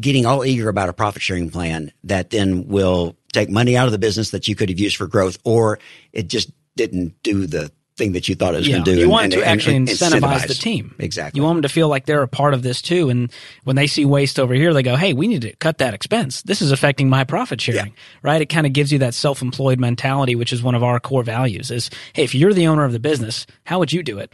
getting 0.00 0.26
all 0.26 0.44
eager 0.44 0.68
about 0.68 0.88
a 0.88 0.92
profit 0.92 1.22
sharing 1.22 1.50
plan 1.50 1.92
that 2.04 2.30
then 2.30 2.66
will 2.68 3.16
take 3.32 3.50
money 3.50 3.76
out 3.76 3.86
of 3.86 3.92
the 3.92 3.98
business 3.98 4.30
that 4.30 4.48
you 4.48 4.54
could 4.54 4.68
have 4.68 4.78
used 4.78 4.96
for 4.96 5.06
growth, 5.06 5.38
or 5.44 5.78
it 6.12 6.28
just 6.28 6.50
didn't 6.76 7.14
do 7.22 7.46
the 7.46 7.70
thing 7.96 8.12
that 8.12 8.28
you 8.28 8.34
thought 8.34 8.54
it 8.54 8.58
was 8.58 8.68
yeah, 8.68 8.74
going 8.74 8.84
to 8.84 8.90
do. 8.92 8.96
You 8.96 9.02
and, 9.04 9.12
want 9.12 9.24
and, 9.24 9.32
to 9.34 9.38
and, 9.40 9.48
actually 9.48 9.76
incentivize, 9.76 10.20
incentivize 10.20 10.48
the 10.48 10.54
team. 10.54 10.94
Exactly. 10.98 11.38
You 11.38 11.44
want 11.44 11.56
them 11.56 11.62
to 11.62 11.68
feel 11.68 11.88
like 11.88 12.06
they're 12.06 12.22
a 12.22 12.28
part 12.28 12.54
of 12.54 12.62
this 12.62 12.82
too. 12.82 13.08
And 13.08 13.32
when 13.62 13.76
they 13.76 13.86
see 13.86 14.04
waste 14.04 14.40
over 14.40 14.52
here, 14.54 14.74
they 14.74 14.82
go, 14.82 14.96
Hey, 14.96 15.12
we 15.12 15.28
need 15.28 15.42
to 15.42 15.54
cut 15.56 15.78
that 15.78 15.94
expense. 15.94 16.42
This 16.42 16.60
is 16.60 16.72
affecting 16.72 17.08
my 17.08 17.24
profit 17.24 17.60
sharing, 17.60 17.86
Yeah. 17.86 17.92
right? 18.22 18.42
It 18.42 18.46
kind 18.46 18.66
of 18.66 18.72
gives 18.72 18.92
you 18.92 18.98
that 19.00 19.14
self-employed 19.14 19.78
mentality, 19.78 20.34
which 20.34 20.52
is 20.52 20.62
one 20.62 20.74
of 20.74 20.82
our 20.82 20.98
core 20.98 21.22
values 21.22 21.70
is, 21.70 21.88
Hey, 22.14 22.24
if 22.24 22.34
you're 22.34 22.52
the 22.52 22.66
owner 22.66 22.84
of 22.84 22.92
the 22.92 22.98
business, 22.98 23.46
how 23.64 23.78
would 23.78 23.92
you 23.92 24.02
do 24.02 24.18
it? 24.18 24.32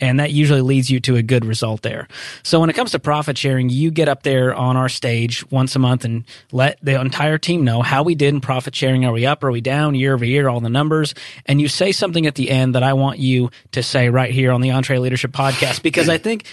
And 0.00 0.18
that 0.18 0.32
usually 0.32 0.60
leads 0.60 0.90
you 0.90 0.98
to 1.00 1.16
a 1.16 1.22
good 1.22 1.44
result 1.44 1.82
there. 1.82 2.08
So 2.42 2.58
when 2.58 2.68
it 2.68 2.72
comes 2.72 2.90
to 2.92 2.98
profit 2.98 3.38
sharing, 3.38 3.68
you 3.68 3.92
get 3.92 4.08
up 4.08 4.24
there 4.24 4.52
on 4.52 4.76
our 4.76 4.88
stage 4.88 5.48
once 5.52 5.76
a 5.76 5.78
month 5.78 6.04
and 6.04 6.24
let 6.50 6.78
the 6.82 7.00
entire 7.00 7.38
team 7.38 7.62
know 7.64 7.80
how 7.80 8.02
we 8.02 8.16
did 8.16 8.34
in 8.34 8.40
profit 8.40 8.74
sharing. 8.74 9.04
Are 9.04 9.12
we 9.12 9.24
up? 9.24 9.44
Are 9.44 9.52
we 9.52 9.60
down 9.60 9.94
year 9.94 10.14
over 10.14 10.24
year? 10.24 10.48
All 10.48 10.60
the 10.60 10.68
numbers. 10.68 11.14
And 11.46 11.60
you 11.60 11.68
say 11.68 11.92
something 11.92 12.26
at 12.26 12.34
the 12.34 12.50
end 12.50 12.74
that 12.74 12.82
I 12.82 12.94
want 12.94 13.20
you 13.20 13.50
to 13.72 13.82
say 13.84 14.08
right 14.08 14.32
here 14.32 14.50
on 14.50 14.60
the 14.60 14.70
EntreLeadership 14.70 15.30
Podcast 15.30 15.82
because 15.82 16.08
I 16.08 16.18
think 16.18 16.44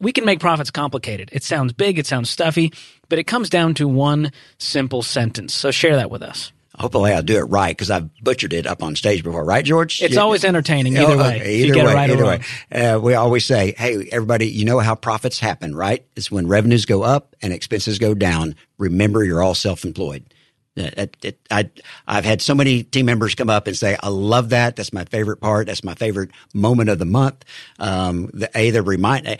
we 0.00 0.12
can 0.12 0.24
make 0.24 0.40
profits 0.40 0.70
complicated. 0.70 1.30
It 1.32 1.44
sounds 1.44 1.72
big. 1.72 1.98
It 1.98 2.06
sounds 2.06 2.30
stuffy, 2.30 2.72
but 3.08 3.18
it 3.18 3.24
comes 3.24 3.48
down 3.48 3.74
to 3.74 3.86
one 3.86 4.32
simple 4.58 5.02
sentence. 5.02 5.54
So 5.54 5.70
share 5.70 5.96
that 5.96 6.10
with 6.10 6.22
us. 6.22 6.52
Hopefully, 6.78 7.12
I'll 7.12 7.22
do 7.22 7.36
it 7.38 7.44
right 7.44 7.76
because 7.76 7.90
I've 7.90 8.08
butchered 8.22 8.52
it 8.52 8.66
up 8.66 8.82
on 8.82 8.94
stage 8.96 9.24
before, 9.24 9.44
right, 9.44 9.64
George? 9.64 10.00
It's 10.02 10.14
You- 10.14 10.20
always 10.20 10.44
entertaining 10.44 10.96
either 10.96 11.12
Oh, 11.14 11.18
way. 11.18 11.36
okay, 11.40 11.54
Either 11.56 11.84
way, 11.84 11.94
right 11.94 12.10
either 12.10 12.24
way. 12.24 12.40
Uh, 12.72 12.98
we 13.00 13.14
always 13.14 13.44
say, 13.44 13.74
"Hey, 13.76 14.08
everybody, 14.12 14.46
you 14.48 14.64
know 14.64 14.78
how 14.78 14.94
profits 14.94 15.40
happen, 15.40 15.74
right? 15.74 16.04
It's 16.16 16.30
when 16.30 16.46
revenues 16.46 16.84
go 16.86 17.02
up 17.02 17.34
and 17.42 17.52
expenses 17.52 17.98
go 17.98 18.14
down. 18.14 18.54
Remember, 18.78 19.24
you're 19.24 19.42
all 19.42 19.54
self-employed." 19.54 20.22
Uh, 20.78 20.90
it- 20.96 21.16
it- 21.22 21.38
I, 21.50 21.70
I've 22.06 22.24
had 22.24 22.42
so 22.42 22.54
many 22.54 22.82
team 22.82 23.06
members 23.06 23.34
come 23.34 23.50
up 23.50 23.66
and 23.66 23.76
say, 23.76 23.96
"I 24.02 24.08
love 24.08 24.50
that. 24.50 24.76
That's 24.76 24.92
my 24.92 25.04
favorite 25.04 25.38
part. 25.40 25.66
That's 25.66 25.84
my 25.84 25.94
favorite 25.94 26.30
moment 26.54 26.90
of 26.90 26.98
the 26.98 27.06
month." 27.06 27.44
Um, 27.78 28.30
the, 28.34 28.50
a, 28.54 28.70
they're 28.70 28.82
remind. 28.82 29.38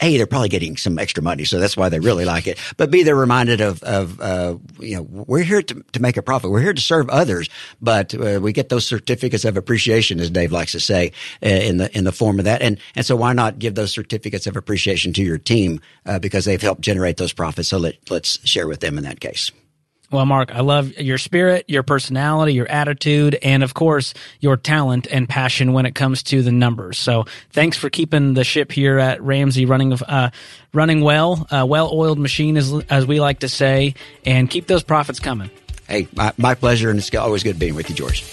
A, 0.00 0.16
they're 0.16 0.26
probably 0.26 0.48
getting 0.48 0.76
some 0.76 0.98
extra 0.98 1.22
money, 1.22 1.44
so 1.44 1.60
that's 1.60 1.76
why 1.76 1.88
they 1.88 2.00
really 2.00 2.24
like 2.24 2.48
it. 2.48 2.58
But 2.76 2.90
B, 2.90 3.04
they're 3.04 3.14
reminded 3.14 3.60
of, 3.60 3.80
of 3.84 4.20
uh, 4.20 4.56
you 4.80 4.96
know, 4.96 5.02
we're 5.02 5.44
here 5.44 5.62
to, 5.62 5.84
to 5.92 6.02
make 6.02 6.16
a 6.16 6.22
profit. 6.22 6.50
We're 6.50 6.60
here 6.60 6.72
to 6.74 6.80
serve 6.80 7.08
others, 7.08 7.48
but 7.80 8.12
uh, 8.14 8.40
we 8.42 8.52
get 8.52 8.68
those 8.68 8.84
certificates 8.84 9.44
of 9.44 9.56
appreciation, 9.56 10.18
as 10.18 10.30
Dave 10.30 10.50
likes 10.50 10.72
to 10.72 10.80
say, 10.80 11.12
uh, 11.42 11.48
in 11.48 11.76
the 11.76 11.96
in 11.96 12.02
the 12.02 12.10
form 12.12 12.40
of 12.40 12.46
that. 12.46 12.62
And 12.62 12.78
and 12.96 13.06
so 13.06 13.14
why 13.14 13.32
not 13.32 13.60
give 13.60 13.76
those 13.76 13.92
certificates 13.92 14.48
of 14.48 14.56
appreciation 14.56 15.12
to 15.12 15.22
your 15.22 15.38
team 15.38 15.80
uh, 16.04 16.18
because 16.18 16.44
they've 16.44 16.60
helped 16.60 16.80
generate 16.80 17.16
those 17.16 17.32
profits? 17.32 17.68
So 17.68 17.78
let 17.78 17.94
let's 18.10 18.44
share 18.46 18.66
with 18.66 18.80
them 18.80 18.98
in 18.98 19.04
that 19.04 19.20
case. 19.20 19.52
Well, 20.14 20.26
Mark, 20.26 20.54
I 20.54 20.60
love 20.60 20.96
your 20.96 21.18
spirit, 21.18 21.64
your 21.66 21.82
personality, 21.82 22.54
your 22.54 22.70
attitude, 22.70 23.34
and 23.42 23.64
of 23.64 23.74
course, 23.74 24.14
your 24.38 24.56
talent 24.56 25.08
and 25.10 25.28
passion 25.28 25.72
when 25.72 25.86
it 25.86 25.96
comes 25.96 26.22
to 26.24 26.40
the 26.40 26.52
numbers. 26.52 26.98
So, 26.98 27.24
thanks 27.50 27.76
for 27.76 27.90
keeping 27.90 28.34
the 28.34 28.44
ship 28.44 28.70
here 28.70 29.00
at 29.00 29.20
Ramsey 29.20 29.66
running, 29.66 29.92
uh, 29.92 30.30
running 30.72 31.00
well, 31.00 31.48
uh, 31.50 31.66
well-oiled 31.66 32.20
machine, 32.20 32.56
as 32.56 32.72
as 32.88 33.06
we 33.08 33.18
like 33.18 33.40
to 33.40 33.48
say, 33.48 33.96
and 34.24 34.48
keep 34.48 34.68
those 34.68 34.84
profits 34.84 35.18
coming. 35.18 35.50
Hey, 35.88 36.06
my, 36.14 36.32
my 36.36 36.54
pleasure, 36.54 36.90
and 36.90 36.98
it's 37.00 37.12
always 37.16 37.42
good 37.42 37.58
being 37.58 37.74
with 37.74 37.90
you, 37.90 37.96
George. 37.96 38.24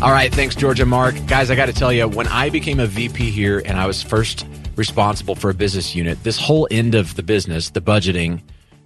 All 0.00 0.12
right, 0.12 0.32
thanks, 0.32 0.54
George 0.54 0.78
and 0.78 0.88
Mark. 0.88 1.16
Guys, 1.26 1.50
I 1.50 1.56
got 1.56 1.66
to 1.66 1.72
tell 1.72 1.92
you, 1.92 2.06
when 2.06 2.28
I 2.28 2.50
became 2.50 2.78
a 2.78 2.86
VP 2.86 3.32
here 3.32 3.60
and 3.64 3.80
I 3.80 3.88
was 3.88 4.00
first 4.00 4.46
responsible 4.76 5.34
for 5.34 5.50
a 5.50 5.54
business 5.54 5.96
unit, 5.96 6.22
this 6.22 6.38
whole 6.38 6.68
end 6.70 6.94
of 6.94 7.16
the 7.16 7.24
business, 7.24 7.70
the 7.70 7.80
budgeting, 7.80 8.42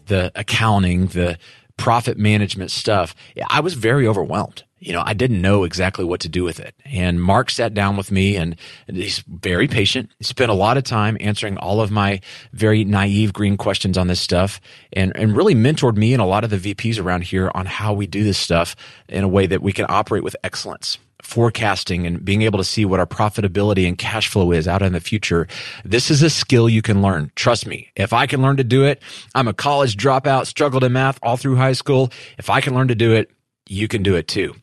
the 0.07 0.33
accounting, 0.35 1.07
the 1.09 1.39
profit 1.77 2.17
management 2.19 2.71
stuff, 2.71 3.15
I 3.49 3.61
was 3.61 3.75
very 3.75 4.07
overwhelmed. 4.07 4.63
You 4.79 4.93
know, 4.93 5.03
I 5.05 5.15
didn't 5.15 5.41
know 5.41 5.65
exactly 5.65 6.05
what 6.05 6.21
to 6.21 6.29
do 6.29 6.45
with 6.45 6.61
it. 6.61 6.75
And 6.85 7.23
Mark 7.23 7.49
sat 7.49 7.73
down 7.73 7.97
with 7.97 8.13
me 8.13 8.37
and 8.37 8.55
he's 8.87 9.21
very 9.21 9.67
patient. 9.67 10.11
He 10.19 10.25
spent 10.25 10.51
a 10.51 10.55
lot 10.55 10.77
of 10.77 10.85
time 10.85 11.17
answering 11.21 11.57
all 11.57 11.81
of 11.81 11.91
my 11.91 12.21
very 12.53 12.85
naive 12.85 13.33
green 13.33 13.57
questions 13.57 13.97
on 13.97 14.09
this 14.09 14.21
stuff 14.21 14.61
and, 14.93 15.17
and 15.17 15.35
really 15.35 15.55
mentored 15.55 15.97
me 15.97 16.13
and 16.13 16.21
a 16.21 16.27
lot 16.27 16.45
of 16.45 16.51
the 16.51 16.75
VPs 16.75 17.03
around 17.03 17.23
here 17.23 17.51
on 17.55 17.65
how 17.65 17.95
we 17.95 18.07
do 18.07 18.25
this 18.25 18.37
stuff 18.37 18.77
in 19.09 19.25
a 19.25 19.29
way 19.29 19.47
that 19.47 19.63
we 19.63 19.73
can 19.73 19.87
operate 19.89 20.23
with 20.23 20.37
excellence 20.45 20.99
forecasting 21.25 22.07
and 22.07 22.25
being 22.25 22.43
able 22.43 22.59
to 22.59 22.65
see 22.65 22.85
what 22.85 23.01
our 23.01 23.07
profitability 23.07 23.89
and 23.89 23.99
cash 23.99 24.29
flow 24.29 24.53
is 24.53 24.69
out 24.69 24.83
in 24.83 24.93
the 24.93 25.01
future. 25.01 25.49
This 25.85 26.11
is 26.11 26.23
a 26.23 26.31
skill 26.31 26.69
you 26.69 26.83
can 26.83 27.03
learn. 27.03 27.33
Trust 27.35 27.67
me. 27.67 27.91
If 27.97 28.13
I 28.13 28.27
can 28.27 28.43
learn 28.43 28.57
to 28.59 28.65
do 28.65 28.85
it, 28.85 29.03
I'm 29.35 29.49
a 29.49 29.55
college 29.55 29.97
dropout, 29.97 30.47
struggled 30.47 30.85
in 30.85 30.93
math 30.93 31.19
all 31.23 31.37
through 31.37 31.57
high 31.57 31.73
school. 31.73 32.13
If 32.39 32.51
I 32.51 32.61
can 32.61 32.75
learn 32.75 32.89
to 32.89 32.95
do 32.95 33.13
it, 33.13 33.31
you 33.67 33.89
can 33.89 34.03
do 34.03 34.15
it 34.15 34.29
too. 34.29 34.55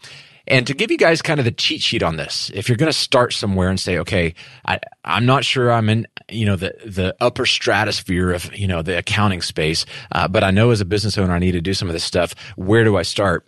And 0.48 0.68
to 0.68 0.74
give 0.74 0.92
you 0.92 0.98
guys 0.98 1.22
kind 1.22 1.40
of 1.40 1.46
the 1.46 1.52
cheat 1.52 1.82
sheet 1.82 2.04
on 2.04 2.18
this, 2.18 2.52
if 2.54 2.68
you're 2.68 2.78
going 2.78 2.92
to 2.92 2.98
start 2.98 3.34
somewhere 3.34 3.70
and 3.70 3.80
say, 3.80 3.98
okay, 4.00 4.34
I, 4.66 4.80
I'm 5.06 5.26
not 5.26 5.46
sure 5.46 5.72
I'm 5.72 5.88
in, 5.88 6.08
you 6.30 6.46
know, 6.46 6.56
the, 6.56 6.74
the 6.86 7.16
upper 7.22 7.46
stratosphere 7.46 8.32
of, 8.32 8.54
you 8.56 8.68
know, 8.68 8.82
the 8.82 8.98
accounting 8.98 9.42
space, 9.42 9.86
uh, 10.12 10.28
but 10.28 10.44
I 10.44 10.52
know 10.52 10.72
as 10.72 10.82
a 10.82 10.86
business 10.86 11.18
owner, 11.18 11.34
I 11.34 11.40
need 11.40 11.54
to 11.54 11.62
do 11.62 11.74
some 11.74 11.88
of 11.88 11.94
this 11.94 12.04
stuff. 12.04 12.36
Where 12.56 12.84
do 12.84 12.98
I 12.98 13.04
start? 13.04 13.48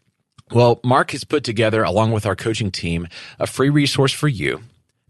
Well, 0.52 0.80
Mark 0.84 1.12
has 1.12 1.24
put 1.24 1.44
together, 1.44 1.84
along 1.84 2.12
with 2.12 2.26
our 2.26 2.36
coaching 2.36 2.72
team, 2.72 3.08
a 3.40 3.48
free 3.48 3.70
resource 3.70 4.12
for 4.12 4.28
you 4.28 4.62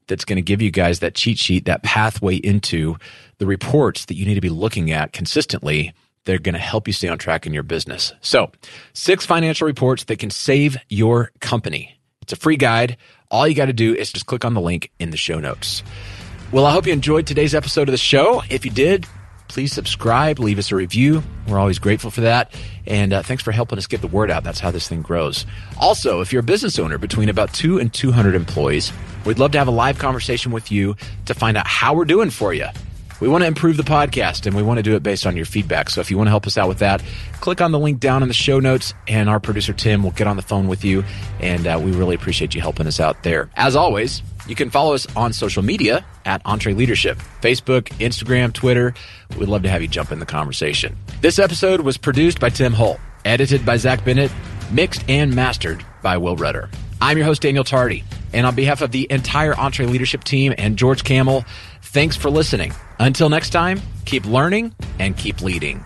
that's 0.08 0.26
going 0.26 0.38
to 0.38 0.42
give 0.42 0.62
you 0.62 0.72
guys 0.72 1.00
that 1.00 1.16
cheat 1.16 1.38
sheet, 1.38 1.66
that 1.66 1.84
pathway 1.84 2.36
into 2.36 2.98
the 3.40 3.46
reports 3.46 4.06
that 4.06 4.16
you 4.16 4.26
need 4.26 4.36
to 4.36 4.42
be 4.42 4.50
looking 4.50 4.92
at 4.92 5.14
consistently. 5.14 5.94
They're 6.26 6.40
going 6.40 6.54
to 6.54 6.60
help 6.60 6.88
you 6.88 6.94
stay 6.94 7.10
on 7.10 7.18
track 7.18 7.46
in 7.46 7.54
your 7.54 7.64
business. 7.64 8.14
So, 8.22 8.52
six 8.94 9.26
financial 9.26 9.68
reports 9.68 10.06
that 10.06 10.20
can 10.20 10.30
save 10.30 10.78
your 10.88 11.32
company. 11.42 12.00
It's 12.22 12.32
a 12.32 12.38
free 12.38 12.56
guide. 12.56 12.96
All 13.30 13.48
you 13.48 13.56
got 13.56 13.66
to 13.66 13.74
do 13.74 13.94
is 13.94 14.12
just 14.12 14.26
click 14.26 14.46
on 14.46 14.54
the 14.54 14.62
link 14.62 14.92
in 15.00 15.10
the 15.10 15.18
show 15.18 15.40
notes. 15.40 15.84
Well, 16.54 16.66
I 16.66 16.72
hope 16.72 16.86
you 16.86 16.94
enjoyed 16.94 17.28
today's 17.28 17.56
episode 17.56 17.90
of 17.90 17.92
the 17.92 17.98
show. 17.98 18.44
If 18.50 18.64
you 18.64 18.72
did, 18.72 19.08
please 19.54 19.72
subscribe, 19.72 20.40
leave 20.40 20.58
us 20.58 20.72
a 20.72 20.76
review. 20.76 21.22
We're 21.48 21.60
always 21.60 21.78
grateful 21.78 22.10
for 22.10 22.22
that. 22.22 22.52
And 22.88 23.14
uh, 23.14 23.22
thanks 23.22 23.44
for 23.44 23.52
helping 23.52 23.78
us 23.78 23.86
get 23.86 24.02
the 24.02 24.08
word 24.08 24.32
out. 24.32 24.44
That's 24.44 24.60
how 24.60 24.72
this 24.72 24.88
thing 24.88 25.04
grows. 25.04 25.46
Also, 25.80 26.22
if 26.22 26.34
you're 26.34 26.40
a 26.40 26.44
business 26.44 26.80
owner 26.80 26.98
between 26.98 27.30
about 27.30 27.54
two 27.54 27.78
and 27.78 27.94
200 27.94 28.34
employees, 28.34 28.92
we'd 29.26 29.38
love 29.38 29.52
to 29.52 29.60
have 29.60 29.68
a 29.68 29.72
live 29.72 30.00
conversation 30.00 30.52
with 30.52 30.72
you 30.72 30.96
to 31.26 31.36
find 31.36 31.56
out 31.56 31.68
how 31.68 31.94
we're 31.94 32.06
doing 32.06 32.32
for 32.32 32.52
you. 32.52 32.66
We 33.20 33.28
want 33.28 33.44
to 33.44 33.48
improve 33.48 33.78
the 33.78 33.84
podcast 33.84 34.48
and 34.48 34.56
we 34.56 34.64
want 34.64 34.80
to 34.80 34.84
do 34.84 34.96
it 34.96 35.04
based 35.04 35.28
on 35.28 35.38
your 35.38 35.46
feedback. 35.46 35.92
So 35.92 36.02
if 36.02 36.10
you 36.10 36.18
want 36.18 36.28
to 36.28 36.32
help 36.32 36.48
us 36.48 36.58
out 36.58 36.68
with 36.68 36.80
that, 36.80 37.04
click 37.40 37.62
on 37.62 37.72
the 37.72 37.80
link 37.80 38.00
down 38.00 38.24
in 38.24 38.30
the 38.30 38.34
show 38.34 38.60
notes 38.60 38.96
and 39.08 39.30
our 39.30 39.40
producer 39.40 39.72
Tim 39.72 40.02
will 40.02 40.12
get 40.12 40.26
on 40.26 40.36
the 40.36 40.42
phone 40.42 40.68
with 40.68 40.84
you. 40.84 41.04
And 41.40 41.68
uh, 41.68 41.80
we 41.82 41.92
really 41.92 42.16
appreciate 42.16 42.56
you 42.56 42.62
helping 42.62 42.88
us 42.88 43.00
out 43.00 43.22
there. 43.22 43.52
As 43.56 43.76
always, 43.76 44.24
you 44.48 44.56
can 44.56 44.70
follow 44.70 44.94
us 44.94 45.08
on 45.16 45.34
social 45.34 45.64
media 45.64 46.06
at 46.26 46.44
EntreLeadership 46.44 47.22
Facebook, 47.42 47.84
Instagram, 48.00 48.54
Twitter. 48.54 48.94
We'd 49.38 49.50
love 49.50 49.64
to 49.64 49.70
have 49.70 49.82
you 49.82 49.88
jump 49.88 50.12
in 50.12 50.20
the 50.20 50.26
conversation. 50.26 50.98
This 51.22 51.40
episode 51.40 51.82
was 51.82 51.98
produced 51.98 52.40
by 52.40 52.50
Tim 52.50 52.74
Holt, 52.74 53.00
edited 53.26 53.66
by 53.66 53.78
Zach 53.78 54.04
Bennett, 54.04 54.32
mixed 54.72 55.04
and 55.10 55.36
mastered 55.36 55.84
by 56.02 56.18
Will 56.18 56.36
Rudder. 56.36 56.70
I'm 57.02 57.18
your 57.18 57.26
host, 57.26 57.42
Daniel 57.42 57.64
Tardy. 57.64 58.04
And 58.34 58.48
on 58.48 58.56
behalf 58.56 58.82
of 58.82 58.92
the 58.92 59.08
entire 59.10 59.54
EntreLeadership 59.54 60.24
team 60.24 60.54
and 60.58 60.78
George 60.78 61.04
Kamel, 61.04 61.46
thanks 61.82 62.16
for 62.16 62.30
listening. 62.30 62.74
Until 63.00 63.30
next 63.30 63.52
time, 63.52 63.82
keep 64.06 64.26
learning 64.26 64.74
and 65.00 65.16
keep 65.16 65.42
leading. 65.42 65.86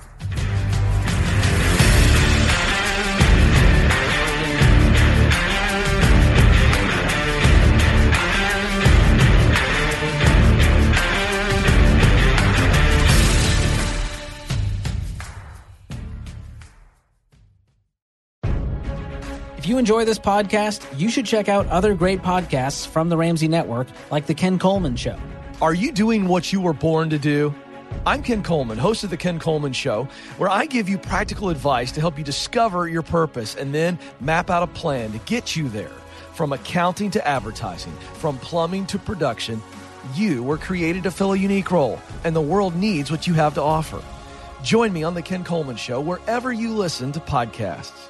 You 19.67 19.77
enjoy 19.77 20.05
this 20.05 20.19
podcast, 20.19 20.85
you 20.97 21.09
should 21.09 21.25
check 21.25 21.49
out 21.49 21.67
other 21.67 21.93
great 21.93 22.21
podcasts 22.21 22.87
from 22.87 23.09
the 23.09 23.17
Ramsey 23.17 23.47
Network, 23.47 23.87
like 24.09 24.25
The 24.25 24.33
Ken 24.33 24.57
Coleman 24.57 24.95
Show. 24.95 25.19
Are 25.61 25.73
you 25.73 25.91
doing 25.91 26.27
what 26.27 26.53
you 26.53 26.61
were 26.61 26.73
born 26.73 27.09
to 27.09 27.19
do? 27.19 27.53
I'm 28.05 28.23
Ken 28.23 28.43
Coleman, 28.43 28.77
host 28.77 29.03
of 29.03 29.09
The 29.09 29.17
Ken 29.17 29.39
Coleman 29.39 29.73
Show, 29.73 30.07
where 30.37 30.49
I 30.49 30.65
give 30.65 30.87
you 30.87 30.97
practical 30.97 31.49
advice 31.49 31.91
to 31.93 31.99
help 31.99 32.17
you 32.17 32.23
discover 32.23 32.87
your 32.87 33.01
purpose 33.01 33.55
and 33.55 33.73
then 33.73 33.99
map 34.21 34.49
out 34.49 34.63
a 34.63 34.67
plan 34.67 35.11
to 35.11 35.17
get 35.19 35.55
you 35.55 35.67
there. 35.69 35.91
From 36.33 36.53
accounting 36.53 37.11
to 37.11 37.27
advertising, 37.27 37.93
from 38.13 38.37
plumbing 38.37 38.85
to 38.87 38.99
production, 38.99 39.61
you 40.15 40.43
were 40.43 40.57
created 40.57 41.03
to 41.03 41.11
fill 41.11 41.33
a 41.33 41.37
unique 41.37 41.71
role, 41.71 41.99
and 42.23 42.35
the 42.35 42.41
world 42.41 42.75
needs 42.75 43.11
what 43.11 43.27
you 43.27 43.33
have 43.33 43.55
to 43.55 43.61
offer. 43.61 44.01
Join 44.63 44.93
me 44.93 45.03
on 45.03 45.13
The 45.13 45.21
Ken 45.21 45.43
Coleman 45.43 45.75
Show 45.75 45.99
wherever 45.99 46.53
you 46.53 46.73
listen 46.73 47.11
to 47.11 47.19
podcasts. 47.19 48.09